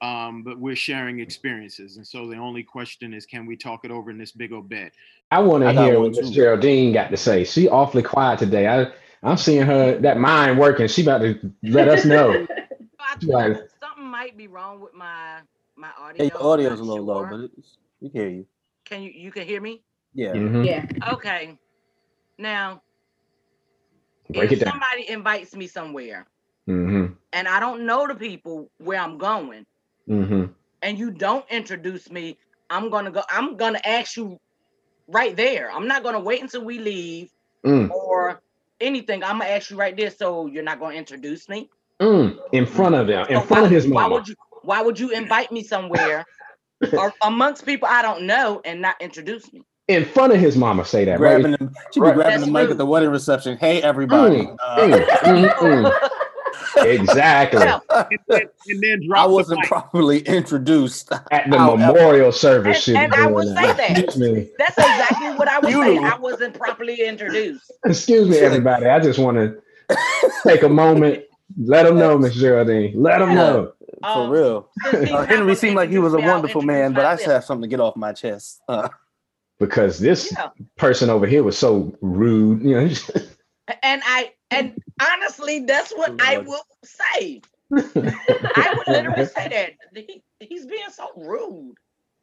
um, 0.00 0.42
but 0.42 0.58
we're 0.58 0.76
sharing 0.76 1.20
experiences. 1.20 1.96
And 1.96 2.06
so 2.06 2.26
the 2.26 2.36
only 2.36 2.62
question 2.62 3.12
is, 3.12 3.26
can 3.26 3.46
we 3.46 3.56
talk 3.56 3.84
it 3.84 3.90
over 3.90 4.10
in 4.10 4.18
this 4.18 4.32
big 4.32 4.52
old 4.52 4.68
bed? 4.68 4.92
I 5.30 5.40
want 5.40 5.62
to 5.62 5.72
hear 5.72 6.00
what 6.00 6.12
Miss. 6.12 6.30
Geraldine 6.30 6.92
got 6.92 7.10
to 7.10 7.16
say. 7.16 7.44
She 7.44 7.68
awfully 7.68 8.02
quiet 8.02 8.38
today. 8.38 8.66
I 8.66 8.86
I'm 9.22 9.36
seeing 9.36 9.62
her 9.62 9.98
that 9.98 10.18
mind 10.18 10.58
working. 10.58 10.88
She 10.88 11.02
about 11.02 11.18
to 11.18 11.38
let 11.62 11.88
us 11.88 12.04
know. 12.04 12.46
I 13.00 13.14
something 13.80 14.04
might 14.04 14.36
be 14.36 14.46
wrong 14.48 14.80
with 14.80 14.94
my 14.94 15.40
my 15.76 15.90
audio. 15.98 16.24
Hey, 16.24 16.30
your 16.32 16.42
audio's 16.42 16.78
a 16.80 16.82
I'm 16.82 16.88
little 16.88 17.04
not 17.06 17.14
low, 17.14 17.26
but 17.30 17.50
it's, 17.58 17.76
we 18.00 18.08
can 18.10 18.20
hear 18.20 18.28
you. 18.30 18.46
can 18.84 19.02
you 19.02 19.10
you 19.10 19.30
can 19.30 19.46
hear 19.46 19.60
me? 19.60 19.82
Yeah. 20.14 20.34
Mhm. 20.34 20.66
yeah. 20.66 20.84
Okay. 21.12 21.58
Now, 22.38 22.82
Break 24.30 24.52
if 24.52 24.60
somebody 24.60 25.08
invites 25.08 25.54
me 25.54 25.66
somewhere 25.66 26.26
Mm-hmm. 26.68 27.14
and 27.32 27.48
I 27.48 27.58
don't 27.58 27.84
know 27.86 28.06
the 28.06 28.14
people 28.14 28.70
where 28.78 29.00
I'm 29.00 29.18
going, 29.18 29.66
Mm-hmm. 30.10 30.46
and 30.82 30.98
you 30.98 31.10
don't 31.12 31.44
introduce 31.50 32.10
me, 32.10 32.38
I'm 32.70 32.90
gonna 32.90 33.10
go. 33.10 33.22
I'm 33.30 33.56
gonna 33.56 33.80
ask 33.84 34.16
you 34.16 34.38
right 35.08 35.36
there. 35.36 35.70
I'm 35.70 35.88
not 35.88 36.02
gonna 36.02 36.20
wait 36.20 36.42
until 36.42 36.64
we 36.64 36.78
leave 36.78 37.30
Mm. 37.66 37.90
or 37.90 38.40
anything. 38.80 39.22
I'm 39.24 39.38
gonna 39.38 39.50
ask 39.50 39.70
you 39.70 39.76
right 39.76 39.96
there. 39.96 40.10
So 40.10 40.46
you're 40.46 40.62
not 40.64 40.80
gonna 40.80 40.96
introduce 40.96 41.48
me 41.48 41.70
Mm. 42.00 42.38
In 42.52 42.66
front 42.66 42.94
of 42.94 43.06
them, 43.06 43.26
in 43.28 43.36
So 43.40 43.46
front 43.46 43.62
why, 43.62 43.66
of 43.66 43.70
his 43.72 43.86
Why 43.86 44.06
would 44.08 44.28
you? 44.28 44.34
Why 44.62 44.82
would 44.82 44.98
you 44.98 45.10
invite 45.10 45.52
me 45.52 45.62
somewhere 45.62 46.24
or 46.92 47.12
amongst 47.22 47.64
people 47.66 47.88
I 47.90 48.02
don't 48.02 48.22
know 48.26 48.60
and 48.64 48.80
not 48.80 48.96
introduce 49.00 49.52
me? 49.52 49.62
In 49.88 50.04
front 50.04 50.32
of 50.32 50.40
his 50.40 50.56
mama, 50.56 50.84
say 50.84 51.04
that. 51.04 51.20
Right? 51.20 51.42
Grabbing 51.42 51.52
the, 51.52 51.70
she 51.92 52.00
be 52.00 52.06
Right. 52.06 52.14
grabbing 52.14 52.40
the 52.40 52.46
mic 52.46 52.62
rude. 52.64 52.72
at 52.72 52.78
the 52.78 52.86
wedding 52.86 53.10
reception. 53.10 53.58
Hey, 53.58 53.82
everybody. 53.82 54.38
Mm, 54.44 54.56
uh, 54.62 54.76
Mm, 54.76 55.06
mm, 55.24 55.54
mm. 55.54 56.10
Exactly. 56.76 57.60
And 57.90 58.18
then, 58.28 58.42
and 58.68 58.82
then 58.82 59.00
I 59.02 59.06
drop 59.06 59.28
the 59.28 59.34
wasn't 59.34 59.60
mic. 59.60 59.68
properly 59.68 60.18
introduced. 60.20 61.12
At 61.30 61.50
the 61.50 61.58
However- 61.58 61.92
memorial 61.92 62.32
service, 62.32 62.86
And- 62.88 62.96
and 62.96 63.14
I 63.14 63.26
would 63.26 63.48
say 63.48 63.54
that. 63.72 63.98
Excuse 63.98 64.16
me. 64.18 64.48
That's 64.58 64.78
exactly 64.78 65.28
what 65.30 65.48
I 65.48 65.58
would 65.58 65.70
You 65.70 65.82
say. 65.82 65.98
I 65.98 66.16
wasn't 66.16 66.54
properly 66.58 67.00
introduced. 67.02 67.70
Excuse 67.84 68.28
me, 68.28 68.38
everybody. 68.38 68.86
I 68.86 69.00
just 69.00 69.18
want 69.18 69.36
to 69.36 69.96
take 70.46 70.62
a 70.62 70.68
moment. 70.68 71.24
Let 71.58 71.84
them 71.84 71.98
know, 71.98 72.16
Miss 72.16 72.34
Geraldine. 72.34 72.92
Let 73.00 73.18
them 73.18 73.30
Yeah. 73.30 73.34
know. 73.34 73.72
For 74.02 74.08
Um, 74.08 74.30
real. 74.30 74.70
Uh, 74.86 75.26
Henry 75.26 75.54
seemed 75.56 75.76
like 75.76 75.90
he 75.90 75.98
was 75.98 76.14
a 76.14 76.16
introduce 76.16 76.24
me, 76.26 76.30
I'll 76.30 76.34
wonderful 76.36 76.60
introduce 76.62 76.80
man, 76.82 76.92
but 76.94 77.04
I 77.04 77.14
just 77.16 77.26
have 77.26 77.44
something 77.44 77.62
to 77.62 77.68
get 77.68 77.80
off 77.80 77.96
my 77.96 78.12
chest. 78.12 78.60
Uh, 78.68 78.88
Because 79.58 79.98
this 79.98 80.32
Yeah. 80.32 80.48
person 80.78 81.10
over 81.10 81.26
here 81.26 81.42
was 81.42 81.58
so 81.58 81.92
rude. 82.00 82.62
You 82.62 82.80
know, 82.80 82.88
And 83.82 84.00
I 84.04 84.32
and 84.50 84.74
honestly, 85.00 85.60
that's 85.66 85.92
what 85.92 86.14
I 86.20 86.38
will 86.38 86.64
say. 86.84 87.42
I 88.54 88.72
would 88.76 88.88
literally 88.88 89.26
say 89.26 89.48
that 89.48 89.72
he, 90.06 90.22
he's 90.40 90.66
being 90.66 90.90
so 90.92 91.08
rude. 91.16 91.76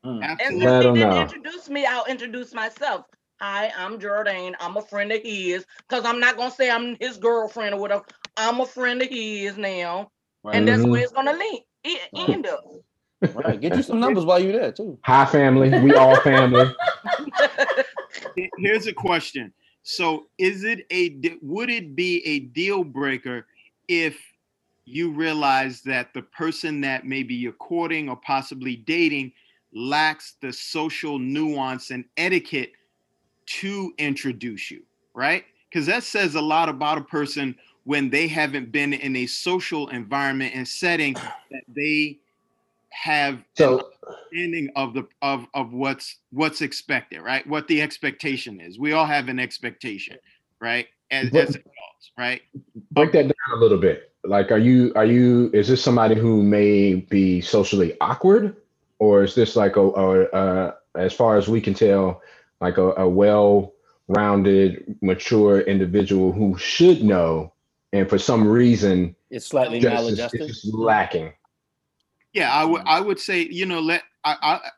mm. 0.06 0.40
And 0.40 0.56
Absolutely. 0.56 0.58
since 0.58 0.78
he 0.80 0.92
didn't 0.92 1.14
know. 1.14 1.16
introduce 1.16 1.70
me, 1.70 1.86
I'll 1.86 2.06
introduce 2.06 2.54
myself. 2.54 3.06
Hi, 3.42 3.72
I'm 3.78 4.00
Jordan. 4.00 4.56
I'm 4.60 4.78
a 4.78 4.82
friend 4.84 5.12
of 5.12 5.22
his. 5.24 5.66
Because 5.90 6.06
I'm 6.06 6.20
not 6.20 6.38
gonna 6.38 6.52
say 6.52 6.70
I'm 6.72 6.98
his 7.00 7.18
girlfriend 7.18 7.76
or 7.76 7.82
whatever. 7.82 8.04
I'm 8.38 8.62
a 8.62 8.66
friend 8.68 9.02
of 9.02 9.10
his 9.10 9.58
now. 9.58 10.10
Right. 10.44 10.54
And 10.54 10.68
that's 10.68 10.86
Mhm. 10.86 10.86
where 10.86 11.04
it's 11.04 11.14
gonna 11.14 11.34
link. 11.34 11.66
It 11.84 12.02
Right. 12.14 12.34
end 12.34 12.48
up. 12.48 12.64
right. 13.34 13.62
Get 13.62 13.78
you 13.78 13.84
some 13.84 14.00
numbers 14.00 14.26
while 14.26 14.40
you're 14.40 14.54
there 14.60 14.72
too. 14.74 15.00
hi 15.04 15.26
family. 15.26 15.78
We 15.78 15.96
all 15.96 16.18
family. 16.18 16.76
Here's 18.58 18.88
a 18.88 18.94
question. 18.94 19.54
So, 19.90 20.28
is 20.38 20.66
it 20.66 20.86
a 20.92 21.38
would 21.42 21.70
it 21.70 21.96
be 21.96 22.22
a 22.26 22.40
deal 22.40 22.84
breaker 22.84 23.48
if 23.88 24.20
you 24.84 25.12
realize 25.12 25.82
that 25.84 26.14
the 26.14 26.24
person 26.24 26.82
that 26.82 27.06
maybe 27.06 27.34
you're 27.34 27.54
courting 27.54 28.10
or 28.10 28.18
possibly 28.18 28.76
dating 28.76 29.32
lacks 29.74 30.36
the 30.42 30.52
social 30.52 31.18
nuance 31.18 31.92
and 31.92 32.04
etiquette 32.18 32.74
to 33.46 33.94
introduce 33.98 34.70
you, 34.70 34.84
right? 35.14 35.46
Because 35.70 35.86
that 35.86 36.04
says 36.04 36.36
a 36.36 36.42
lot 36.42 36.68
about 36.68 36.98
a 36.98 37.04
person 37.06 37.56
when 37.86 38.10
they 38.10 38.28
haven't 38.28 38.74
been 38.74 38.92
in 38.92 39.16
a 39.16 39.26
social 39.26 39.88
environment 39.88 40.54
and 40.54 40.68
setting 40.68 41.14
that 41.14 41.64
they 41.74 42.20
have 43.04 43.44
So 43.56 43.90
understanding 44.08 44.70
of 44.76 44.94
the 44.94 45.08
of 45.22 45.46
of 45.54 45.72
what's 45.74 46.18
what's 46.32 46.62
expected, 46.62 47.22
right? 47.22 47.46
What 47.48 47.68
the 47.68 47.82
expectation 47.82 48.60
is. 48.60 48.80
We 48.80 48.94
all 48.94 49.06
have 49.06 49.30
an 49.30 49.40
expectation, 49.40 50.18
right? 50.60 50.88
As, 51.12 51.30
But- 51.30 51.44
as 51.50 51.56
adults, 51.56 52.12
right? 52.18 52.42
break 52.92 53.12
that 53.14 53.24
down 53.24 53.58
a 53.58 53.60
little 53.60 53.78
bit. 53.78 54.12
Like, 54.24 54.52
are 54.52 54.58
you 54.58 54.92
are 54.96 55.06
you 55.06 55.50
is 55.54 55.68
this 55.68 55.82
somebody 55.82 56.16
who 56.16 56.42
may 56.44 56.96
be 56.96 57.40
socially 57.40 57.96
awkward, 58.02 58.56
or 59.00 59.24
is 59.24 59.36
this 59.36 59.56
like 59.56 59.76
a, 59.78 59.82
a, 59.82 60.22
a 60.34 60.76
as 60.96 61.14
far 61.14 61.38
as 61.38 61.48
we 61.48 61.62
can 61.62 61.74
tell, 61.76 62.22
like 62.60 62.78
a, 62.78 62.92
a 62.96 63.08
well-rounded, 63.08 64.98
mature 65.02 65.62
individual 65.62 66.32
who 66.32 66.58
should 66.58 67.04
know, 67.04 67.54
and 67.94 68.10
for 68.10 68.18
some 68.18 68.48
reason 68.48 69.16
It's 69.30 69.46
slightly 69.46 69.80
maladjusted. 69.80 70.42
it's 70.42 70.62
just 70.64 70.74
lacking. 70.74 71.32
Yeah, 72.38 72.54
I 72.54 72.64
would 72.66 72.82
mm. 72.84 72.88
I 72.88 73.02
would 73.02 73.20
say, 73.20 73.48
you 73.50 73.66
know, 73.66 73.80
let 73.80 74.04
I, 74.24 74.38
I 74.44 74.70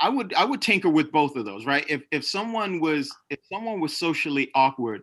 I 0.00 0.08
would 0.08 0.34
I 0.34 0.44
would 0.44 0.60
tinker 0.60 0.88
with 0.88 1.12
both 1.12 1.36
of 1.36 1.44
those, 1.44 1.64
right? 1.64 1.84
If 1.88 2.02
if 2.10 2.24
someone 2.24 2.80
was 2.80 3.14
if 3.30 3.38
someone 3.48 3.78
was 3.78 3.96
socially 3.96 4.50
awkward, 4.52 5.02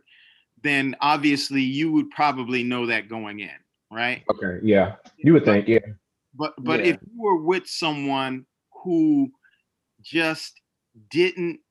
then 0.61 0.93
obviously 0.99 1.61
you 1.61 1.89
would 1.93 2.09
probably 2.09 2.63
know 2.63 2.85
that 2.87 3.07
going 3.07 3.39
in, 3.39 3.55
right? 3.89 4.23
Okay, 4.29 4.59
yeah, 4.61 4.95
you 5.15 5.31
would 5.31 5.45
think, 5.45 5.69
yeah. 5.69 5.79
But 6.35 6.53
but 6.57 6.81
Yeah. 6.81 6.87
if 6.87 6.97
you 7.01 7.21
were 7.21 7.41
with 7.41 7.65
someone 7.65 8.45
who 8.83 9.31
just 10.01 10.59
didn't 11.11 11.61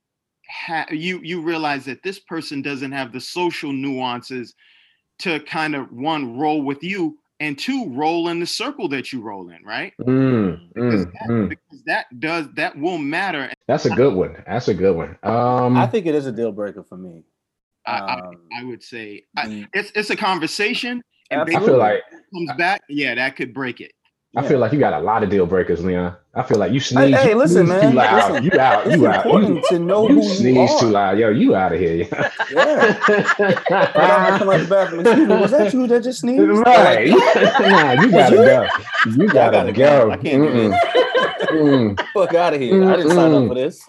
have 0.48 0.90
you 0.90 1.20
you 1.22 1.43
realize 1.43 1.84
that 1.84 2.03
this 2.03 2.18
person 2.18 2.62
doesn't 2.62 2.93
have 2.93 3.12
the 3.12 3.20
social 3.20 3.74
nuances 3.74 4.55
to 5.18 5.38
kind 5.40 5.74
of 5.74 5.93
one 5.93 6.38
roll 6.38 6.62
with 6.62 6.82
you 6.82 7.18
and 7.43 7.59
two 7.59 7.93
roll 7.93 8.28
in 8.28 8.38
the 8.38 8.47
circle 8.47 8.88
that 8.88 9.12
you 9.12 9.20
roll 9.20 9.49
in, 9.49 9.64
right? 9.64 9.93
Mm, 10.01 10.68
Because, 10.72 11.07
mm, 11.07 11.12
that, 11.12 11.28
mm. 11.28 11.49
because 11.49 11.82
that 11.86 12.07
does 12.20 12.47
that 12.55 12.78
will 12.78 12.99
matter. 12.99 13.53
That's 13.66 13.84
a 13.84 13.90
good 13.90 14.14
one. 14.14 14.36
That's 14.47 14.68
a 14.68 14.74
good 14.74 14.95
one. 14.97 15.18
Um, 15.24 15.76
I 15.76 15.88
think 15.88 16.07
it 16.07 16.14
is 16.14 16.26
a 16.26 16.32
deal 16.32 16.53
breaker 16.53 16.84
for 16.84 16.97
me. 16.97 17.24
I, 17.84 17.99
I, 17.99 18.20
Um, 18.20 18.34
I 18.57 18.64
would 18.64 18.80
say 18.80 19.24
I, 19.36 19.66
it's 19.74 19.90
it's 19.97 20.11
a 20.11 20.16
conversation, 20.16 21.03
and 21.32 21.40
I 21.40 21.45
based 21.45 21.59
feel 21.59 21.78
like 21.78 22.03
comes 22.32 22.53
back, 22.57 22.80
yeah, 22.88 23.16
that 23.16 23.34
could 23.34 23.53
break 23.53 23.80
it. 23.80 23.90
I 24.35 24.47
feel 24.49 24.59
like 24.59 24.72
you 24.72 24.78
got 24.78 24.95
a 24.95 25.01
lot 25.05 25.22
of 25.22 25.28
deal 25.28 25.45
breakers, 25.45 25.85
Leon. 25.85 26.16
I 26.35 26.43
feel 26.43 26.57
like 26.59 26.72
you 26.72 26.80
sneeze. 26.80 27.14
hey, 27.14 27.30
you 27.30 27.37
listen, 27.37 27.66
sneeze 27.66 27.68
man, 27.83 27.91
Too 27.91 27.97
loud. 27.99 28.30
listen. 28.33 28.45
you 28.45 28.59
out. 28.61 28.87
It's 28.87 28.97
You 28.97 29.07
out. 29.07 29.26
important 29.26 29.57
You, 29.57 29.62
to 29.68 29.78
know 29.78 30.09
you 30.09 30.14
who 30.22 30.49
you 30.49 30.61
are. 30.62 30.80
too 30.80 30.87
loud. 30.87 31.18
Yo, 31.18 31.28
you 31.28 31.55
out 31.55 31.72
of 31.74 31.78
here. 31.80 31.95
Yeah. 31.97 32.30
Right 32.51 33.37
after 33.39 33.95
I 33.95 34.39
come 34.39 34.49
out 34.49 34.61
the 34.61 34.66
bathroom, 34.70 35.01
excuse 35.07 35.28
me, 35.28 35.35
was 35.37 35.51
that 35.51 35.72
you 35.74 35.87
that 35.87 36.03
just 36.03 36.20
sneezed? 36.20 36.41
right. 36.43 37.09
nah, 37.61 38.03
you 38.03 38.11
gotta 38.11 38.37
go. 38.37 38.66
You 39.11 39.28
gotta, 39.28 39.53
gotta 39.59 39.72
go. 39.72 40.07
go. 40.07 40.11
I 40.12 40.16
can't 40.16 40.43
do 40.43 40.70
Mm-mm. 40.70 40.78
Mm. 41.97 42.07
Fuck 42.14 42.35
out 42.35 42.55
of 42.55 42.61
here. 42.61 42.91
I 42.91 42.97
didn't 42.97 43.11
sign 43.11 43.33
up 43.35 43.49
for 43.49 43.55
this. 43.55 43.85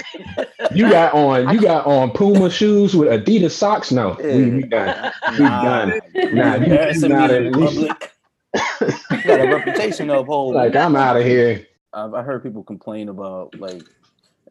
You 0.73 0.89
got 0.89 1.13
on 1.13 1.53
you 1.53 1.61
got 1.61 1.85
on 1.85 2.11
Puma 2.11 2.49
shoes 2.49 2.93
with 2.95 3.07
Adidas 3.07 3.51
socks. 3.51 3.91
No, 3.91 4.17
we, 4.21 4.49
we 4.49 4.63
done. 4.63 5.11
We 5.31 5.37
done. 5.37 5.89
Nah, 6.33 6.55
you, 6.55 6.63
Embarrassing 6.63 7.11
you 7.11 7.15
not 7.15 7.31
in 7.31 7.47
at 7.47 8.11
got 8.53 9.39
a 9.41 9.47
reputation 9.55 10.07
to 10.07 10.19
uphold. 10.19 10.55
like 10.55 10.75
I'm 10.75 10.95
out 10.95 11.17
of 11.17 11.25
here. 11.25 11.65
I've 11.93 12.13
I 12.13 12.21
heard 12.23 12.43
people 12.43 12.63
complain 12.63 13.09
about 13.09 13.57
like 13.59 13.81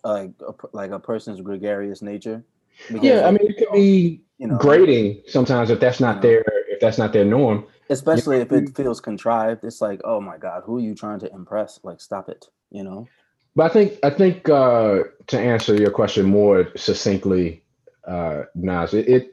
like 0.05 0.33
a, 0.47 0.53
like 0.73 0.91
a 0.91 0.99
person's 0.99 1.41
gregarious 1.41 2.03
nature. 2.03 2.45
Yeah, 2.91 3.27
I 3.27 3.31
mean 3.31 3.49
it 3.51 3.57
could 3.59 3.73
be 3.73 4.23
you 4.39 4.49
know, 4.49 4.59
grating 4.59 5.23
sometimes 5.27 5.71
if 5.71 5.79
that's 5.81 6.01
not 6.01 6.17
Yeah. 6.17 6.21
their 6.23 6.45
if 6.69 6.81
that's 6.81 6.99
not 6.99 7.13
their 7.13 7.25
norm. 7.25 7.67
especially 7.91 8.39
if 8.39 8.51
it 8.53 8.75
feels 8.75 9.01
contrived. 9.01 9.65
It's 9.65 9.81
like, 9.81 10.01
oh 10.05 10.21
my 10.21 10.39
god, 10.39 10.63
who 10.65 10.79
are 10.79 10.81
you 10.81 10.95
trying 10.95 11.21
to 11.21 11.31
impress? 11.33 11.79
Like, 11.83 12.01
stop 12.01 12.29
it. 12.29 12.47
You 12.71 12.83
know. 12.85 13.09
But 13.55 13.71
I 13.71 13.75
think 13.75 13.99
I 14.03 14.11
think 14.11 14.49
uh, 14.49 15.03
to 15.29 15.39
answer 15.39 15.75
your 15.77 15.91
question 15.91 16.25
more 16.27 16.69
succinctly, 16.77 17.63
uh, 18.09 18.45
Nas, 18.55 18.95
it, 18.95 19.09
it 19.09 19.32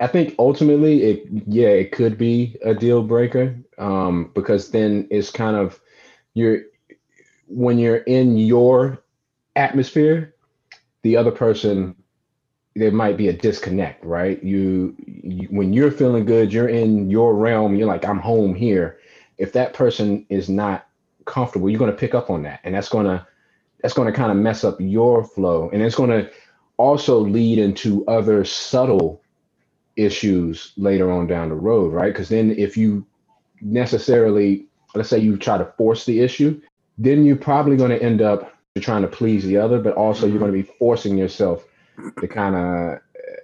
I 0.00 0.06
think 0.06 0.34
ultimately 0.38 1.02
it 1.02 1.26
yeah 1.46 1.68
it 1.68 1.92
could 1.92 2.16
be 2.16 2.56
a 2.64 2.74
deal 2.74 3.02
breaker 3.02 3.56
um, 3.78 4.30
because 4.34 4.70
then 4.70 5.08
it's 5.10 5.30
kind 5.30 5.56
of 5.56 5.80
you're 6.34 6.62
when 7.48 7.78
you're 7.78 7.96
in 7.96 8.36
your 8.36 9.02
atmosphere, 9.56 10.34
the 11.02 11.16
other 11.16 11.32
person 11.32 11.96
there 12.76 12.92
might 12.92 13.16
be 13.16 13.26
a 13.26 13.32
disconnect, 13.32 14.04
right? 14.04 14.42
You, 14.44 14.94
you 15.06 15.48
when 15.50 15.72
you're 15.72 15.90
feeling 15.90 16.24
good, 16.24 16.52
you're 16.52 16.68
in 16.68 17.10
your 17.10 17.34
realm. 17.34 17.74
You're 17.74 17.88
like 17.88 18.04
I'm 18.04 18.20
home 18.20 18.54
here. 18.54 18.98
If 19.36 19.52
that 19.54 19.74
person 19.74 20.24
is 20.28 20.48
not 20.48 20.86
comfortable, 21.24 21.68
you're 21.68 21.78
going 21.78 21.90
to 21.90 21.96
pick 21.96 22.14
up 22.14 22.30
on 22.30 22.42
that, 22.44 22.60
and 22.64 22.74
that's 22.74 22.88
to 22.88 23.26
that's 23.82 23.94
going 23.94 24.06
to 24.06 24.16
kind 24.16 24.30
of 24.30 24.36
mess 24.36 24.64
up 24.64 24.76
your 24.80 25.24
flow, 25.24 25.70
and 25.72 25.82
it's 25.82 25.96
going 25.96 26.10
to 26.10 26.30
also 26.76 27.18
lead 27.18 27.58
into 27.58 28.06
other 28.06 28.44
subtle 28.44 29.22
issues 29.98 30.72
later 30.76 31.10
on 31.10 31.26
down 31.26 31.48
the 31.50 31.54
road, 31.54 31.92
right? 31.92 32.12
Because 32.12 32.28
then 32.28 32.52
if 32.52 32.76
you 32.76 33.04
necessarily, 33.60 34.66
let's 34.94 35.08
say 35.08 35.18
you 35.18 35.36
try 35.36 35.58
to 35.58 35.64
force 35.76 36.04
the 36.06 36.20
issue, 36.20 36.60
then 36.96 37.24
you're 37.24 37.36
probably 37.36 37.76
going 37.76 37.90
to 37.90 38.02
end 38.02 38.22
up 38.22 38.54
trying 38.80 39.02
to 39.02 39.08
please 39.08 39.44
the 39.44 39.56
other, 39.56 39.80
but 39.80 39.94
also 39.94 40.26
you're 40.26 40.38
going 40.38 40.52
to 40.52 40.56
be 40.56 40.70
forcing 40.78 41.18
yourself 41.18 41.64
to 42.20 42.28
kind 42.28 42.54
of 42.54 43.00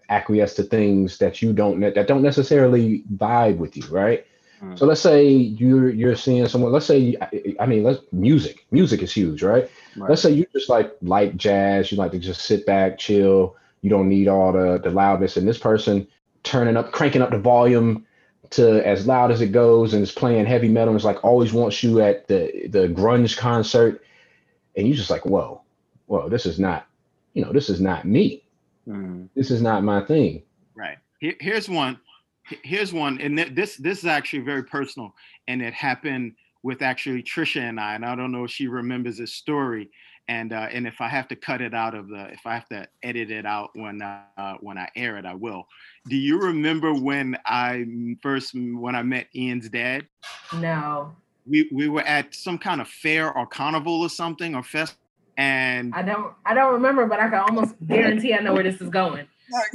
acquiesce 0.09 0.55
to 0.55 0.63
things 0.63 1.19
that 1.19 1.43
you 1.43 1.53
don't 1.53 1.81
that 1.81 2.07
don't 2.07 2.23
necessarily 2.23 3.03
vibe 3.17 3.57
with 3.57 3.77
you, 3.77 3.85
right? 3.89 4.25
Mm. 4.63 4.79
So 4.79 4.87
let's 4.87 5.01
say 5.01 5.27
you're 5.27 5.91
you're 5.91 6.15
seeing 6.17 6.47
someone. 6.47 6.73
Let's 6.73 6.87
say 6.87 7.17
I- 7.21 7.57
I 7.59 7.67
mean, 7.67 7.83
let's 7.83 8.01
music. 8.13 8.65
Music 8.71 9.03
is 9.03 9.13
huge, 9.13 9.43
right? 9.43 9.69
Right. 9.97 10.11
Let's 10.11 10.23
say 10.23 10.31
you 10.31 10.47
just 10.53 10.69
like 10.69 10.93
like 11.03 11.37
jazz. 11.37 11.91
You 11.91 11.99
like 11.99 12.13
to 12.13 12.19
just 12.19 12.43
sit 12.43 12.65
back, 12.65 12.99
chill. 12.99 13.57
You 13.83 13.91
don't 13.91 14.09
need 14.09 14.29
all 14.29 14.53
the 14.53 14.79
the 14.79 14.91
loudness. 14.91 15.37
And 15.37 15.49
this 15.49 15.59
person 15.59 16.07
turning 16.45 16.77
up, 16.77 16.93
cranking 16.93 17.23
up 17.23 17.31
the 17.31 17.39
volume 17.39 18.07
to 18.51 18.87
as 18.87 19.07
loud 19.07 19.33
as 19.33 19.41
it 19.41 19.49
goes, 19.49 19.93
and 19.93 20.03
is 20.03 20.13
playing 20.13 20.47
heavy 20.47 20.69
metal. 20.69 20.91
And 20.91 20.97
it's 20.97 21.05
like 21.05 21.25
always 21.25 21.53
wants 21.53 21.83
you 21.83 22.01
at 22.01 22.29
the 22.29 22.69
the 22.69 22.89
grunge 22.89 23.37
concert, 23.37 24.05
and 24.77 24.87
you're 24.87 24.97
just 24.97 25.11
like, 25.11 25.27
whoa, 25.27 25.63
whoa, 26.07 26.29
this 26.29 26.47
is 26.47 26.59
not, 26.59 26.87
you 27.33 27.45
know, 27.45 27.53
this 27.53 27.69
is 27.69 27.81
not 27.81 28.05
me. 28.05 28.45
Mm. 28.87 29.29
This 29.35 29.51
is 29.51 29.61
not 29.61 29.83
my 29.83 30.05
thing. 30.05 30.43
Right. 30.77 30.99
Here, 31.19 31.35
here's 31.41 31.69
one. 31.69 31.99
Here's 32.63 32.93
one, 32.93 33.19
and 33.23 33.39
th- 33.39 33.55
this 33.55 33.77
this 33.77 33.99
is 34.01 34.05
actually 34.05 34.43
very 34.43 34.65
personal, 34.65 35.15
and 35.49 35.63
it 35.63 35.73
happened 35.73 36.35
with 36.63 36.83
actually 36.83 37.23
Trisha 37.23 37.63
and 37.63 37.81
I, 37.81 37.95
and 37.95 38.05
I 38.05 38.15
don't 38.15 38.33
know 38.33 38.45
if 38.45 38.51
she 38.51 38.67
remembers 38.67 39.17
this 39.17 39.33
story, 39.33 39.91
and 40.29 40.53
uh, 40.53 40.69
and 40.71 40.87
if 40.87 41.01
I 41.01 41.09
have 41.09 41.27
to 41.29 41.37
cut 41.37 41.63
it 41.63 41.73
out 41.73 41.95
of 41.95 42.09
the, 42.09 42.27
if 42.33 42.41
I 42.45 42.55
have 42.55 42.69
to 42.69 42.87
edit 43.03 43.31
it 43.31 43.47
out 43.47 43.71
when 43.73 44.03
uh, 44.03 44.55
when 44.61 44.77
I 44.77 44.91
air 44.95 45.17
it, 45.17 45.25
I 45.25 45.35
will. 45.35 45.67
Do 46.07 46.17
you 46.17 46.39
remember 46.39 46.93
when 46.93 47.39
I 47.47 47.85
first 48.23 48.55
when 48.55 48.95
I 48.95 49.03
met 49.03 49.29
Ian's 49.35 49.69
dad? 49.71 50.07
No, 50.53 51.15
We 51.47 51.69
we 51.73 51.89
were 51.89 52.03
at 52.03 52.35
some 52.35 52.59
kind 52.59 52.81
of 52.81 52.89
fair 52.89 53.33
or 53.33 53.47
carnival 53.47 54.03
or 54.03 54.11
something 54.11 54.55
or 54.55 54.63
fest, 54.63 54.97
and 55.39 55.95
I 55.95 56.03
don't. 56.03 56.35
I 56.45 56.53
don't 56.53 56.75
remember, 56.75 57.07
but 57.07 57.21
I 57.21 57.29
can 57.31 57.39
almost 57.39 57.75
guarantee 57.87 58.35
I 58.35 58.41
know 58.41 58.53
where 58.53 58.63
this 58.63 58.81
is 58.83 58.91
going. 58.91 59.27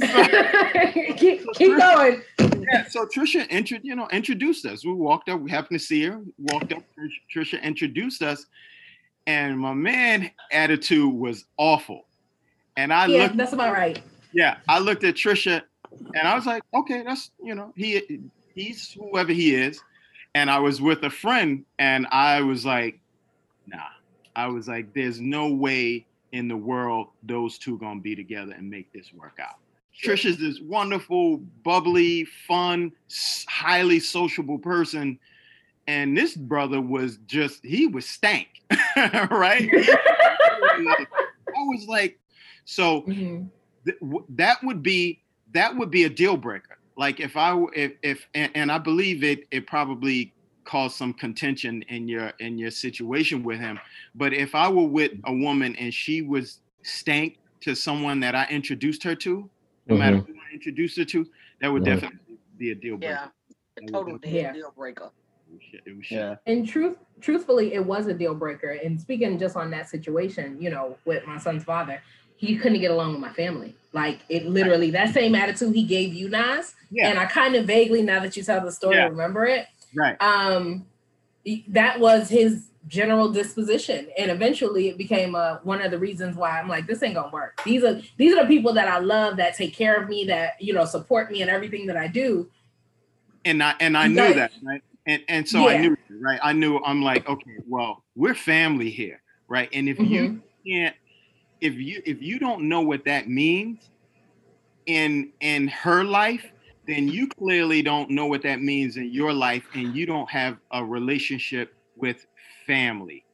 keep 1.16 1.44
keep 1.54 1.76
going. 1.78 2.22
yeah, 2.38 2.84
so 2.88 3.06
Trisha 3.06 3.46
intro, 3.50 3.78
you 3.82 3.96
know, 3.96 4.08
introduced 4.12 4.66
us. 4.66 4.84
We 4.84 4.92
walked 4.92 5.28
up, 5.28 5.40
we 5.40 5.50
happened 5.50 5.78
to 5.80 5.84
see 5.84 6.04
her, 6.04 6.20
walked 6.38 6.72
up, 6.72 6.82
Trish- 6.98 7.22
Trisha 7.34 7.62
introduced 7.62 8.22
us, 8.22 8.46
and 9.26 9.58
my 9.58 9.72
man 9.74 10.30
attitude 10.52 11.12
was 11.12 11.44
awful. 11.56 12.06
And 12.76 12.92
I 12.92 13.06
Yeah, 13.06 13.22
looked, 13.24 13.36
that's 13.36 13.52
about 13.52 13.72
right. 13.72 14.00
yeah, 14.32 14.56
I 14.68 14.78
looked 14.80 15.04
at 15.04 15.14
Trisha 15.14 15.62
and 16.14 16.26
I 16.28 16.34
was 16.34 16.46
like, 16.46 16.62
okay, 16.74 17.02
that's 17.02 17.30
you 17.42 17.54
know, 17.54 17.72
he 17.76 18.20
he's 18.54 18.92
whoever 18.92 19.32
he 19.32 19.54
is. 19.54 19.80
And 20.34 20.48
I 20.50 20.58
was 20.60 20.80
with 20.80 21.02
a 21.02 21.10
friend 21.10 21.64
and 21.78 22.06
I 22.10 22.40
was 22.42 22.64
like, 22.64 23.00
nah. 23.66 23.78
I 24.36 24.46
was 24.46 24.68
like, 24.68 24.94
there's 24.94 25.20
no 25.20 25.48
way 25.52 26.06
in 26.32 26.46
the 26.46 26.56
world 26.56 27.08
those 27.24 27.58
two 27.58 27.78
gonna 27.78 28.00
be 28.00 28.14
together 28.14 28.52
and 28.52 28.70
make 28.70 28.92
this 28.92 29.12
work 29.12 29.38
out. 29.40 29.56
Trisha's 30.00 30.38
this 30.38 30.60
wonderful, 30.60 31.38
bubbly, 31.64 32.24
fun, 32.46 32.92
highly 33.48 33.98
sociable 34.00 34.58
person. 34.58 35.18
And 35.88 36.16
this 36.16 36.36
brother 36.36 36.80
was 36.80 37.18
just, 37.26 37.64
he 37.64 37.86
was 37.88 38.06
stank, 38.06 38.62
right? 38.96 39.68
I 39.74 41.06
was 41.66 41.86
like, 41.88 42.18
so 42.64 43.02
Mhm. 43.02 43.48
th- 43.84 43.98
w- 44.00 44.24
that 44.30 44.62
would 44.62 44.82
be 44.82 45.20
that 45.52 45.76
would 45.76 45.90
be 45.90 46.04
a 46.04 46.08
deal 46.10 46.36
breaker. 46.36 46.78
Like 46.96 47.20
if 47.20 47.36
I 47.36 47.50
w- 47.50 47.70
if 47.74 47.92
if 48.02 48.26
and, 48.34 48.50
and 48.54 48.72
I 48.72 48.78
believe 48.78 49.24
it 49.24 49.46
it 49.50 49.66
probably 49.66 50.32
caused 50.64 50.96
some 50.96 51.12
contention 51.14 51.82
in 51.88 52.06
your 52.08 52.32
in 52.40 52.58
your 52.58 52.70
situation 52.70 53.42
with 53.42 53.58
him. 53.58 53.78
But 54.14 54.32
if 54.32 54.54
I 54.54 54.68
were 54.68 54.86
with 54.86 55.12
a 55.24 55.32
woman 55.32 55.74
and 55.76 55.92
she 55.92 56.22
was 56.22 56.60
stank 56.82 57.38
to 57.62 57.74
someone 57.74 58.20
that 58.20 58.34
I 58.34 58.46
introduced 58.50 59.02
her 59.04 59.14
to, 59.16 59.48
no 59.86 59.96
matter 59.96 60.16
who 60.18 60.34
I 60.34 60.54
introduced 60.54 60.96
her 60.98 61.04
to, 61.06 61.26
that 61.60 61.68
would 61.72 61.82
Mhm. 61.82 61.86
definitely 61.86 62.38
be 62.56 62.70
a 62.70 62.74
deal 62.74 62.96
breaker. 62.96 63.30
Yeah, 63.78 63.82
a 63.84 63.90
total 63.90 64.18
deal, 64.18 64.32
Yeah. 64.32 64.52
deal 64.52 64.72
breaker. 64.76 65.10
It 65.50 65.52
was 65.54 65.62
shit- 65.62 65.82
it 65.86 65.96
was 65.96 66.06
shit. 66.06 66.18
Yeah. 66.18 66.36
And 66.46 66.66
truth, 66.68 66.96
truthfully, 67.20 67.74
it 67.74 67.84
was 67.84 68.06
a 68.06 68.14
deal 68.14 68.34
breaker. 68.34 68.70
And 68.70 69.00
speaking 69.00 69.38
just 69.38 69.56
on 69.56 69.70
that 69.72 69.88
situation, 69.88 70.60
you 70.60 70.70
know, 70.70 70.96
with 71.04 71.26
my 71.26 71.38
son's 71.38 71.64
father, 71.64 72.00
he 72.36 72.56
couldn't 72.56 72.80
get 72.80 72.90
along 72.90 73.12
with 73.12 73.20
my 73.20 73.32
family. 73.32 73.74
Like 73.92 74.20
it 74.28 74.46
literally, 74.46 74.90
that 74.92 75.12
same 75.12 75.34
attitude 75.34 75.74
he 75.74 75.84
gave 75.84 76.14
you, 76.14 76.28
Nas. 76.28 76.74
Yeah. 76.90 77.08
And 77.08 77.18
I 77.18 77.26
kind 77.26 77.54
of 77.56 77.66
vaguely, 77.66 78.02
now 78.02 78.20
that 78.20 78.36
you 78.36 78.42
tell 78.42 78.60
the 78.60 78.70
story, 78.72 78.96
Yeah. 78.96 79.08
remember 79.08 79.46
it. 79.46 79.66
Right. 79.94 80.20
Um, 80.22 80.86
that 81.68 81.98
was 81.98 82.28
his 82.28 82.66
general 82.86 83.30
disposition, 83.30 84.08
and 84.18 84.30
eventually 84.30 84.88
it 84.88 84.96
became 84.98 85.34
uh, 85.34 85.56
one 85.64 85.80
of 85.82 85.90
the 85.90 85.98
reasons 85.98 86.36
why 86.36 86.58
I'm 86.58 86.68
like, 86.68 86.86
this 86.86 87.02
ain't 87.02 87.14
gonna 87.14 87.30
work. 87.32 87.60
These 87.64 87.82
are 87.84 88.00
these 88.16 88.34
are 88.34 88.42
the 88.42 88.48
people 88.48 88.72
that 88.74 88.88
I 88.88 88.98
love, 88.98 89.36
that 89.38 89.54
take 89.56 89.74
care 89.74 90.00
of 90.00 90.08
me, 90.08 90.24
that 90.26 90.60
you 90.60 90.72
know 90.72 90.84
support 90.84 91.30
me 91.30 91.42
in 91.42 91.48
everything 91.48 91.86
that 91.86 91.96
I 91.96 92.06
do. 92.06 92.48
and 93.44 93.62
I 93.62 93.74
and 93.80 93.96
I 93.96 94.06
knew 94.06 94.34
that, 94.34 94.52
right? 94.62 94.82
And 95.06 95.22
and 95.28 95.48
so 95.48 95.66
I 95.68 95.78
knew, 95.78 95.96
right? 96.20 96.38
I 96.42 96.52
knew 96.52 96.78
I'm 96.84 97.02
like, 97.02 97.26
okay, 97.28 97.56
well, 97.66 98.04
we're 98.14 98.34
family 98.34 98.90
here, 98.90 99.22
right? 99.48 99.68
And 99.72 99.88
if 99.88 99.98
you 99.98 100.04
Mhm. 100.04 100.40
can't, 100.66 100.96
if 101.60 101.74
you 101.74 102.02
if 102.06 102.22
you 102.22 102.38
don't 102.38 102.68
know 102.68 102.80
what 102.82 103.04
that 103.04 103.28
means 103.28 103.90
in 104.86 105.32
in 105.40 105.68
her 105.68 106.04
life, 106.04 106.52
then 106.86 107.08
you 107.08 107.28
clearly 107.28 107.82
don't 107.82 108.10
know 108.10 108.26
what 108.26 108.42
that 108.42 108.60
means 108.60 108.96
in 108.96 109.12
your 109.12 109.32
life, 109.32 109.68
and 109.74 109.94
you 109.94 110.06
don't 110.06 110.30
have 110.30 110.58
a 110.72 110.84
relationship 110.84 111.74
with 111.96 112.26
family, 112.66 113.26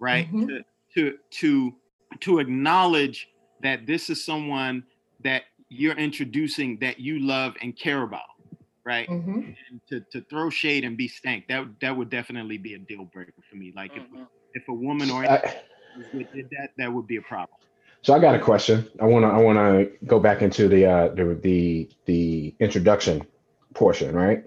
right? 0.00 0.28
Mhm. 0.32 0.48
To 0.48 0.64
to 0.94 1.18
to 1.40 1.76
to 2.20 2.38
acknowledge 2.40 3.28
that 3.60 3.86
this 3.86 4.10
is 4.10 4.24
someone 4.24 4.84
that 5.20 5.44
you're 5.68 5.96
introducing 5.96 6.78
that 6.80 6.98
you 7.00 7.20
love 7.20 7.56
and 7.62 7.76
care 7.76 8.02
about, 8.02 8.28
right? 8.84 9.08
Mhm. 9.08 9.56
and 9.70 9.80
to, 9.88 10.00
to 10.12 10.20
throw 10.30 10.50
shade 10.50 10.84
and 10.84 10.96
be 10.96 11.08
stank 11.08 11.46
that 11.48 11.66
that 11.80 11.96
would 11.96 12.10
definitely 12.10 12.58
be 12.58 12.74
a 12.74 12.78
deal 12.78 13.04
breaker 13.06 13.32
for 13.48 13.56
me 13.56 13.72
like 13.76 13.96
if 13.96 14.04
Mhm. 14.04 14.28
if 14.54 14.62
a 14.68 14.74
woman 14.74 15.10
or 15.10 15.24
I- 15.24 15.40
did 16.10 16.48
that 16.50 16.70
that 16.78 16.92
would 16.92 17.06
be 17.06 17.16
a 17.16 17.22
problem 17.22 17.56
So 18.02 18.14
I 18.14 18.18
got 18.20 18.34
a 18.34 18.38
question. 18.40 18.88
I 19.00 19.06
want 19.06 19.24
to 19.24 19.28
I 19.28 19.38
want 19.38 19.58
to 19.58 20.06
go 20.06 20.20
back 20.20 20.42
into 20.42 20.68
the 20.68 20.86
uh 20.86 21.08
the 21.08 21.38
the 21.42 21.90
the 22.06 22.54
introduction 22.60 23.22
portion, 23.74 24.14
right? 24.14 24.44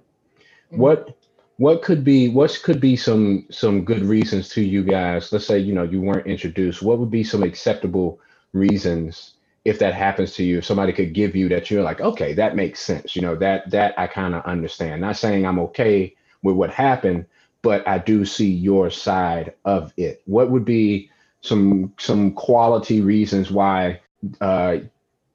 Mhm. 0.72 0.78
What 0.78 1.18
what 1.58 1.82
could 1.84 2.04
be 2.04 2.30
what 2.30 2.60
could 2.64 2.82
be 2.82 2.96
some 2.96 3.46
some 3.52 3.86
good 3.86 4.04
reasons 4.04 4.50
to 4.50 4.62
you 4.62 4.84
guys 4.84 5.32
let's 5.32 5.48
say 5.48 5.60
you 5.60 5.74
know 5.74 5.84
you 5.84 6.02
weren't 6.02 6.28
introduced 6.28 6.82
what 6.82 7.00
would 7.00 7.12
be 7.12 7.24
some 7.24 7.44
acceptable 7.44 8.20
reasons 8.54 9.36
if 9.66 9.80
that 9.80 9.94
happens 9.94 10.34
to 10.36 10.44
you 10.44 10.60
if 10.60 10.66
somebody 10.66 10.94
could 10.94 11.14
give 11.14 11.36
you 11.36 11.50
that 11.50 11.72
you're 11.72 11.84
like 11.84 12.02
okay 12.02 12.34
that 12.34 12.56
makes 12.58 12.82
sense 12.82 13.16
you 13.16 13.22
know 13.22 13.36
that 13.36 13.70
that 13.72 13.98
i 13.98 14.08
kind 14.08 14.36
of 14.36 14.44
understand 14.46 15.02
not 15.02 15.16
saying 15.18 15.46
i'm 15.46 15.60
okay 15.60 16.14
with 16.44 16.56
what 16.56 16.70
happened 16.72 17.26
but 17.62 17.88
i 17.88 17.98
do 17.98 18.26
see 18.26 18.52
your 18.52 18.90
side 18.90 19.54
of 19.66 19.94
it 19.98 20.22
what 20.26 20.52
would 20.52 20.66
be 20.66 21.10
some 21.46 21.94
some 21.98 22.32
quality 22.34 23.02
reasons 23.02 23.52
why 23.52 24.00
uh 24.42 24.78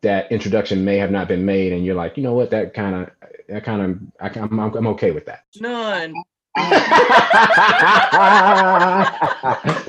that 0.03 0.31
introduction 0.33 0.85
may 0.85 0.97
have 0.97 1.11
not 1.11 1.29
been 1.29 1.45
made 1.45 1.73
and 1.73 1.85
you're 1.85 1.95
like 1.95 2.17
you 2.17 2.23
know 2.23 2.35
what 2.35 2.51
that 2.51 2.75
kind 2.75 2.95
of 2.95 3.11
that 3.49 3.65
kind 3.65 3.83
of 3.83 3.99
I, 4.21 4.41
I'm, 4.41 4.59
I'm 4.59 4.75
I'm 4.75 4.87
okay 4.89 5.11
with 5.11 5.27
that 5.27 5.45
None. 5.61 6.15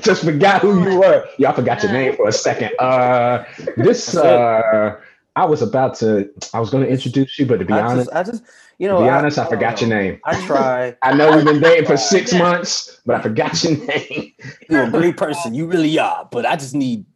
Just 0.00 0.24
forgot 0.24 0.62
who 0.62 0.88
you 0.88 1.00
were. 1.00 1.28
Y'all 1.38 1.52
forgot 1.52 1.82
your 1.82 1.92
name 1.92 2.14
for 2.14 2.28
a 2.28 2.32
second. 2.32 2.70
Uh, 2.78 3.44
this 3.76 4.14
uh, 4.16 5.00
I 5.34 5.46
was 5.46 5.62
about 5.62 5.94
to. 5.96 6.28
I 6.52 6.60
was 6.60 6.70
going 6.70 6.84
to 6.84 6.90
introduce 6.90 7.38
you, 7.38 7.46
but 7.46 7.58
to 7.58 7.64
be 7.64 7.72
I 7.72 7.80
honest, 7.80 8.10
just, 8.10 8.16
I 8.16 8.22
just, 8.22 8.44
you 8.78 8.86
know, 8.86 8.98
to 8.98 9.04
be 9.04 9.10
I- 9.10 9.18
honest, 9.18 9.38
I, 9.38 9.46
I 9.46 9.48
forgot 9.48 9.80
your 9.80 9.88
name. 9.88 10.20
I 10.24 10.46
try. 10.46 10.96
I 11.02 11.14
know 11.14 11.34
we've 11.34 11.44
been 11.44 11.60
dating 11.60 11.86
for 11.86 11.96
six 12.14 12.32
months, 12.34 13.00
but 13.06 13.16
I 13.16 13.22
forgot 13.22 13.62
your 13.64 13.76
name. 13.78 14.32
You're 14.68 14.84
a 14.84 14.90
great 14.90 15.16
person. 15.16 15.54
You 15.54 15.66
really 15.66 15.98
are. 15.98 16.28
But 16.30 16.44
I 16.44 16.56
just 16.56 16.74
need, 16.74 17.06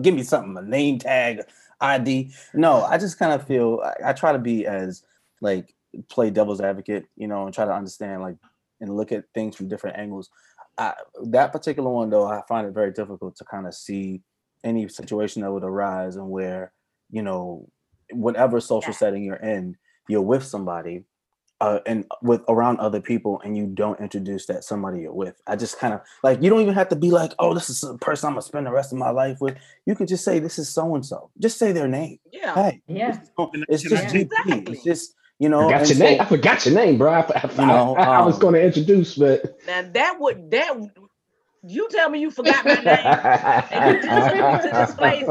give 0.00 0.14
me 0.14 0.22
something, 0.22 0.56
a 0.56 0.62
name 0.62 0.98
tag, 0.98 1.40
ID. 1.80 2.32
No, 2.54 2.82
I 2.84 2.96
just 2.96 3.18
kind 3.18 3.32
of 3.32 3.46
feel, 3.46 3.80
I, 3.84 4.10
I 4.10 4.12
try 4.14 4.32
to 4.32 4.38
be 4.38 4.66
as 4.66 5.04
like 5.42 5.74
play 6.08 6.30
devil's 6.30 6.60
advocate, 6.60 7.06
you 7.16 7.28
know, 7.28 7.44
and 7.44 7.54
try 7.54 7.64
to 7.66 7.74
understand 7.74 8.22
like 8.22 8.36
and 8.80 8.96
look 8.96 9.12
at 9.12 9.24
things 9.34 9.54
from 9.56 9.68
different 9.68 9.98
angles. 9.98 10.30
I, 10.78 10.94
that 11.24 11.52
particular 11.52 11.90
one 11.90 12.08
though, 12.08 12.26
I 12.26 12.40
find 12.48 12.66
it 12.66 12.72
very 12.72 12.92
difficult 12.92 13.36
to 13.36 13.44
kind 13.44 13.66
of 13.66 13.74
see 13.74 14.22
any 14.64 14.88
situation 14.88 15.42
that 15.42 15.52
would 15.52 15.64
arise 15.64 16.16
and 16.16 16.30
where, 16.30 16.72
you 17.10 17.22
know, 17.22 17.68
whatever 18.12 18.60
social 18.60 18.92
Yeah. 18.92 18.96
setting 18.98 19.24
you're 19.24 19.36
in, 19.36 19.76
you're 20.08 20.22
with 20.22 20.44
somebody 20.44 21.04
uh, 21.60 21.78
and 21.86 22.06
with 22.22 22.40
around 22.48 22.80
other 22.80 23.00
people 23.00 23.40
and 23.44 23.56
you 23.56 23.66
don't 23.66 24.00
introduce 24.00 24.46
that 24.46 24.64
somebody 24.64 25.00
you're 25.02 25.12
with. 25.12 25.40
I 25.46 25.56
just 25.56 25.78
kind 25.78 25.92
of 25.92 26.00
like 26.22 26.42
you 26.42 26.48
don't 26.50 26.60
even 26.62 26.74
have 26.74 26.88
to 26.88 26.96
be 26.96 27.10
like, 27.10 27.32
oh, 27.38 27.52
this 27.54 27.68
is 27.68 27.82
a 27.84 27.98
person 27.98 28.28
I'm 28.28 28.32
gonna 28.32 28.42
spend 28.42 28.66
the 28.66 28.72
rest 28.72 28.92
of 28.92 28.98
my 28.98 29.10
life 29.10 29.38
with. 29.40 29.56
You 29.86 29.94
can 29.94 30.06
just 30.06 30.24
say 30.24 30.38
this 30.38 30.58
is 30.58 30.68
so 30.72 30.94
and 30.94 31.04
so. 31.04 31.30
Just 31.38 31.58
say 31.58 31.72
their 31.72 31.86
name. 31.88 32.18
Yeah. 32.32 32.54
Hey, 32.54 32.82
Yeah. 32.86 33.20
it's 33.20 33.30
Can 33.36 33.62
I- 33.62 33.72
just 33.72 34.14
GP. 34.14 34.20
Exactly. 34.22 34.74
It's 34.74 34.84
just 34.84 35.14
you 35.38 35.48
know. 35.48 35.68
I 35.70 35.78
forgot 35.84 35.88
your 35.88 35.96
so- 35.98 36.04
name. 36.04 36.20
I 36.20 36.24
forgot 36.24 36.66
your 36.66 36.74
name, 36.74 36.98
bro. 36.98 37.12
I, 37.12 37.20
I, 37.20 37.50
You 37.50 37.66
know, 37.66 37.96
I, 37.96 38.04
I 38.04 38.24
was 38.26 38.34
um, 38.36 38.40
going 38.40 38.54
to 38.54 38.62
introduce, 38.64 39.14
but 39.16 39.42
Now 39.66 39.82
that 39.94 40.16
would 40.18 40.50
that 40.50 40.78
would- 40.78 40.90
you 41.62 41.88
tell 41.90 42.08
me 42.08 42.20
you 42.20 42.30
forgot 42.30 42.64
my 42.64 42.74
name. 42.74 42.86
And 43.70 43.96
you 43.96 44.02
just 44.02 44.34
went 44.34 44.62
to 44.62 44.70
this 44.70 44.94
place. 44.94 45.24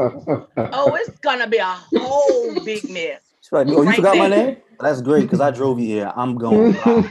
Oh, 0.72 0.94
it's 0.94 1.18
gonna 1.18 1.46
be 1.46 1.58
a 1.58 1.64
whole 1.66 2.64
big 2.64 2.88
mess. 2.88 3.20
She's 3.40 3.52
like, 3.52 3.66
oh, 3.68 3.82
you 3.82 3.82
Right 3.82 3.96
forgot 3.96 4.16
my 4.16 4.28
name? 4.28 4.56
That's 4.80 5.02
great 5.02 5.22
because 5.22 5.40
I 5.40 5.50
drove 5.50 5.80
you 5.80 5.86
here. 5.86 6.12
I'm 6.14 6.36
going. 6.36 6.72
Bye. 6.72 7.10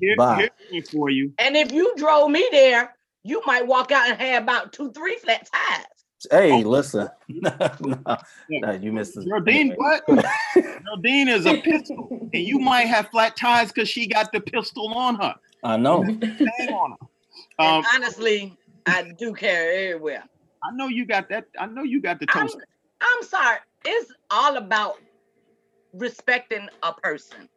Here, 0.00 0.16
Bye. 0.16 0.48
here's 0.70 0.90
for 0.90 1.10
you. 1.10 1.32
And 1.38 1.56
if 1.56 1.72
you 1.72 1.94
drove 1.96 2.30
me 2.30 2.46
there, 2.50 2.94
you 3.22 3.42
might 3.46 3.66
walk 3.66 3.92
out 3.92 4.08
and 4.08 4.20
have 4.20 4.42
about 4.44 4.72
two, 4.72 4.90
three 4.92 5.16
flat 5.16 5.48
tires. 5.52 5.86
hey, 6.30 6.52
oh. 6.52 6.68
listen. 6.68 7.08
no, 7.28 8.16
no, 8.48 8.72
you 8.72 8.92
missed 8.92 9.14
this. 9.14 9.24
Geraldine, 9.24 9.74
what? 9.76 10.02
Geraldine 10.54 11.28
is 11.28 11.46
a 11.46 11.60
pistol, 11.60 12.08
and 12.10 12.42
you 12.42 12.58
might 12.58 12.86
have 12.86 13.08
flat 13.08 13.36
tires 13.36 13.70
because 13.72 13.88
she 13.88 14.06
got 14.06 14.32
the 14.32 14.40
pistol 14.40 14.92
on 14.94 15.16
her. 15.16 15.34
I 15.64 15.76
know. 15.76 16.02
On 16.02 16.90
her. 16.92 16.96
Um, 17.60 17.84
honestly, 17.94 18.56
I 18.86 19.12
do 19.16 19.32
care 19.32 19.92
everywhere. 19.92 20.24
I 20.62 20.74
know 20.74 20.86
you 20.88 21.04
got 21.04 21.28
that. 21.28 21.46
I 21.58 21.66
know 21.66 21.82
you 21.82 22.00
got 22.00 22.20
the 22.20 22.26
I'm. 22.30 22.48
I'm 23.00 23.22
sorry. 23.22 23.58
It's 23.84 24.12
all 24.30 24.56
about 24.56 24.98
respecting 25.92 26.68
a 26.82 26.92
person. 26.92 27.48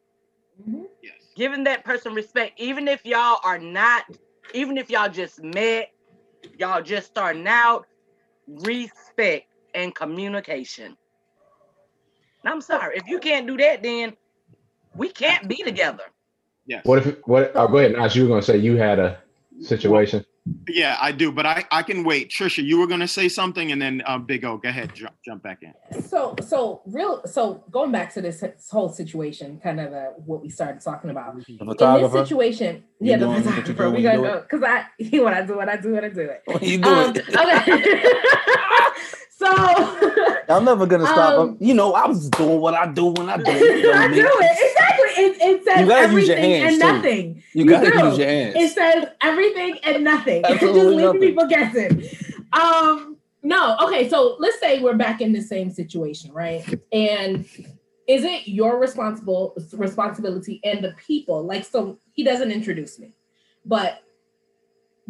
Yes. 1.02 1.14
Giving 1.36 1.64
that 1.66 1.84
person 1.84 2.14
respect, 2.14 2.60
even 2.60 2.88
if 2.88 3.06
y'all 3.06 3.40
are 3.44 3.60
not, 3.60 4.06
even 4.54 4.78
if 4.78 4.90
y'all 4.90 5.10
just 5.10 5.44
met, 5.44 5.92
y'all 6.58 6.82
just 6.82 7.08
starting 7.08 7.48
out, 7.48 7.88
respect 8.48 9.48
and 9.74 9.94
communication. 9.96 10.98
And 12.44 12.54
I'm 12.54 12.62
sorry. 12.62 12.98
If 12.98 13.08
you 13.08 13.20
can't 13.20 13.48
do 13.48 13.58
that, 13.58 13.84
then 13.84 14.16
we 14.96 15.10
can't 15.10 15.48
be 15.48 15.64
together. 15.64 16.04
Yes. 16.72 16.82
what 16.86 16.98
if 17.00 17.06
what? 17.32 17.52
Oh, 17.56 17.68
go 17.68 17.78
ahead, 17.80 17.94
Nas. 17.94 18.16
You 18.16 18.24
were 18.24 18.30
going 18.34 18.42
to 18.42 18.46
say 18.50 18.58
you 18.58 18.76
had 18.88 18.98
a 19.00 19.10
situation. 19.74 20.20
Yeah, 20.68 20.98
I 21.00 21.12
do, 21.12 21.28
but 21.32 21.46
I 21.46 21.58
I 21.80 21.84
can 21.90 22.00
wait. 22.04 22.32
Trisha, 22.32 22.64
you 22.64 22.80
were 22.80 22.88
gonna 22.88 23.08
say 23.20 23.28
something, 23.30 23.72
and 23.74 23.80
then 23.80 24.02
uh, 24.08 24.18
Big 24.18 24.44
O, 24.44 24.58
go 24.58 24.70
ahead, 24.70 24.90
jump 24.96 25.14
jump 25.24 25.44
back 25.44 25.60
in. 25.62 25.74
So, 26.02 26.34
so 26.52 26.82
real. 26.88 27.22
So 27.28 27.64
going 27.70 27.92
back 27.92 28.12
to 28.16 28.22
this, 28.26 28.40
this 28.40 28.68
whole 28.72 28.90
situation, 28.90 29.60
kind 29.64 29.80
of 29.80 29.92
the, 29.92 30.04
what 30.26 30.42
we 30.42 30.50
started 30.50 30.82
talking 30.82 31.12
about 31.12 31.36
The 31.36 31.44
in 31.48 31.58
this 31.60 31.68
photographer. 31.78 32.26
situation. 32.26 32.84
You 33.00 33.12
yeah, 33.12 33.18
the 33.18 33.26
doing 33.26 33.36
what 33.46 33.46
you 33.46 33.62
photographer. 33.62 33.90
We 33.92 34.04
when 34.04 34.16
gonna 34.16 34.28
go 34.30 34.42
because 34.42 34.64
I 34.64 34.78
when 35.26 35.34
I 35.40 35.42
do 35.46 35.60
it, 35.62 35.70
I 35.70 35.78
do 35.78 35.96
it, 35.96 36.04
I 36.04 36.10
do 36.10 36.22
it. 36.22 36.42
What 36.46 36.64
you 36.64 36.78
do 36.82 36.90
Um, 36.90 37.14
it. 37.16 37.24
okay. 37.30 38.04
so 39.42 40.36
I'm 40.50 40.66
never 40.66 40.86
gonna 40.86 41.06
stop. 41.06 41.40
Um, 41.40 41.58
you 41.60 41.74
know, 41.74 41.94
I 41.94 42.08
was 42.08 42.30
doing 42.30 42.60
what 42.60 42.74
I 42.76 42.86
do 42.92 43.08
when 43.08 43.30
I 43.30 43.38
do 43.44 43.44
it. 43.48 43.62
You 43.80 43.84
know 43.84 43.94
I 43.94 44.08
mean? 44.08 44.20
it 44.20 44.26
exactly. 44.26 45.24
It, 45.24 45.42
it 45.42 45.64
says 45.64 45.80
You 45.82 45.88
gotta 45.88 46.14
use 46.14 46.28
your 46.28 46.38
everything 46.38 46.64
and 46.64 46.74
too. 46.74 46.80
nothing. 46.80 47.44
You 47.54 47.66
gotta 47.66 47.92
do. 47.92 48.06
use 48.08 48.18
your 48.18 48.28
hands. 48.28 48.56
It 48.58 48.70
says 48.74 49.06
everything 49.22 49.80
and 49.84 50.04
nothing. 50.04 50.42
Just 50.48 50.54
Absolutely 50.64 50.96
leaving 50.96 51.06
nothing. 51.06 51.22
people 51.22 51.48
guessing. 51.48 52.04
Um, 52.54 53.18
no, 53.44 53.78
okay, 53.82 54.08
so 54.08 54.36
let's 54.40 54.60
say 54.60 54.80
we're 54.80 54.96
back 54.96 55.20
in 55.22 55.34
the 55.34 55.42
same 55.42 55.72
situation, 55.72 56.32
right? 56.32 56.64
And 56.92 57.46
is 58.08 58.24
it 58.24 58.48
your 58.48 58.80
responsible 58.80 59.56
responsibility 59.74 60.60
and 60.64 60.84
the 60.84 60.94
people? 61.06 61.44
Like, 61.44 61.66
so 61.66 61.98
he 62.14 62.24
doesn't 62.24 62.52
introduce 62.52 63.00
me, 63.00 63.14
but 63.66 64.04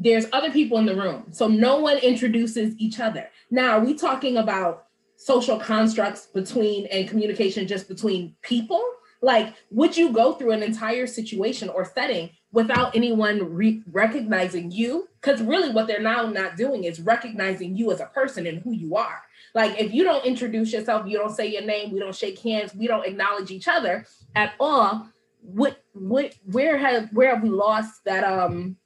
there's 0.01 0.25
other 0.33 0.51
people 0.51 0.79
in 0.79 0.87
the 0.87 0.95
room. 0.95 1.25
So 1.31 1.47
no 1.47 1.79
one 1.79 1.97
introduces 1.99 2.75
each 2.79 2.99
other. 2.99 3.29
Now, 3.51 3.77
are 3.77 3.85
we 3.85 3.93
talking 3.93 4.37
about 4.37 4.87
social 5.15 5.59
constructs 5.59 6.25
between 6.25 6.87
and 6.87 7.07
communication 7.07 7.67
just 7.67 7.87
between 7.87 8.35
people? 8.41 8.83
Like, 9.21 9.53
would 9.69 9.95
you 9.95 10.11
go 10.11 10.33
through 10.33 10.53
an 10.53 10.63
entire 10.63 11.05
situation 11.05 11.69
or 11.69 11.85
setting 11.85 12.31
without 12.51 12.95
anyone 12.95 13.53
re- 13.53 13.83
recognizing 13.91 14.71
you? 14.71 15.07
Because 15.21 15.39
really, 15.43 15.69
what 15.69 15.85
they're 15.85 16.01
now 16.01 16.25
not 16.25 16.57
doing 16.57 16.85
is 16.85 16.99
recognizing 16.99 17.75
you 17.77 17.91
as 17.91 17.99
a 17.99 18.07
person 18.07 18.47
and 18.47 18.59
who 18.63 18.71
you 18.71 18.95
are. 18.95 19.21
Like, 19.53 19.79
if 19.79 19.93
you 19.93 20.03
don't 20.03 20.25
introduce 20.25 20.73
yourself, 20.73 21.05
you 21.05 21.19
don't 21.19 21.35
say 21.35 21.45
your 21.45 21.61
name, 21.61 21.91
we 21.91 21.99
don't 21.99 22.15
shake 22.15 22.39
hands, 22.39 22.73
we 22.73 22.87
don't 22.87 23.05
acknowledge 23.05 23.51
each 23.51 23.67
other 23.67 24.07
at 24.35 24.53
all. 24.59 25.07
What, 25.41 25.83
what, 25.93 26.33
where 26.45 26.79
have, 26.79 27.09
where 27.13 27.35
have 27.35 27.43
we 27.43 27.49
lost 27.49 28.03
that, 28.05 28.23
um, 28.23 28.77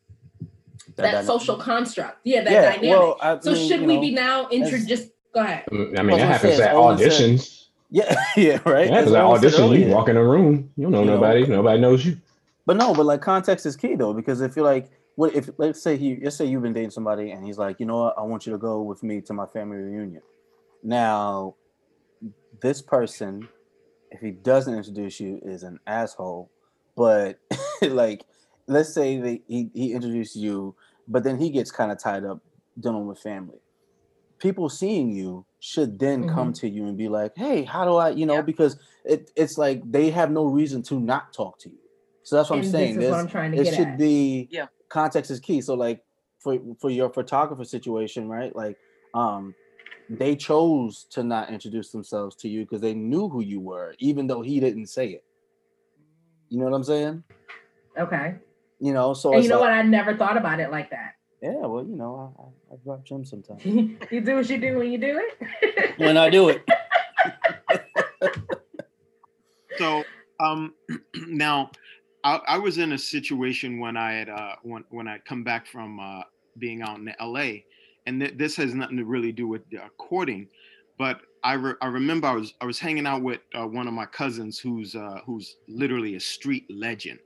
that, 0.96 1.12
dyna- 1.12 1.24
social 1.26 1.58
construct? 1.58 2.20
Yeah, 2.24 2.44
that 2.44 2.52
yeah, 2.52 2.62
dynamic. 2.76 2.90
well, 2.90 3.18
I 3.22 3.40
so 3.40 3.52
mean, 3.54 3.68
should 3.68 3.82
we 3.82 3.96
know, 3.96 4.02
be 4.02 4.12
now 4.12 4.48
intro? 4.52 4.78
as- 4.78 4.86
Just 4.86 5.10
go 5.34 5.42
ahead. 5.42 5.66
I 5.72 5.74
mean, 6.04 6.18
that 6.18 6.20
happens 6.20 6.54
I 6.54 6.58
said, 6.58 6.68
at 6.70 6.76
Owen 6.76 6.98
said- 6.98 7.12
auditions. 7.12 7.52
Yeah, 7.92 8.16
yeah, 8.36 8.60
right. 8.66 8.90
Yeah, 8.90 9.00
because 9.02 9.14
at 9.14 9.22
Owen 9.24 9.40
said 9.42 9.54
audition, 9.60 9.88
you 9.90 9.94
walk 9.96 10.10
in 10.10 10.18
a 10.18 10.24
room, 10.24 10.70
you 10.76 10.84
don't 10.84 10.92
know 10.92 11.00
You 11.02 11.06
know. 11.06 11.14
nobody, 11.16 11.46
nobody 11.46 11.80
knows 11.80 12.06
you. 12.06 12.18
But 12.66 12.78
no, 12.78 12.94
but 12.96 13.06
like 13.06 13.22
context 13.22 13.66
is 13.68 13.76
key 13.78 13.96
though, 13.96 14.12
because 14.14 14.42
if 14.42 14.56
you're 14.56 14.66
like, 14.66 14.90
what 15.16 15.34
if 15.36 15.50
let's 15.58 15.82
say 15.82 15.96
he, 15.96 16.18
let's 16.22 16.36
say 16.36 16.46
you've 16.46 16.64
been 16.64 16.74
dating 16.74 16.90
somebody 16.90 17.32
and 17.32 17.46
he's 17.46 17.58
like, 17.60 17.80
you 17.80 17.86
know 17.86 17.98
what, 17.98 18.16
I 18.18 18.22
want 18.24 18.46
you 18.48 18.52
to 18.54 18.58
go 18.58 18.82
with 18.82 19.04
me 19.04 19.22
to 19.22 19.34
my 19.34 19.46
family 19.46 19.78
reunion. 19.78 20.24
Now, 20.84 21.56
this 22.60 22.82
person, 22.82 23.48
if 24.12 24.20
he 24.20 24.32
doesn't 24.32 24.74
introduce 24.74 25.20
you, 25.20 25.40
is 25.46 25.64
an 25.64 25.80
asshole. 25.88 26.50
But 26.98 27.40
like, 27.82 28.26
let's 28.68 28.94
say 28.94 29.20
that 29.20 29.42
he 29.48 29.70
he 29.74 29.94
introduced 29.94 30.36
you, 30.36 30.76
but 31.08 31.24
then 31.24 31.38
he 31.38 31.50
gets 31.50 31.72
kind 31.72 31.92
of 31.92 32.00
tied 32.00 32.24
up 32.26 32.42
dealing 32.80 33.06
with 33.08 33.20
family. 33.20 33.60
People 34.40 34.70
seeing 34.70 35.12
you 35.12 35.46
should 35.60 35.98
then 35.98 36.28
come 36.28 36.52
to 36.54 36.70
you 36.70 36.86
and 36.86 36.98
be 36.98 37.08
like, 37.08 37.32
hey, 37.36 37.64
how 37.64 37.86
do 37.86 37.96
I, 37.96 38.10
you 38.10 38.26
know, 38.26 38.36
Yeah. 38.36 38.42
because 38.42 38.78
it, 39.06 39.32
it's 39.36 39.58
like 39.58 39.82
they 39.90 40.10
have 40.12 40.30
no 40.32 40.46
reason 40.46 40.84
to 40.84 41.00
not 41.00 41.34
talk 41.34 41.58
to 41.60 41.70
you. 41.70 41.80
So 42.24 42.36
that's 42.36 42.50
what 42.50 42.58
And 42.58 42.66
I'm 42.66 42.72
this 42.72 42.72
saying. 42.74 43.02
is 43.02 43.12
what 43.12 43.20
I'm 43.20 43.28
trying 43.30 43.52
to 43.54 43.58
it 43.60 43.64
get 43.66 43.74
should 43.76 43.88
at. 43.88 43.98
be 43.98 44.48
Yeah. 44.52 44.68
context 44.90 45.32
is 45.32 45.40
key. 45.40 45.62
So 45.62 45.76
like 45.76 46.04
for 46.40 46.58
for 46.80 46.90
your 46.90 47.10
photographer 47.10 47.64
situation, 47.64 48.28
right? 48.28 48.56
Like 48.56 48.78
um 49.14 49.56
they 50.10 50.36
chose 50.36 51.06
to 51.12 51.24
not 51.24 51.50
introduce 51.50 51.92
themselves 51.92 52.36
to 52.38 52.50
you 52.50 52.62
because 52.62 52.82
they 52.82 52.94
knew 52.94 53.30
who 53.30 53.42
you 53.42 53.60
were, 53.60 53.96
even 54.00 54.28
though 54.28 54.42
he 54.42 54.60
didn't 54.60 54.88
say 54.88 55.08
it. 55.10 55.24
You 56.50 56.60
know 56.60 56.66
what 56.66 56.76
I'm 56.76 56.84
saying? 56.84 57.24
Okay. 57.98 58.36
You 58.80 58.94
know, 58.94 59.14
so 59.14 59.34
and 59.34 59.44
you 59.44 59.50
know 59.50 59.60
like, 59.60 59.70
what? 59.70 59.74
I 59.74 59.82
never 59.84 60.16
thought 60.16 60.38
about 60.38 60.60
it 60.60 60.72
like 60.72 60.90
that. 60.92 61.16
yeah, 61.42 61.66
well, 61.66 61.86
you 61.86 61.96
know, 61.96 62.34
I, 62.38 62.74
I, 62.74 62.76
I 62.76 62.78
drop 62.84 63.06
gems 63.06 63.30
sometimes. 63.30 63.64
you 64.12 64.22
do 64.22 64.36
what 64.36 64.50
you 64.50 64.58
do 64.58 64.78
when 64.78 64.92
you 64.92 64.98
do 64.98 65.22
it. 65.22 65.94
when 65.98 66.18
I 66.18 66.30
do 66.30 66.50
it. 66.50 66.64
So 69.78 70.04
um 70.40 70.74
now 71.28 71.70
I, 72.24 72.40
I 72.48 72.58
was 72.58 72.80
in 72.80 72.94
a 72.94 72.98
situation 72.98 73.80
when 73.80 73.96
I 73.96 74.14
had 74.14 74.30
uh, 74.30 74.56
when 74.64 74.84
when 74.90 75.08
I 75.08 75.20
come 75.20 75.44
back 75.44 75.68
from 75.68 76.00
uh, 76.00 76.24
being 76.58 76.82
out 76.82 76.98
in 76.98 77.14
LA, 77.22 77.62
and 78.08 78.20
th- 78.20 78.34
this 78.36 78.56
has 78.56 78.74
nothing 78.74 78.98
to 78.98 79.06
really 79.06 79.32
do 79.32 79.48
with 79.48 79.62
uh, 79.80 79.88
courting, 79.98 80.48
but 80.98 81.22
I, 81.44 81.54
re- 81.54 81.76
I 81.82 81.88
remember 81.88 82.28
I 82.28 82.34
was 82.34 82.56
I 82.62 82.66
was 82.66 82.80
hanging 82.80 83.06
out 83.06 83.22
with 83.22 83.42
uh, 83.54 83.68
one 83.68 83.88
of 83.88 83.94
my 83.94 84.08
cousins 84.08 84.58
who's 84.58 84.96
uh, 84.96 85.20
who's 85.24 85.58
literally 85.68 86.16
a 86.16 86.20
street 86.20 86.66
legend, 86.70 87.20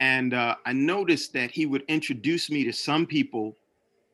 and 0.00 0.34
uh, 0.34 0.56
I 0.66 0.72
noticed 0.72 1.32
that 1.34 1.50
he 1.50 1.66
would 1.66 1.82
introduce 1.88 2.50
me 2.50 2.64
to 2.64 2.72
some 2.72 3.06
people 3.06 3.58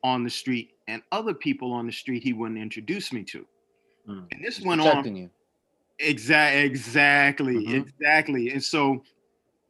on 0.03 0.23
the 0.23 0.29
street, 0.29 0.73
and 0.87 1.03
other 1.11 1.33
people 1.33 1.73
on 1.73 1.87
the 1.87 1.93
street 1.93 2.23
he 2.23 2.33
wouldn't 2.33 2.59
introduce 2.59 3.13
me 3.13 3.23
to, 3.25 3.47
Mm. 4.07 4.31
and 4.31 4.43
this 4.43 4.57
He's 4.57 4.65
went 4.65 4.81
on 4.81 5.05
you. 5.15 5.31
Exactly, 5.99 6.61
exactly, 6.61 7.67
Mhm. 7.67 7.73
exactly. 7.73 8.49
And 8.51 8.63
so, 8.63 9.03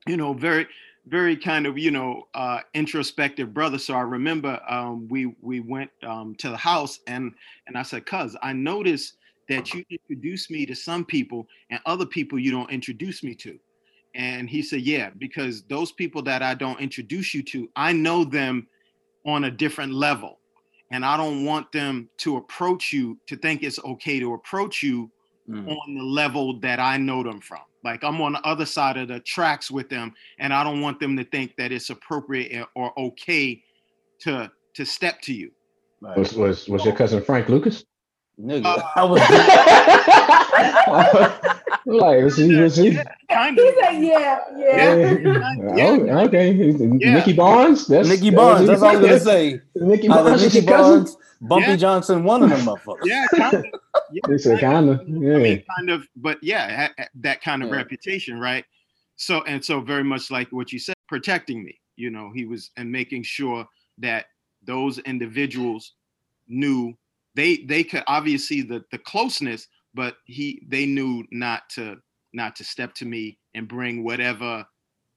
you 0.08 0.18
know, 0.18 0.34
very, 0.34 0.68
very 1.08 1.38
kind 1.38 1.68
of, 1.68 1.78
you 1.78 1.92
know, 1.92 2.28
uh, 2.36 2.62
introspective 2.74 3.54
brother. 3.54 3.80
So 3.80 3.96
I 3.96 4.02
remember 4.02 4.62
um, 4.70 5.08
we 5.10 5.28
we 5.42 5.60
went 5.62 5.92
um, 6.04 6.36
to 6.38 6.50
the 6.50 6.58
house 6.58 7.00
and 7.08 7.36
and 7.68 7.78
I 7.78 7.84
said, 7.84 8.06
"Cuz, 8.06 8.36
I 8.44 8.54
noticed 8.54 9.18
that 9.50 9.74
you 9.74 9.86
introduce 9.90 10.50
me 10.52 10.66
to 10.68 10.76
some 10.76 11.06
people 11.06 11.48
and 11.70 11.82
other 11.86 12.06
people 12.08 12.40
you 12.40 12.52
don't 12.52 12.72
introduce 12.72 13.24
me 13.24 13.36
to." 13.36 13.60
And 14.16 14.50
he 14.50 14.62
said, 14.62 14.82
"Yeah, 14.82 15.12
because 15.18 15.64
those 15.64 15.92
people 15.92 16.22
that 16.24 16.42
I 16.42 16.56
don't 16.56 16.80
introduce 16.80 17.34
you 17.34 17.44
to, 17.44 17.70
I 17.76 17.92
know 17.92 18.24
them 18.24 18.68
on 19.26 19.44
a 19.44 19.52
different 19.52 19.94
level, 19.94 20.40
and 20.92 21.06
I 21.06 21.18
don't 21.18 21.46
want 21.46 21.72
them 21.72 22.10
to 22.20 22.38
approach 22.38 22.94
you 22.94 23.20
to 23.28 23.36
think 23.36 23.62
it's 23.62 23.80
okay 23.84 24.20
to 24.20 24.34
approach 24.34 24.82
you." 24.82 25.12
Mm. 25.48 25.70
on 25.70 25.94
the 25.94 26.02
level 26.02 26.60
that 26.62 26.80
I 26.80 26.98
know 26.98 27.22
them 27.22 27.40
from. 27.40 27.60
Like 27.84 28.04
I'm 28.04 28.20
on 28.20 28.34
the 28.34 28.42
other 28.42 28.66
side 28.66 28.98
of 28.98 29.10
the 29.10 29.20
tracks 29.20 29.70
with 29.70 29.90
them, 29.90 30.12
and 30.40 30.52
I 30.52 30.64
don't 30.64 30.82
want 30.82 31.00
them 31.00 31.16
to 31.18 31.24
think 31.24 31.56
that 31.58 31.72
it's 31.72 31.92
appropriate 31.92 32.66
or 32.76 33.00
okay 33.00 33.62
to 34.22 34.52
to 34.74 34.86
step 34.86 35.22
to 35.22 35.34
you. 35.36 35.52
Was 36.02 36.34
was 36.34 36.68
was 36.68 36.84
your 36.84 36.96
cousin 36.96 37.24
Frank 37.24 37.48
Lucas? 37.48 37.86
Nigga, 38.40 38.66
Uh, 38.66 38.82
I 38.96 39.04
was 39.06 39.22
like 41.86 42.24
was 42.24 42.38
he, 42.38 42.56
was 42.56 42.76
he? 42.76 42.98
Kind 43.30 43.58
He 43.58 43.74
said, 43.82 43.92
yeah, 44.04 44.40
yeah. 44.58 44.96
Yeah. 45.76 45.98
Oh, 45.98 46.26
okay. 46.26 46.52
Yeah. 46.54 47.14
Nicky 47.16 47.34
Barnes. 47.34 47.88
That's 47.88 48.10
Nicky 48.10 48.30
that 48.32 48.36
was 48.36 48.56
Barnes. 48.56 48.68
That's 48.68 48.82
all 48.82 48.90
I 48.90 48.96
was 48.98 49.06
gonna 49.08 49.20
say. 49.20 49.60
Nicky 49.76 50.10
Either 50.10 50.24
Barnes 50.24 50.44
is 50.44 50.54
Nicky. 50.54 50.66
Barnes, 50.68 51.18
Bumpy 51.42 51.68
Yeah. 51.72 51.76
Johnson, 51.78 52.24
one 52.24 52.44
of 52.44 52.50
them 52.50 52.60
motherfuckers. 52.62 53.06
Yeah, 53.06 53.26
kind 53.36 53.54
of. 53.56 53.66
He 54.30 54.38
said 54.38 54.60
kind 54.60 54.90
of. 54.90 55.00
I 55.00 55.04
Yeah. 55.04 55.38
mean, 55.38 55.64
kind 55.78 55.90
of, 55.90 56.08
but 56.16 56.38
yeah, 56.44 56.88
ha- 56.88 56.94
ha- 56.98 57.08
that 57.22 57.42
kind 57.42 57.64
of 57.64 57.70
Yeah. 57.70 57.76
reputation, 57.76 58.40
right? 58.40 58.66
So 59.16 59.44
and 59.44 59.64
so, 59.64 59.80
very 59.80 60.04
much 60.04 60.30
like 60.32 60.52
what 60.52 60.72
you 60.74 60.80
said, 60.80 60.96
protecting 61.08 61.64
me. 61.64 61.80
You 61.96 62.10
know, 62.10 62.32
he 62.36 62.46
was 62.46 62.72
and 62.78 62.92
making 62.92 63.24
sure 63.24 63.66
that 64.00 64.26
those 64.66 64.98
individuals 65.00 65.94
knew 66.48 66.94
they 67.36 67.58
they 67.58 67.84
could 67.84 68.04
obviously 68.08 68.62
the 68.62 68.84
the 68.92 68.98
closeness, 68.98 69.68
but 69.94 70.18
he 70.26 70.64
they 70.68 70.86
knew 70.86 71.26
not 71.32 71.70
to 71.72 71.98
not 72.34 72.56
to 72.58 72.64
step 72.64 72.94
to 72.96 73.06
me 73.06 73.38
and 73.54 73.68
bring 73.68 74.04
whatever 74.04 74.66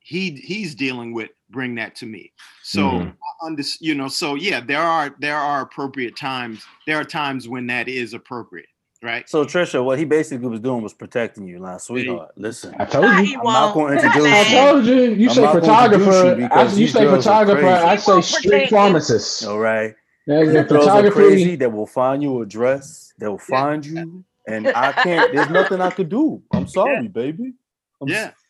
he 0.00 0.30
he's 0.30 0.74
dealing 0.74 1.12
with, 1.12 1.30
bring 1.50 1.74
that 1.74 1.94
to 1.96 2.06
me. 2.06 2.32
So 2.62 2.82
Mhm. 2.82 3.08
I 3.12 3.46
under, 3.46 3.62
you 3.80 3.94
know, 3.94 4.08
so 4.08 4.36
yeah, 4.36 4.60
there 4.60 4.80
are 4.80 5.14
there 5.18 5.36
are 5.36 5.60
appropriate 5.62 6.16
times. 6.16 6.64
There 6.86 6.98
are 6.98 7.04
times 7.04 7.48
when 7.48 7.66
that 7.66 7.88
is 7.88 8.14
appropriate, 8.14 8.68
right? 9.02 9.28
So 9.28 9.44
Trisha, 9.44 9.84
what 9.84 9.98
he 9.98 10.04
basically 10.06 10.48
was 10.48 10.60
doing 10.60 10.82
was 10.82 10.94
protecting 10.94 11.46
you. 11.46 11.58
Now, 11.58 11.76
sweetheart, 11.76 12.30
listen. 12.36 12.74
I 12.78 12.86
told 12.86 13.04
you. 13.04 13.38
I'm 13.38 13.44
not 13.44 13.74
going 13.74 13.98
to 13.98 14.04
introduce 14.04 14.32
I 14.32 14.42
you. 14.42 14.56
told 14.56 14.86
you. 14.86 15.02
You 15.14 15.28
I'm 15.28 15.34
say 15.34 15.42
not 15.42 15.54
you 15.54 15.60
photographer. 15.60 16.48
I, 16.52 16.72
you 16.72 16.88
say 16.88 17.04
photographer. 17.04 17.66
I 17.66 17.96
say 17.96 18.12
won't 18.12 18.24
street 18.24 18.70
pharmacist. 18.70 19.44
All 19.44 19.58
right. 19.58 19.94
There's 20.28 20.52
The 20.52 20.62
the 20.62 20.64
girls 20.64 20.86
are 20.88 21.10
crazy. 21.10 21.56
They 21.56 21.66
will 21.68 21.86
find 21.86 22.22
you 22.22 22.42
a 22.42 22.46
dress. 22.46 23.14
They 23.18 23.28
will 23.28 23.38
find 23.38 23.84
you, 23.84 24.26
and 24.46 24.68
I 24.68 24.92
can't. 24.92 25.32
There's 25.32 25.48
nothing 25.48 25.80
I 25.80 25.88
could 25.88 26.10
do. 26.10 26.42
I'm 26.52 26.68
sorry, 26.68 27.08
baby. 27.08 27.54
I'm 28.02 28.08
Yeah. 28.08 28.32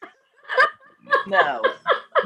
No, 1.27 1.63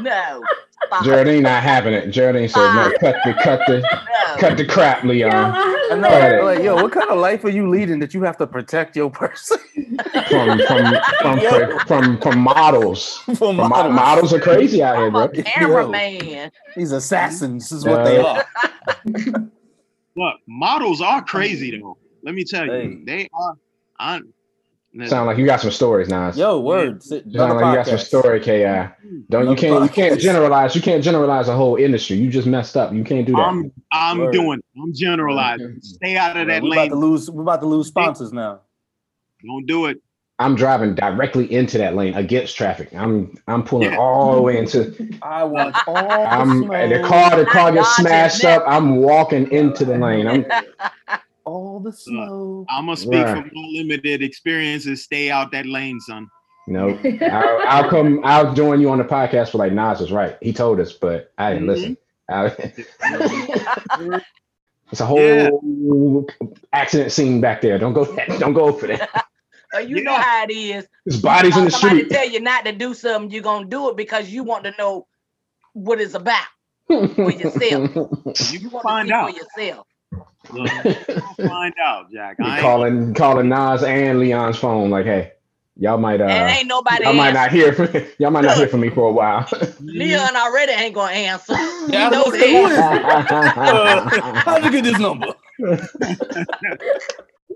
no. 0.00 0.42
Stop. 0.87 1.05
Geraldine 1.05 1.43
not 1.45 1.62
having 1.62 1.95
it. 1.95 2.11
Geraldine 2.11 2.49
said, 2.49 2.74
"No, 2.74 2.93
cut 3.01 3.16
the, 3.24 3.35
cut 3.43 3.61
the, 3.66 3.78
No. 3.80 4.37
cut 4.39 4.57
the 4.57 4.64
crap, 4.66 5.05
Leon." 5.05 5.33
I 5.33 5.95
know. 5.97 6.09
Right. 6.09 6.43
Like, 6.57 6.64
yo, 6.64 6.74
what 6.76 6.93
kind 6.93 7.09
of 7.11 7.18
life 7.18 7.45
are 7.45 7.51
you 7.51 7.68
leading 7.68 7.99
that 8.01 8.12
you 8.14 8.22
have 8.22 8.37
to 8.39 8.47
protect 8.47 8.97
your 8.97 9.11
person 9.11 9.59
From 10.28 10.59
from 10.66 10.95
from 11.20 11.39
Yo. 11.39 11.78
from 11.87 12.18
from 12.20 12.39
models. 12.41 13.18
from 13.18 13.35
From 13.37 13.57
mo- 13.57 13.68
models? 13.68 13.95
models 13.95 14.33
are 14.35 14.41
crazy 14.41 14.83
out 14.83 14.97
here, 14.99 15.11
bro. 15.11 15.24
a 15.24 15.28
cameraman. 15.43 16.51
These 16.76 16.93
assassins 16.93 17.70
is 17.72 17.85
what 17.85 18.05
they 18.05 18.18
Uh, 18.18 18.43
are. 19.07 19.51
Look, 20.16 20.35
models 20.47 21.01
are 21.01 21.22
crazy 21.24 21.78
though. 21.80 21.97
Let 22.22 22.35
me 22.35 22.45
tell 22.45 22.66
you, 22.66 22.72
Hey. 22.72 22.99
they 23.05 23.28
are. 23.33 23.55
I, 23.99 24.20
Sound 25.07 25.26
like 25.26 25.38
you 25.38 25.47
got 25.47 25.61
some 25.61 25.70
stories, 25.70 26.09
Nas. 26.09 26.36
Yo, 26.36 26.61
word. 26.61 27.03
Sit, 27.03 27.24
You 27.26 27.38
sound 27.38 27.55
like 27.59 27.66
you 27.66 27.74
got 27.74 27.86
some 27.86 27.99
story, 27.99 28.40
Ki. 28.40 28.62
Don't 29.30 29.49
you 29.49 29.57
can't 29.57 29.82
you 29.82 29.88
can't 29.88 30.20
generalize. 30.20 30.74
You 30.76 30.82
can't 30.82 31.03
generalize 31.03 31.49
a 31.49 31.57
whole 31.57 31.76
industry. 31.76 32.18
You 32.18 32.28
just 32.30 32.47
messed 32.47 32.76
up. 32.76 32.93
You 32.93 33.03
can't 33.03 33.26
do 33.26 33.32
that. 33.32 33.40
I'm 33.43 33.72
I'm 33.90 34.18
Word. 34.18 34.32
doing. 34.32 34.59
it. 34.59 34.64
I'm 34.80 34.93
generalizing. 34.93 35.78
Stay 35.80 36.16
out 36.18 36.36
of 36.36 36.47
that 36.49 36.62
We're 36.62 36.68
about 36.72 36.88
to 36.88 36.95
lane. 36.97 37.01
lose. 37.01 37.30
We're 37.30 37.43
about 37.43 37.61
to 37.62 37.66
lose 37.66 37.86
sponsors 37.88 38.32
now. 38.34 38.61
Don't 39.47 39.66
do 39.66 39.86
it. 39.86 40.03
I'm 40.38 40.57
driving 40.57 40.95
directly 40.95 41.51
into 41.53 41.78
that 41.78 41.95
lane 41.95 42.14
against 42.14 42.57
traffic. 42.57 42.90
I'm 42.95 43.34
I'm 43.47 43.62
pulling 43.62 43.93
Yeah. 43.93 43.99
all 43.99 44.34
the 44.36 44.43
way 44.43 44.59
into. 44.59 44.95
I 45.22 45.45
want 45.45 45.74
all 45.86 46.26
I'm 46.26 46.61
the 46.61 46.66
the 46.99 47.03
car. 47.07 47.36
The 47.36 47.47
car 47.47 47.72
gets 47.72 47.97
smashed 47.97 48.45
up. 48.45 48.62
I'm 48.66 48.97
walking 48.97 49.51
into 49.53 49.84
the 49.86 49.97
lane. 49.97 50.26
I'm 50.26 50.45
all 51.53 51.80
the 51.80 51.92
smoke. 51.92 52.66
I'm 52.70 52.86
gonna 52.86 52.96
speak 52.96 53.24
Right. 53.24 53.36
from 53.36 53.50
my 53.53 53.68
limited 53.72 54.22
experiences. 54.22 55.05
Stay 55.05 55.30
out 55.30 55.53
that 55.53 55.66
lane, 55.66 56.00
son. 56.00 56.28
no. 56.66 56.98
I'll, 57.22 57.59
I'll 57.68 57.90
come. 57.90 58.20
I'll 58.24 58.55
join 58.55 58.80
you 58.80 58.90
on 58.90 58.98
the 58.98 59.05
podcast 59.05 59.50
for 59.50 59.59
like 59.59 59.72
Nas 59.72 60.00
is 60.00 60.12
right. 60.12 60.36
He 60.40 60.53
told 60.53 60.80
us, 60.80 60.92
but 60.92 61.32
I 61.38 61.53
didn't 61.53 61.68
listen. 61.68 61.96
I, 62.30 62.46
it's 64.90 65.00
a 65.00 65.07
whole 65.07 66.26
accident 66.72 67.12
scene 67.12 67.40
back 67.40 67.61
there. 67.61 67.78
Don't 67.78 67.92
go. 67.92 68.05
Don't 68.38 68.53
go 68.55 68.72
for 68.72 68.86
that. 68.88 69.26
Uh, 69.74 69.78
you 69.78 69.96
Yeah. 69.98 70.03
know 70.03 70.14
how 70.16 70.44
it 70.44 70.50
is. 70.53 70.86
There's 71.07 71.20
bodies 71.22 71.57
in 71.57 71.64
the 71.64 71.70
Somebody 71.70 72.05
street. 72.05 72.12
tell 72.14 72.28
you 72.28 72.40
not 72.40 72.64
to 72.66 72.72
do 72.72 72.94
something, 72.94 73.30
you're 73.30 73.42
gonna 73.42 73.66
do 73.66 73.88
it 73.90 73.96
because 73.96 74.28
you 74.28 74.44
want 74.44 74.64
to 74.64 74.72
know 74.78 75.07
what 75.72 76.00
it's 76.00 76.14
about. 76.14 76.46
For 76.88 77.30
yourself. 77.30 77.62
You 77.96 78.32
You 78.50 78.59
can 78.61 78.70
want 78.70 78.82
find 78.82 79.09
to 79.09 79.12
see 79.12 79.14
out. 79.14 79.30
for 79.30 79.36
yourself. 79.62 79.86
Look, 80.53 80.71
you'll 80.85 81.49
find 81.49 81.73
out, 81.83 82.13
Jack. 82.13 82.39
Be 82.39 82.45
I 82.45 82.55
ain't- 82.55 82.61
calling 82.61 83.15
calling 83.15 83.49
Nas 83.49 83.83
and 83.83 84.19
Leon's 84.21 84.59
phone 84.59 84.91
like, 84.91 85.07
hey, 85.07 85.33
y'all 85.79 85.97
might 85.99 86.21
uh 86.21 86.25
and 86.25 86.51
ain't 86.59 86.67
nobody 86.69 87.03
y'all 87.05 87.15
might 87.15 87.33
not 87.33 87.51
hear 87.51 87.73
from 87.73 87.89
y'all 88.19 88.31
might 88.31 88.45
not 88.45 88.57
hear 88.59 88.69
from 88.69 88.81
me 88.81 88.91
for 88.91 89.09
a 89.09 89.13
while. 89.13 89.49
Leon 89.81 90.37
already 90.37 90.73
ain't 90.73 90.95
gonna 90.95 91.13
answer. 91.13 91.55
Yeah, 91.89 92.03
I 92.03 92.05
you 92.05 92.11
know 92.11 92.23
was 92.27 92.33
gonna 92.33 92.39
say, 92.41 92.63
what 92.63 93.29
that. 93.29 93.47
is 93.47 93.59
Uh, 93.59 94.33
how'd 94.45 94.65
you 94.65 94.71
get 94.71 94.85
this 94.85 94.99
number? 95.01 95.35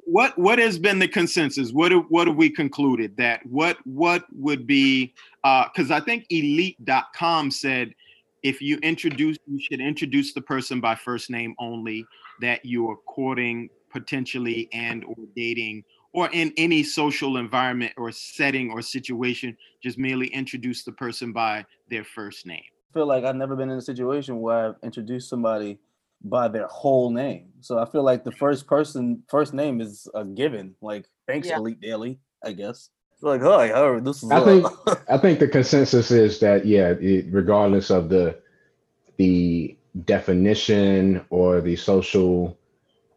what 0.04 0.36
what 0.38 0.58
has 0.58 0.78
been 0.78 0.98
the 0.98 1.08
consensus? 1.08 1.72
What 1.72 1.92
have, 1.92 2.04
what 2.08 2.26
have 2.28 2.36
we 2.36 2.50
concluded 2.50 3.16
that 3.18 3.44
what 3.46 3.76
what 3.84 4.24
would 4.34 4.66
be 4.66 5.14
because 5.42 5.90
I 5.90 6.00
think 6.00 6.26
elite.com 6.30 7.50
said 7.50 7.94
if 8.42 8.60
you 8.60 8.78
introduce 8.78 9.36
you 9.46 9.60
should 9.60 9.80
introduce 9.80 10.32
the 10.34 10.40
person 10.40 10.80
by 10.80 10.94
first 10.94 11.30
name 11.30 11.54
only 11.58 12.04
that 12.40 12.64
you 12.64 12.88
are 12.88 12.96
courting 13.06 13.68
potentially 13.90 14.68
and 14.72 15.04
or 15.04 15.16
dating 15.34 15.84
or 16.12 16.28
in 16.32 16.52
any 16.56 16.82
social 16.82 17.36
environment 17.36 17.92
or 17.96 18.10
setting 18.10 18.70
or 18.70 18.80
situation 18.80 19.56
just 19.82 19.98
merely 19.98 20.28
introduce 20.28 20.82
the 20.84 20.92
person 20.92 21.32
by 21.32 21.64
their 21.90 22.04
first 22.04 22.46
name. 22.46 22.62
I 22.90 22.94
feel 22.94 23.06
like 23.06 23.24
I've 23.24 23.36
never 23.36 23.54
been 23.54 23.70
in 23.70 23.76
a 23.76 23.82
situation 23.82 24.40
where 24.40 24.68
I've 24.68 24.76
introduced 24.82 25.28
somebody 25.28 25.78
by 26.24 26.48
their 26.48 26.66
whole 26.68 27.10
name. 27.10 27.48
So 27.60 27.78
I 27.78 27.84
feel 27.84 28.02
like 28.02 28.24
the 28.24 28.32
first 28.32 28.66
person, 28.66 29.22
first 29.28 29.52
name 29.52 29.80
is 29.80 30.08
a 30.14 30.24
given. 30.24 30.74
Like, 30.80 31.06
thanks, 31.26 31.48
Yeah. 31.48 31.58
Elite 31.58 31.80
Daily, 31.80 32.18
I 32.42 32.52
guess. 32.52 32.88
It's 33.12 33.22
like, 33.22 33.42
hi, 33.42 33.64
I 33.64 33.78
heard 33.78 34.04
this 34.04 34.22
is. 34.22 34.30
I 34.30 34.44
think 34.44 34.66
I 35.08 35.18
think 35.18 35.38
the 35.38 35.48
consensus 35.48 36.10
is 36.10 36.38
that 36.40 36.66
yeah, 36.66 36.94
it, 37.00 37.26
regardless 37.30 37.90
of 37.90 38.08
the 38.08 38.38
the 39.16 39.75
definition 40.04 41.24
or 41.30 41.60
the 41.60 41.76
social 41.76 42.58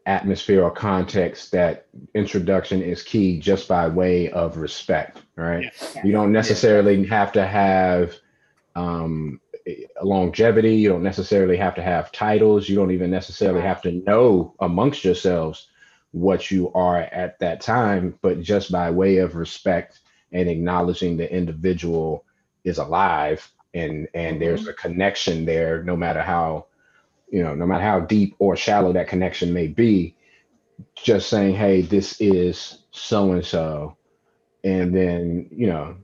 atmosphere 0.06 0.64
or 0.64 0.72
context, 0.72 1.52
that 1.52 1.88
introduction 2.16 2.82
is 2.82 3.04
key 3.04 3.40
just 3.40 3.68
by 3.68 3.88
way 3.88 4.32
of 4.32 4.58
respect. 4.58 5.22
Right? 5.36 5.72
Yeah. 5.96 6.06
You 6.06 6.12
don't 6.12 6.32
necessarily 6.32 7.06
have 7.06 7.32
to 7.34 7.46
have 7.46 8.16
um, 8.76 9.42
longevity. 10.02 10.76
You 10.76 10.90
don't 10.90 11.04
necessarily 11.04 11.58
have 11.58 11.76
to 11.76 11.84
have 11.84 12.12
titles. 12.12 12.70
You 12.70 12.76
don't 12.76 12.92
even 12.92 13.12
necessarily 13.12 13.62
have 13.62 13.82
to 13.84 13.92
know 13.92 14.56
amongst 14.60 15.04
yourselves 15.04 15.68
what 16.12 16.50
you 16.50 16.72
are 16.74 17.02
at 17.02 17.38
that 17.40 17.62
time, 17.62 18.18
but 18.22 18.42
just 18.42 18.72
by 18.72 18.90
way 18.90 19.18
of 19.18 19.36
respect 19.36 20.00
and 20.32 20.50
acknowledging 20.50 21.18
the 21.18 21.32
individual 21.32 22.26
is 22.64 22.78
alive, 22.78 23.48
and 23.74 24.08
and 24.14 24.42
there's 24.42 24.68
a 24.68 24.74
connection 24.74 25.46
there 25.46 25.84
no 25.84 25.96
matter 25.96 26.22
how 26.22 26.66
you 27.32 27.44
know 27.44 27.54
no 27.56 27.66
matter 27.66 27.84
how 27.84 28.00
deep 28.00 28.36
or 28.40 28.56
shallow 28.56 28.92
that 28.94 29.08
connection 29.08 29.54
may 29.54 29.68
be 29.68 30.16
just 30.96 31.30
saying 31.30 31.56
hey 31.56 31.82
this 31.82 32.20
is 32.22 32.80
so 32.92 33.32
and 33.32 33.46
so 33.46 33.96
and 34.64 34.96
then 34.96 35.48
you 35.52 35.68
know 35.68 35.96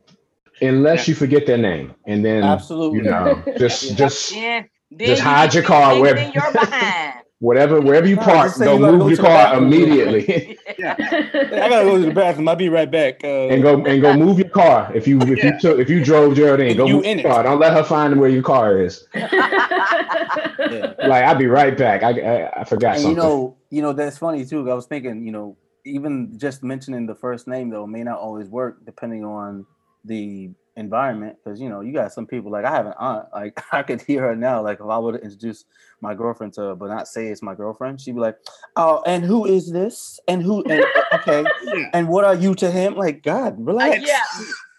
unless 0.62 1.08
you 1.08 1.16
forget 1.16 1.46
their 1.46 1.58
name 1.58 1.94
and 2.06 2.24
then 2.24 2.44
Absolutely. 2.44 3.00
you 3.00 3.04
know 3.06 3.44
just 3.58 3.84
Yeah. 3.92 3.96
just 3.96 4.32
Then, 4.34 4.70
then 4.92 5.08
Just 5.10 5.22
hide 5.22 5.48
get 5.48 5.54
your 5.56 5.64
car 5.64 5.94
thing 5.94 6.02
where- 6.02 6.16
in 6.18 6.32
your 6.32 6.52
behind. 6.52 7.05
Whatever 7.40 7.82
wherever 7.82 8.08
you 8.08 8.16
park 8.16 8.48
just 8.48 8.58
say 8.58 8.66
go 8.66 8.76
you 8.76 8.80
move 8.80 9.00
go 9.00 9.08
your 9.10 9.18
car 9.18 9.28
bathroom 9.28 9.70
real 9.70 9.84
immediately 9.84 10.58
I 10.80 11.70
gotta 11.70 11.86
go 11.86 11.98
to 12.00 12.06
the 12.06 12.14
bathroom. 12.14 12.48
I'll 12.48 12.56
be 12.56 12.70
right 12.70 12.90
back. 12.90 13.24
Uh, 13.24 13.48
and 13.48 13.62
go 13.62 13.84
and 13.86 14.02
go 14.02 14.16
move 14.16 14.40
your 14.40 14.50
car 14.50 14.92
if 14.96 15.08
you 15.08 15.20
if 15.22 15.38
Yeah. 15.44 15.54
you 15.54 15.60
took 15.60 15.80
if 15.80 15.90
you 15.90 16.04
drove 16.04 16.36
Geraldine 16.36 16.72
If 16.72 16.78
go 16.78 16.88
move 16.88 17.04
in 17.06 17.20
your 17.20 17.28
it. 17.28 17.32
car 17.34 17.44
don't 17.44 17.60
let 17.60 17.74
her 17.74 17.84
find 17.84 18.20
where 18.20 18.30
your 18.30 18.44
car 18.44 18.82
is 18.82 19.08
yeah. 19.14 20.94
like 21.00 21.24
I'll 21.26 21.36
be 21.36 21.48
right 21.48 21.78
back 21.78 22.04
I 22.04 22.10
I, 22.20 22.62
I 22.62 22.64
forgot 22.64 22.94
And 22.96 23.02
something 23.04 23.18
you 23.18 23.24
know, 23.24 23.58
you 23.70 23.82
know 23.82 23.94
that's 23.94 24.18
funny 24.18 24.46
too. 24.46 24.70
I 24.70 24.74
was 24.74 24.86
thinking, 24.86 25.26
you 25.26 25.32
know, 25.32 25.58
even 25.86 26.38
just 26.38 26.64
mentioning 26.64 27.06
the 27.06 27.16
first 27.16 27.48
name 27.48 27.70
though 27.70 27.86
may 27.86 28.04
not 28.04 28.20
always 28.20 28.50
work 28.50 28.86
depending 28.86 29.24
on 29.26 29.66
the 30.04 30.52
environment. 30.76 31.38
Because 31.44 31.60
you 31.60 31.70
know, 31.70 31.82
you 31.82 31.94
got 31.94 32.14
some 32.14 32.26
people 32.26 32.52
like 32.52 32.66
I 32.66 32.72
have 32.72 32.86
an 32.86 32.94
aunt. 32.98 33.28
Like 33.34 33.62
I 33.72 33.84
could 33.84 34.02
hear 34.02 34.22
her 34.22 34.36
now. 34.36 34.62
Like 34.62 34.80
if 34.80 34.86
I 34.86 35.00
were 35.00 35.14
to 35.14 35.24
introduce 35.24 35.66
my 36.02 36.14
girlfriend 36.14 36.54
to 36.54 36.62
her, 36.62 36.76
but 36.76 36.88
not 36.88 37.08
say 37.08 37.28
it's 37.28 37.42
my 37.42 37.56
girlfriend, 37.56 38.02
she'd 38.02 38.16
be 38.16 38.22
like, 38.22 38.38
"Oh, 38.76 39.02
and 39.06 39.24
who 39.24 39.46
is 39.46 39.72
this? 39.72 40.20
And 40.28 40.42
who? 40.42 40.64
And 40.64 40.84
uh, 40.84 41.16
okay, 41.16 41.46
and 41.94 42.08
what 42.08 42.26
are 42.26 42.36
you 42.36 42.56
to 42.56 42.72
him? 42.72 42.96
Like 42.96 43.24
God, 43.24 43.54
uh, 43.54 43.64
relax. 43.64 44.06
yeah. 44.06 44.20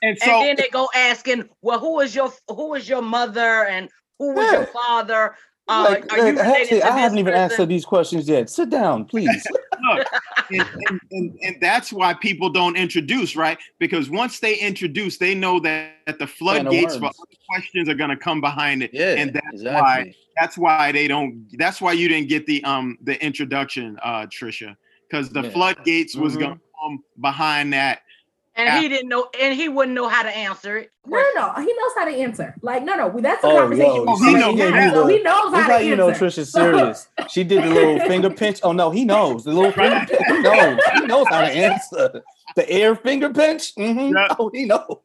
And 0.03 0.19
so 0.19 0.31
and 0.31 0.47
then 0.47 0.57
they 0.57 0.69
go 0.69 0.89
asking, 0.95 1.49
well, 1.63 1.79
who 1.79 2.01
is 2.01 2.15
your 2.15 2.33
who 2.49 2.75
is 2.75 2.89
your 2.89 3.03
mother 3.03 3.67
and 3.67 3.89
who 4.19 4.35
was 4.35 4.53
your 4.53 4.67
father? 4.67 5.35
Uh, 5.69 5.87
Like, 5.91 6.13
are 6.13 6.29
you 6.29 6.37
like, 6.37 6.47
actually, 6.47 6.83
I 6.83 6.97
haven't 6.97 7.19
even 7.19 7.35
asked 7.35 7.57
her 7.57 7.67
these 7.67 7.85
questions 7.85 8.29
yet. 8.29 8.49
Sit 8.49 8.71
down, 8.71 9.05
please. 9.05 9.45
look, 9.95 10.07
and, 10.51 10.65
and, 10.89 11.01
and, 11.11 11.39
and 11.43 11.57
that's 11.61 11.93
why 11.93 12.15
people 12.15 12.51
don't 12.51 12.77
introduce, 12.77 13.35
right? 13.35 13.59
Because 13.79 14.09
once 14.09 14.39
they 14.39 14.55
introduce, 14.57 15.19
they 15.19 15.35
know 15.35 15.59
that, 15.61 15.95
that 16.07 16.19
the 16.19 16.27
floodgates 16.27 16.97
for 16.97 17.07
other 17.07 17.39
questions 17.49 17.89
are 17.89 17.95
going 17.95 18.11
to 18.11 18.17
come 18.17 18.41
behind 18.41 18.83
it. 18.83 18.91
yeah, 18.93 19.15
and 19.17 19.33
that's 19.33 19.47
exactly. 19.53 19.81
why 19.81 20.15
that's 20.41 20.59
why 20.59 20.93
they 20.93 21.09
don't. 21.09 21.47
That's 21.59 21.81
why 21.81 21.93
you 21.93 22.09
didn't 22.09 22.29
get 22.29 22.47
the 22.47 22.63
um 22.65 22.97
the 23.03 23.23
introduction, 23.25 23.99
uh, 24.03 24.27
Trisha, 24.27 24.77
because 25.11 25.31
the 25.31 25.43
Yeah. 25.43 25.51
floodgates 25.51 26.15
was 26.15 26.37
Mhm. 26.37 26.41
going 26.41 26.55
to 26.55 26.61
come 26.81 27.05
behind 27.21 27.73
that. 27.73 28.03
And 28.59 28.83
he 28.83 28.89
didn't 28.89 29.09
know, 29.11 29.29
and 29.39 29.55
he 29.55 29.69
wouldn't 29.69 29.95
know 29.95 30.09
how 30.09 30.23
to 30.23 30.31
answer 30.31 30.79
it. 30.79 30.91
No, 31.07 31.23
no, 31.35 31.53
he 31.57 31.67
knows 31.67 31.93
how 31.95 32.07
to 32.07 32.11
answer. 32.11 32.55
Like, 32.63 32.83
no, 32.85 32.95
no, 32.97 33.21
that's 33.21 33.45
a 33.45 33.47
Oh, 33.47 33.59
conversation. 33.61 33.95
yo, 33.95 34.05
we're 34.05 34.17
he 34.17 34.25
having 34.25 34.41
know- 34.41 34.71
now, 34.71 34.81
he 34.83 34.91
so 34.91 35.07
he 35.07 35.23
knows 35.23 35.53
how 35.53 35.59
It's 35.59 35.67
to 35.67 35.73
like 35.75 35.85
you 35.85 35.97
know 35.97 36.09
answer. 36.11 36.25
Trisha's 36.27 36.53
serious. 36.53 37.09
She 37.29 37.45
did 37.45 37.63
the 37.65 37.71
little 37.71 37.99
finger 38.01 38.31
pinch. 38.31 38.61
Oh 38.63 38.73
no, 38.73 38.91
he 38.91 39.05
knows 39.05 39.45
the 39.45 39.53
little 39.53 39.73
finger 39.73 40.01
pinch. 40.07 40.21
He 40.29 40.41
knows. 40.41 40.79
He 40.95 41.01
knows 41.07 41.27
how 41.29 41.41
to 41.43 41.49
answer 41.49 42.23
the 42.55 42.71
air 42.71 42.95
finger 42.97 43.29
pinch. 43.31 43.75
hmm 43.75 44.13
Yeah. 44.15 44.29
Oh, 44.39 44.49
he 44.55 44.65
knows. 44.65 44.99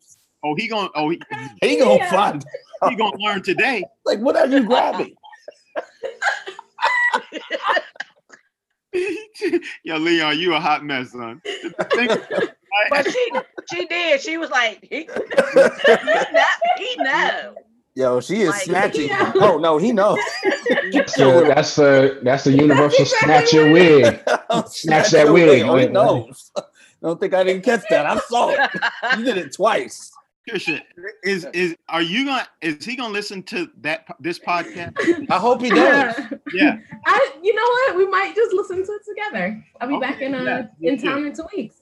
Oh, 0.43 0.55
he 0.55 0.67
going 0.67 0.89
oh 0.95 1.09
he, 1.09 1.19
He 1.61 1.77
gonna 1.77 1.95
Yeah. 1.95 2.09
find. 2.09 2.45
he 2.89 2.95
going 2.95 3.11
to 3.11 3.17
learn 3.17 3.41
today. 3.43 3.83
Like 4.05 4.19
what 4.19 4.35
are 4.37 4.47
you 4.47 4.63
grabbing? 4.63 5.13
Yo, 9.83 9.97
Leon, 9.97 10.37
you 10.39 10.53
a 10.53 10.59
hot 10.59 10.83
mess, 10.85 11.11
son. 11.11 11.41
Think- 12.71 12.89
But 12.89 13.11
she 13.11 13.31
she 13.75 13.85
did. 13.87 14.21
She 14.21 14.37
was 14.37 14.49
like, 14.49 14.79
he, 14.89 14.99
he 15.07 15.07
know. 15.07 16.43
He 16.77 16.95
know. 16.97 17.55
Yo, 17.93 18.21
she 18.21 18.41
is 18.43 18.49
Like, 18.51 18.61
snatching. 18.61 19.07
yeah. 19.09 19.33
Oh 19.35 19.57
no, 19.57 19.77
he 19.77 19.91
knows. 19.91 20.17
So 21.07 21.43
that's 21.43 21.75
the 21.75 22.19
that's 22.23 22.45
the 22.45 22.53
universal 22.53 23.01
exactly 23.01 23.27
snatch 23.27 23.53
your 23.53 23.71
wig. 23.73 24.19
Snatch 24.67 25.11
that 25.11 25.31
wig. 25.31 25.63
Oh, 25.63 25.75
he 25.75 25.83
Like- 25.83 25.91
knows. 25.91 26.51
Don't 27.01 27.19
think 27.19 27.33
I 27.33 27.43
didn't 27.43 27.63
catch 27.63 27.81
that. 27.89 28.05
I 28.05 28.19
saw 28.19 28.49
it. 28.51 28.69
You 29.17 29.25
did 29.25 29.37
it 29.37 29.53
twice. 29.53 30.11
Trisha, 30.49 30.81
is 31.23 31.45
is 31.53 31.75
are 31.89 32.01
you 32.01 32.25
gonna 32.25 32.47
is 32.61 32.83
he 32.85 32.95
gonna 32.95 33.13
listen 33.13 33.43
to 33.43 33.69
that 33.81 34.07
this 34.19 34.39
podcast? 34.39 34.93
I 35.29 35.37
hope 35.37 35.61
he 35.61 35.69
does. 35.69 36.15
Yeah. 36.53 36.77
I, 37.05 37.31
you 37.43 37.53
know 37.53 37.61
what? 37.61 37.95
We 37.97 38.07
might 38.07 38.35
just 38.35 38.53
listen 38.53 38.77
to 38.85 38.91
it 38.91 39.01
together. 39.07 39.63
I'll 39.79 39.87
be 39.89 39.99
back 39.99 40.21
in 40.21 40.33
uh 40.33 40.43
yeah, 40.43 40.67
me 40.79 40.89
in 40.89 40.97
too. 40.99 41.07
town 41.07 41.25
in 41.25 41.33
two 41.35 41.45
weeks. 41.55 41.80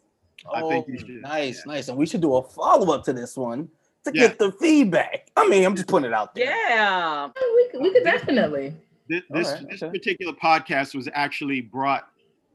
I 0.53 0.61
think 0.67 0.87
you 0.87 0.95
Oh, 0.95 0.97
should. 0.99 1.21
Nice, 1.21 1.65
nice. 1.65 1.87
And 1.89 1.97
we 1.97 2.05
should 2.05 2.21
do 2.21 2.35
a 2.35 2.43
follow 2.43 2.93
up 2.93 3.03
to 3.05 3.13
this 3.13 3.35
one 3.37 3.67
to 4.05 4.11
Yeah. 4.13 4.27
get 4.27 4.39
the 4.39 4.51
feedback. 4.53 5.29
I 5.35 5.47
mean, 5.47 5.65
I'm 5.65 5.75
just 5.75 5.87
putting 5.87 6.07
it 6.07 6.13
out 6.13 6.33
there. 6.35 6.45
Yeah. 6.45 7.27
We 7.37 7.69
could, 7.71 7.81
we 7.81 7.93
could 7.93 8.03
definitely. 8.03 8.73
This 9.07 9.23
this, 9.31 9.47
Alright, 9.47 9.69
this 9.69 9.83
okay. 9.83 9.97
particular 9.97 10.33
podcast 10.33 10.93
was 10.95 11.09
actually 11.13 11.61
brought 11.61 12.07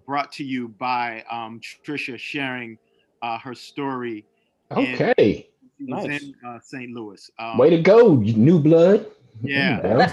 brought 0.07 0.30
to 0.32 0.45
you 0.45 0.68
by 0.68 1.24
um, 1.30 1.61
Trisha 1.85 2.18
sharing 2.18 2.78
uh, 3.22 3.39
her 3.39 3.55
story. 3.55 4.24
Okay. 4.70 5.49
She 5.78 5.85
was 5.93 6.05
Nice. 6.07 6.22
in 6.22 6.35
uh, 6.47 6.59
St. 6.62 6.91
Louis. 6.93 7.30
Um, 7.39 7.59
Way 7.59 7.70
to 7.70 7.80
go, 7.82 8.14
new 8.16 8.59
blood. 8.61 9.07
Yeah. 9.43 9.80
Well, 9.82 10.12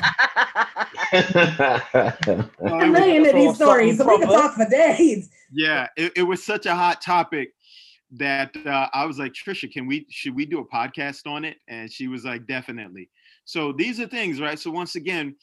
A 2.81 2.87
million 2.87 3.25
of 3.25 3.33
these 3.33 3.55
stories, 3.55 3.97
so 3.97 4.07
we 4.07 4.19
could 4.19 4.29
talk 4.29 4.55
for 4.55 4.65
days. 4.65 5.29
yeah, 5.51 5.87
it, 5.97 6.13
it 6.15 6.23
was 6.23 6.43
such 6.43 6.65
a 6.65 6.75
hot 6.75 7.01
topic 7.01 7.53
that 8.11 8.55
uh, 8.65 8.87
I 8.93 9.05
was 9.05 9.19
like, 9.19 9.33
Trisha, 9.33 9.71
can 9.71 9.87
we 9.87 10.05
should 10.09 10.35
we 10.35 10.45
do 10.45 10.59
a 10.59 10.65
podcast 10.65 11.27
on 11.27 11.45
it? 11.45 11.57
And 11.67 11.91
she 11.91 12.07
was 12.07 12.25
like, 12.25 12.45
definitely. 12.47 13.09
So 13.45 13.71
these 13.71 13.99
are 13.99 14.07
things, 14.07 14.39
right? 14.39 14.59
So 14.59 14.71
once 14.71 14.95
again, 14.95 15.35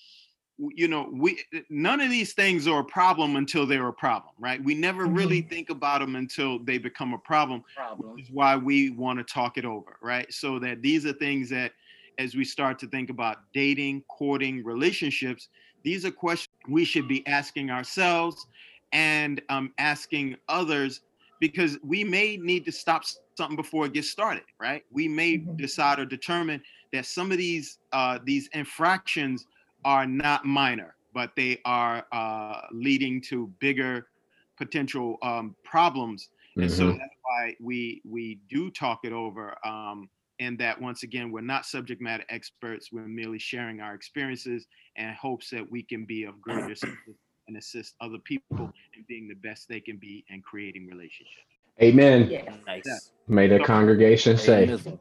you 0.58 0.88
know, 0.88 1.08
we 1.12 1.38
none 1.70 2.00
of 2.00 2.10
these 2.10 2.32
things 2.34 2.66
are 2.66 2.80
a 2.80 2.84
problem 2.84 3.36
until 3.36 3.66
they're 3.66 3.88
a 3.88 3.92
problem, 3.92 4.34
right? 4.38 4.62
We 4.62 4.74
never 4.74 5.06
really 5.06 5.40
think 5.42 5.70
about 5.70 6.00
them 6.00 6.16
until 6.16 6.58
they 6.58 6.78
become 6.78 7.14
a 7.14 7.18
problem. 7.18 7.64
Problem. 7.76 8.14
which 8.14 8.24
is 8.24 8.30
why 8.30 8.56
we 8.56 8.90
want 8.90 9.18
to 9.18 9.24
talk 9.24 9.56
it 9.56 9.64
over, 9.64 9.96
right? 10.02 10.30
So 10.32 10.58
that 10.58 10.82
these 10.82 11.06
are 11.06 11.12
things 11.12 11.48
that, 11.50 11.72
as 12.18 12.34
we 12.34 12.44
start 12.44 12.78
to 12.80 12.88
think 12.88 13.10
about 13.10 13.38
dating, 13.52 14.02
courting, 14.08 14.64
relationships, 14.64 15.48
these 15.84 16.04
are 16.04 16.10
questions 16.10 16.48
we 16.68 16.84
should 16.84 17.08
be 17.08 17.26
asking 17.26 17.70
ourselves 17.70 18.46
and 18.92 19.42
um, 19.48 19.72
asking 19.78 20.36
others 20.48 21.02
because 21.40 21.78
we 21.82 22.02
may 22.04 22.36
need 22.36 22.64
to 22.64 22.72
stop 22.72 23.04
something 23.36 23.56
before 23.56 23.86
it 23.86 23.92
gets 23.92 24.10
started, 24.10 24.44
right? 24.60 24.84
We 24.90 25.08
may 25.08 25.46
Mhm. 25.46 25.56
decide 25.56 26.00
or 26.00 26.06
determine 26.06 26.62
that 26.92 27.06
some 27.06 27.30
of 27.30 27.38
these 27.38 27.78
uh, 27.92 28.18
these 28.24 28.48
infractions 28.48 29.46
are 29.84 30.06
not 30.06 30.44
minor, 30.44 30.96
but 31.12 31.36
they 31.36 31.60
are 31.64 32.06
uh, 32.12 32.62
leading 32.72 33.20
to 33.22 33.48
bigger 33.60 34.08
potential 34.56 35.18
um, 35.22 35.56
problems 35.62 36.30
and 36.60 36.70
so 36.70 36.86
Mhm. 36.86 36.98
that's 36.98 37.14
why 37.22 37.54
we 37.60 38.02
we 38.04 38.40
do 38.48 38.70
talk 38.72 39.00
it 39.04 39.12
over 39.12 39.56
um 39.64 40.10
and 40.40 40.58
that 40.58 40.80
once 40.80 41.02
again 41.02 41.30
we're 41.30 41.40
not 41.40 41.66
subject 41.66 42.00
matter 42.00 42.24
experts 42.28 42.90
we're 42.92 43.06
merely 43.06 43.38
sharing 43.38 43.80
our 43.80 43.94
experiences 43.94 44.66
and 44.96 45.14
hopes 45.16 45.50
that 45.50 45.68
we 45.70 45.82
can 45.82 46.04
be 46.04 46.24
of 46.24 46.40
greater 46.40 46.70
assistance 46.70 47.18
and 47.48 47.56
assist 47.56 47.94
other 48.00 48.18
people 48.24 48.70
in 48.96 49.04
being 49.08 49.28
the 49.28 49.34
best 49.36 49.68
they 49.68 49.80
can 49.80 49.96
be 49.96 50.24
and 50.30 50.44
creating 50.44 50.86
relationships 50.86 51.44
Amen. 51.80 52.28
Yes. 52.28 52.44
Nice. 52.66 53.12
May 53.28 53.46
the 53.46 53.60
congregation 53.60 54.36
say. 54.36 54.64
Amen. 54.64 54.98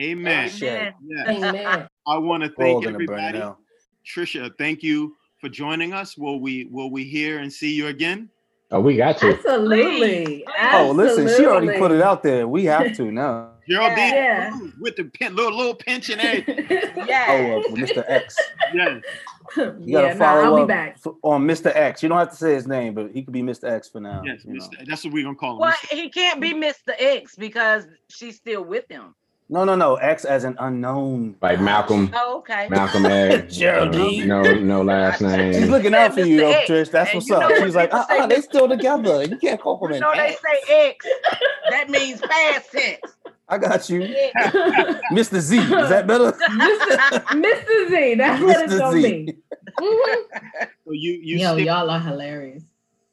amen 0.00 0.48
Shit. 0.48 0.94
yeah. 1.04 1.28
Amen. 1.28 1.88
i 2.06 2.16
want 2.16 2.44
to 2.44 2.50
oh, 2.50 2.54
thank 2.56 2.84
gonna 2.84 2.94
everybody 2.94 3.42
trisha 4.06 4.50
thank 4.56 4.82
you 4.82 5.16
for 5.40 5.48
joining 5.48 5.92
us 5.92 6.16
will 6.16 6.40
we 6.40 6.66
will 6.70 6.90
we 6.90 7.04
hear 7.04 7.40
and 7.40 7.52
see 7.52 7.74
you 7.74 7.88
again 7.88 8.30
Oh, 8.72 8.80
we 8.80 8.96
got 8.96 9.18
to. 9.18 9.32
Absolutely. 9.32 10.44
Oh, 10.72 10.92
listen, 10.94 11.26
she 11.26 11.44
already 11.44 11.76
put 11.76 11.90
it 11.90 12.00
out 12.00 12.22
there. 12.22 12.46
We 12.46 12.64
have 12.66 12.94
to 12.96 13.10
now. 13.10 13.50
Geraldine 13.70 13.96
Yeah. 14.14 14.58
with 14.80 14.96
the 14.96 15.04
pen, 15.04 15.36
little 15.36 15.56
little 15.56 15.74
pinch 15.74 16.10
and 16.10 16.20
everything 16.20 16.66
Yeah. 17.06 17.26
Oh, 17.28 17.60
uh, 17.60 17.74
Mr. 17.76 18.04
X. 18.08 18.36
yes 18.74 19.00
You 19.56 19.64
gotta 19.64 19.84
no, 19.84 19.98
I'll 20.06 20.16
follow 20.16 20.56
be 20.58 20.62
up 20.62 20.68
back. 20.68 20.96
f- 21.04 21.12
on 21.22 21.44
Mr. 21.46 21.74
X. 21.74 22.02
You 22.02 22.08
don't 22.08 22.18
have 22.18 22.30
to 22.30 22.36
say 22.36 22.54
his 22.54 22.66
name, 22.68 22.94
but 22.94 23.10
he 23.12 23.22
could 23.22 23.32
be 23.32 23.42
Mr. 23.42 23.64
X 23.70 23.88
for 23.88 24.00
now. 24.00 24.22
yes 24.24 24.44
you 24.44 24.54
know. 24.54 24.68
That's 24.86 25.04
what 25.04 25.12
we're 25.12 25.24
gonna 25.24 25.34
call 25.36 25.54
him 25.54 25.58
Well, 25.60 25.72
Mr. 25.72 25.88
he 25.96 26.08
can't 26.10 26.40
be 26.40 26.52
Mr. 26.54 26.94
X 26.98 27.34
because 27.36 27.86
she's 28.08 28.36
still 28.36 28.62
with 28.64 28.84
him. 28.88 29.14
No, 29.52 29.64
no, 29.64 29.74
no. 29.74 29.96
X 29.96 30.24
as 30.24 30.44
an 30.44 30.54
unknown. 30.60 31.34
Like 31.42 31.60
Malcolm, 31.60 32.12
Oh, 32.14 32.38
okay. 32.38 32.68
Malcolm 32.68 33.04
X. 33.06 33.56
Geraldine. 33.56 34.28
No, 34.28 34.42
no 34.42 34.82
last 34.82 35.20
name. 35.20 35.54
She's 35.54 35.68
looking 35.68 35.92
out 35.92 36.14
for 36.14 36.20
you, 36.20 36.36
though, 36.36 36.52
Mr. 36.52 36.60
X, 36.60 36.70
Trish. 36.70 36.90
That's 36.92 37.14
what's 37.14 37.30
up. 37.32 37.50
She's 37.56 37.74
like, 37.74 37.90
people 37.90 37.98
uh-uh, 38.08 38.26
they 38.28 38.36
Mr. 38.36 38.42
still 38.44 38.68
together. 38.68 39.24
You 39.24 39.36
can't 39.38 39.60
call 39.60 39.84
him 39.84 39.90
You 39.90 39.94
an 39.96 40.00
know 40.02 40.12
they 40.14 40.36
say 40.36 40.88
X. 40.90 41.04
That 41.70 41.90
means 41.90 42.20
past 42.20 42.70
tense. 42.70 43.00
I 43.50 43.58
got 43.58 43.88
you. 43.90 44.00
Mr. 45.12 45.40
Z. 45.40 45.58
Is 45.58 45.68
that 45.88 46.06
better? 46.06 46.32
Mr. 46.32 47.20
Mr. 47.42 47.90
Z, 47.90 48.14
that's 48.14 48.42
what 48.42 48.64
it's 48.64 48.72
Mr. 48.74 48.78
gonna 48.78 49.00
Z. 49.02 49.24
be. 49.24 49.36
Mhm. 49.80 50.16
So 50.86 50.92
you 50.92 51.12
you 51.22 51.38
Yo, 51.38 51.54
stick, 51.54 51.66
y'all 51.66 51.90
are 51.90 52.00
hilarious. 52.00 52.62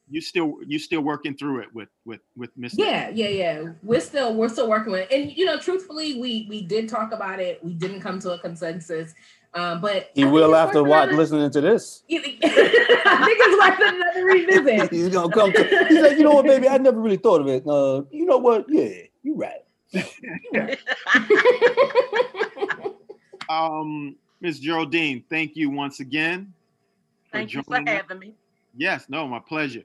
you 0.09 0.21
still 0.21 0.57
you 0.65 0.79
still 0.79 1.01
working 1.01 1.35
through 1.35 1.61
it 1.61 1.73
with 1.73 1.89
with 2.05 2.21
with 2.35 2.55
Mr. 2.57 2.75
Yeah, 2.77 3.09
yeah, 3.09 3.27
yeah. 3.29 3.63
We're 3.83 3.99
still 3.99 4.33
we're 4.35 4.49
still 4.49 4.69
working 4.69 4.91
with 4.91 5.09
it. 5.09 5.15
And 5.15 5.35
you 5.35 5.45
know, 5.45 5.57
truthfully, 5.59 6.19
we 6.19 6.45
we 6.49 6.61
did 6.61 6.87
talk 6.89 7.11
about 7.13 7.39
it. 7.39 7.63
We 7.63 7.73
didn't 7.73 8.01
come 8.01 8.19
to 8.19 8.31
a 8.33 8.39
consensus. 8.39 9.13
Um, 9.53 9.81
but 9.81 10.11
he 10.13 10.23
I 10.23 10.27
will 10.27 10.53
it's 10.53 10.57
after 10.67 10.83
worth 10.83 10.89
watch 11.09 11.11
listening 11.11 11.49
to 11.51 11.61
this. 11.61 12.03
I 12.11 12.17
think 12.19 12.39
it's 12.43 13.79
worth 13.79 13.79
another 13.93 14.25
revisit. 14.25 14.91
He's 14.91 15.09
gonna 15.09 15.33
come. 15.33 15.51
To, 15.53 15.63
he's 15.89 16.01
like, 16.01 16.17
you 16.17 16.23
know 16.23 16.31
what, 16.33 16.45
baby? 16.45 16.67
I 16.67 16.77
never 16.77 16.99
really 16.99 17.17
thought 17.17 17.41
of 17.41 17.47
it. 17.47 17.65
Uh, 17.65 18.03
you 18.11 18.25
know 18.25 18.37
what? 18.37 18.65
Yeah, 18.69 18.89
you're 19.23 19.35
right. 19.37 19.61
Um, 23.49 24.15
Ms. 24.41 24.59
Geraldine, 24.59 25.23
thank 25.29 25.55
you 25.55 25.69
once 25.69 25.99
again. 25.99 26.53
Thank 27.31 27.53
you 27.53 27.63
for 27.63 27.75
joining 27.77 27.87
having 27.87 28.19
me. 28.19 28.33
Yes, 28.75 29.05
no, 29.09 29.27
my 29.27 29.39
pleasure. 29.39 29.83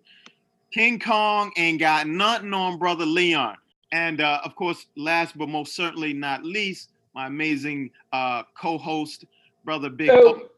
King 0.73 0.99
Kong 0.99 1.53
ain't 1.57 1.79
got 1.81 2.07
nothing 2.07 2.53
on 2.55 2.79
brother 2.79 3.07
Leon. 3.07 3.57
And 3.93 4.21
uh, 4.21 4.41
of 4.45 4.57
course, 4.57 4.87
last 4.97 5.37
but 5.37 5.49
most 5.49 5.77
certainly 5.77 6.13
not 6.13 6.45
least, 6.45 6.91
my 7.15 7.27
amazing 7.27 7.91
uh, 8.13 8.43
co-host, 8.59 9.27
brother 9.65 9.91
Big 9.91 10.09
Yo. 10.09 10.15
O. 10.15 10.49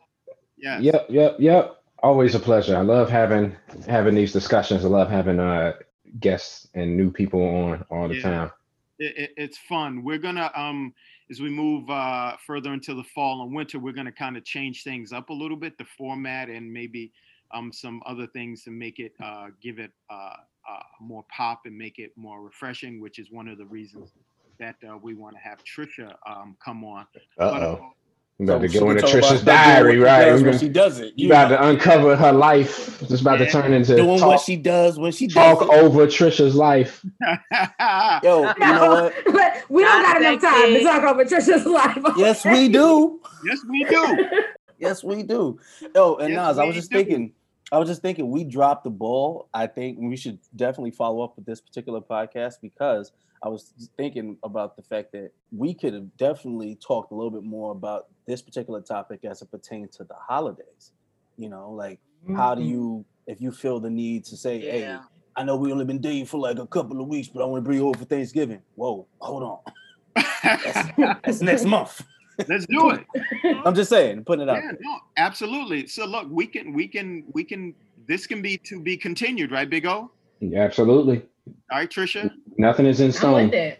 Yes. 0.56 0.82
Yep, 0.82 1.06
yep, 1.10 1.36
yep. 1.38 1.82
Always 2.02 2.34
a 2.34 2.40
pleasure. 2.40 2.76
I 2.76 2.82
love 2.82 3.10
having 3.10 3.56
having 3.86 4.14
these 4.14 4.32
discussions. 4.32 4.84
I 4.84 4.88
love 4.88 5.10
having 5.10 5.40
uh 5.40 5.72
guests 6.20 6.68
and 6.74 6.96
new 6.96 7.10
people 7.10 7.42
on 7.42 7.84
all 7.90 8.08
the 8.08 8.14
Yeah. 8.14 8.22
time. 8.22 8.50
It, 8.98 9.16
it- 9.18 9.34
it's 9.36 9.58
fun. 9.58 10.02
We're 10.04 10.18
gonna 10.18 10.50
um 10.54 10.94
as 11.30 11.40
we 11.40 11.50
move 11.50 11.88
uh 11.90 12.36
further 12.46 12.72
into 12.72 12.94
the 12.94 13.04
fall 13.04 13.42
and 13.42 13.54
winter, 13.54 13.78
we're 13.78 13.92
gonna 13.92 14.12
kind 14.12 14.36
of 14.36 14.44
change 14.44 14.82
things 14.84 15.12
up 15.12 15.30
a 15.30 15.34
little 15.34 15.56
bit, 15.56 15.78
the 15.78 15.84
format 15.84 16.48
and 16.48 16.72
maybe 16.72 17.12
um 17.52 17.72
some 17.72 18.02
other 18.06 18.26
things 18.26 18.62
to 18.64 18.70
make 18.70 18.98
it 18.98 19.12
uh 19.22 19.48
give 19.60 19.78
it 19.78 19.92
uh, 20.10 20.36
uh 20.68 20.82
more 21.00 21.24
pop 21.34 21.62
and 21.66 21.76
make 21.76 21.98
it 21.98 22.12
more 22.16 22.42
refreshing, 22.42 23.00
which 23.00 23.18
is 23.18 23.30
one 23.30 23.48
of 23.48 23.58
the 23.58 23.66
reasons 23.66 24.14
that 24.58 24.76
uh, 24.88 24.96
we 24.96 25.14
want 25.14 25.34
to 25.36 25.40
have 25.42 25.58
Trisha 25.64 26.16
um 26.26 26.56
come 26.64 26.84
on. 26.84 27.06
Uh 27.38 27.50
But, 27.50 27.72
oh. 28.40 28.42
We 28.42 28.46
So 28.46 28.52
about 28.56 28.62
to 28.62 28.68
she 28.68 28.78
go 28.80 28.90
into 28.90 29.02
Trisha's 29.06 29.44
diary, 29.44 29.98
what 30.00 30.06
she 30.06 30.10
right? 30.12 30.24
does 30.24 30.40
We're 30.42 30.46
gonna- 30.46 30.58
she 30.58 30.68
does 30.68 30.98
it. 31.00 31.12
You 31.16 31.28
about 31.28 31.50
know, 31.50 31.56
to 31.56 31.68
uncover 31.68 32.16
her 32.16 32.32
life. 32.32 33.00
It's 33.02 33.20
about 33.20 33.36
to 33.36 33.48
turn 33.50 33.72
into 33.72 33.96
doing 33.96 34.20
what 34.20 34.40
she 34.40 34.56
does 34.56 34.98
when 34.98 35.12
she 35.12 35.26
does 35.28 35.34
talk 35.58 35.62
it. 35.62 35.68
over 35.70 36.06
Trisha's 36.06 36.54
life. 36.56 37.04
Yo, 38.22 38.42
you 38.42 38.54
know 38.58 39.10
what? 39.24 39.62
We 39.70 39.82
don't 39.82 40.02
got 40.02 40.20
enough 40.20 40.40
time 40.42 40.72
to 40.74 40.82
talk 40.82 41.02
over 41.04 41.24
Trisha's 41.24 41.64
life. 41.66 41.98
Yes, 42.16 42.44
we 42.44 42.68
do. 42.68 43.20
yes, 43.46 43.58
we 43.68 43.84
do. 43.84 44.18
Yes, 44.78 45.02
we 45.04 45.22
do. 45.22 45.58
Yo, 45.94 46.16
and 46.16 46.32
Yes, 46.34 46.36
Nas, 46.48 46.58
I 46.58 46.64
was 46.64 46.74
just 46.76 46.90
do. 46.90 46.96
thinking, 46.98 47.32
I 47.72 47.78
was 47.78 47.88
just 47.88 48.02
thinking, 48.02 48.30
we 48.30 48.44
dropped 48.44 48.84
the 48.84 48.90
ball. 48.90 49.48
I 49.54 49.66
think 49.66 49.98
we 50.00 50.16
should 50.16 50.38
definitely 50.54 50.90
follow 50.90 51.22
up 51.24 51.34
with 51.36 51.46
this 51.46 51.60
particular 51.60 52.00
podcast 52.00 52.54
because 52.60 53.12
I 53.44 53.48
was 53.48 53.74
thinking 53.98 54.38
about 54.42 54.74
the 54.74 54.82
fact 54.82 55.12
that 55.12 55.30
we 55.52 55.74
could 55.74 55.92
have 55.92 56.16
definitely 56.16 56.76
talked 56.76 57.12
a 57.12 57.14
little 57.14 57.30
bit 57.30 57.42
more 57.42 57.72
about 57.72 58.06
this 58.26 58.40
particular 58.40 58.80
topic 58.80 59.20
as 59.24 59.42
it 59.42 59.50
pertains 59.50 59.94
to 59.98 60.04
the 60.04 60.14
holidays. 60.14 60.92
You 61.36 61.50
know, 61.50 61.70
like 61.70 62.00
how 62.34 62.54
do 62.54 62.62
mm-hmm. 62.62 62.70
you, 62.70 63.04
if 63.26 63.42
you 63.42 63.52
feel 63.52 63.80
the 63.80 63.90
need 63.90 64.24
to 64.26 64.36
say, 64.36 64.60
hey, 64.60 64.98
I 65.36 65.44
know 65.44 65.56
we 65.56 65.70
only 65.72 65.84
been 65.84 66.00
dating 66.00 66.24
for 66.24 66.38
like 66.38 66.58
a 66.58 66.66
couple 66.66 67.02
of 67.02 67.06
weeks, 67.06 67.28
but 67.28 67.42
I 67.42 67.44
want 67.44 67.62
to 67.62 67.64
bring 67.66 67.78
you 67.78 67.88
over 67.88 67.98
for 67.98 68.04
Thanksgiving. 68.06 68.62
Whoa, 68.76 69.06
hold 69.18 69.42
on. 69.42 70.24
That's 71.22 71.40
next 71.42 71.66
month. 71.66 72.02
Let's 72.48 72.64
do 72.66 72.92
it. 72.92 73.04
I'm 73.66 73.74
just 73.74 73.90
saying, 73.90 74.24
putting 74.24 74.44
it 74.44 74.48
out 74.48 74.56
Yeah, 74.56 74.70
there. 74.70 74.78
no, 74.80 74.98
absolutely. 75.18 75.86
So 75.86 76.06
look, 76.06 76.28
we 76.30 76.46
can 76.46 76.72
we 76.72 76.88
can 76.88 77.24
we 77.32 77.44
can 77.44 77.74
this 78.06 78.26
can 78.26 78.40
be 78.40 78.56
to 78.58 78.80
be 78.80 78.96
continued, 78.96 79.52
right, 79.52 79.68
Big 79.68 79.86
O? 79.86 80.10
Yeah, 80.40 80.62
absolutely. 80.62 81.26
All 81.46 81.78
right, 81.78 81.90
Trisha? 81.90 82.30
Nothing 82.58 82.86
is 82.86 83.00
in 83.00 83.12
stone. 83.12 83.50
Yeah. 83.52 83.74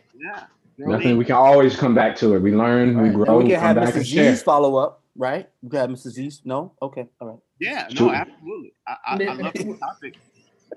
Nothing. 0.79 1.17
We 1.17 1.25
can 1.25 1.37
always 1.37 1.77
come 1.77 1.95
back 1.95 2.17
to 2.17 2.35
it. 2.35 2.41
We 2.41 2.53
learn, 2.53 2.97
Right. 2.97 3.09
we 3.09 3.15
grow, 3.15 3.39
we 3.39 3.45
we 3.45 3.51
can 3.51 3.61
have 3.61 3.77
back 3.77 3.95
Mrs. 3.95 3.97
and 3.97 4.07
share. 4.07 4.37
Follow 4.37 4.77
up, 4.77 5.03
right? 5.17 5.49
We 5.63 5.71
can 5.71 5.79
have 5.81 5.91
Mrs. 5.91 6.11
Z's. 6.13 6.43
No, 6.45 6.73
okay, 6.83 7.07
all 7.21 7.29
right. 7.29 7.39
Yeah, 7.61 7.87
no, 7.91 8.07
Sure. 8.09 8.15
absolutely. 8.15 8.73
I, 8.89 8.97
I, 9.07 9.15
I 9.15 9.35
love 9.35 9.53
the 9.55 9.77
topic, 9.79 10.17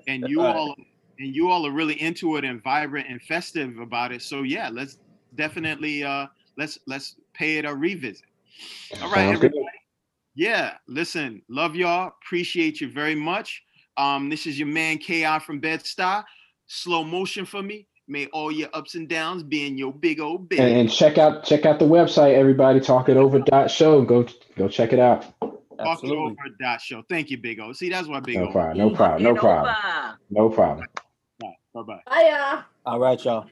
and 0.06 0.28
you 0.28 0.40
All 0.40 0.46
right. 0.46 0.56
all 0.56 0.74
and 1.18 1.34
you 1.34 1.50
all 1.50 1.66
are 1.66 1.72
really 1.72 2.00
into 2.00 2.36
it 2.36 2.44
and 2.44 2.62
vibrant 2.62 3.08
and 3.10 3.20
festive 3.22 3.78
about 3.80 4.12
it. 4.12 4.22
So 4.22 4.42
yeah, 4.44 4.68
let's 4.72 4.98
definitely 5.34 6.04
uh 6.04 6.26
let's 6.56 6.78
let's 6.86 7.16
pay 7.34 7.56
it 7.58 7.64
a 7.64 7.74
revisit. 7.74 8.22
All 9.02 9.10
right, 9.10 9.22
Sounds 9.26 9.40
good. 9.40 9.46
everybody. 9.46 9.64
Yeah, 10.36 10.74
listen, 10.86 11.42
love 11.48 11.74
y'all. 11.74 12.12
Appreciate 12.22 12.80
you 12.80 12.88
very 12.88 13.16
much. 13.16 13.64
Um, 13.96 14.30
this 14.30 14.46
is 14.46 14.56
your 14.60 14.68
man 14.68 14.98
Ki 14.98 15.26
from 15.44 15.58
Bed 15.58 15.80
Stuy. 15.80 16.22
Slow 16.70 17.02
motion 17.02 17.46
for 17.46 17.62
me. 17.62 17.86
May 18.08 18.26
all 18.26 18.52
your 18.52 18.68
ups 18.74 18.94
and 18.94 19.08
downs 19.08 19.42
be 19.42 19.66
in 19.66 19.78
your 19.78 19.90
big 19.92 20.20
old 20.20 20.50
bed. 20.50 20.60
And, 20.60 20.76
and 20.80 20.92
check 20.92 21.16
out 21.16 21.42
check 21.42 21.64
out 21.64 21.78
the 21.78 21.86
website, 21.86 22.34
everybody. 22.34 22.78
Talk 22.78 23.08
it 23.08 23.16
over 23.16 23.38
dot 23.38 23.70
show. 23.70 24.02
Go 24.02 24.26
go 24.56 24.68
check 24.68 24.92
it 24.92 24.98
out. 24.98 25.24
Talk 25.78 26.04
it 26.04 26.10
over 26.10 26.34
dot 26.60 26.82
show. 26.82 27.02
Thank 27.08 27.30
you, 27.30 27.38
Big 27.38 27.58
O. 27.58 27.72
See, 27.72 27.88
that's 27.88 28.06
why 28.06 28.20
Big 28.20 28.36
No 28.36 28.48
O. 28.48 28.52
problem. 28.52 28.76
No 28.78 28.94
problem. 28.94 29.22
No 29.22 29.34
problem. 29.34 29.74
No 30.30 30.48
problem. 30.50 30.86
Bye 31.40 31.82
bye. 31.82 32.00
Bye, 32.06 32.30
y'all. 32.30 32.64
All 32.84 32.98
right, 32.98 33.24
y'all. 33.24 33.46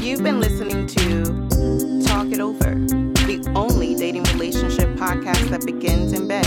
You've 0.00 0.22
been 0.22 0.40
listening 0.40 0.86
to 0.86 2.02
Talk 2.06 2.26
It 2.28 2.40
Over, 2.40 2.86
podcast 5.06 5.50
that 5.50 5.64
begins 5.64 6.12
in 6.12 6.26
bed. 6.26 6.44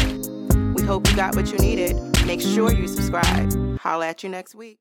We 0.75 0.83
hope 0.83 1.09
you 1.09 1.15
got 1.15 1.33
what 1.35 1.49
you 1.49 1.57
needed. 1.59 1.95
Make 2.25 2.41
sure 2.41 2.73
you 2.73 2.87
subscribe. 2.89 3.79
Holla 3.79 4.07
at 4.07 4.21
you 4.21 4.29
next 4.29 4.53
week. 4.53 4.79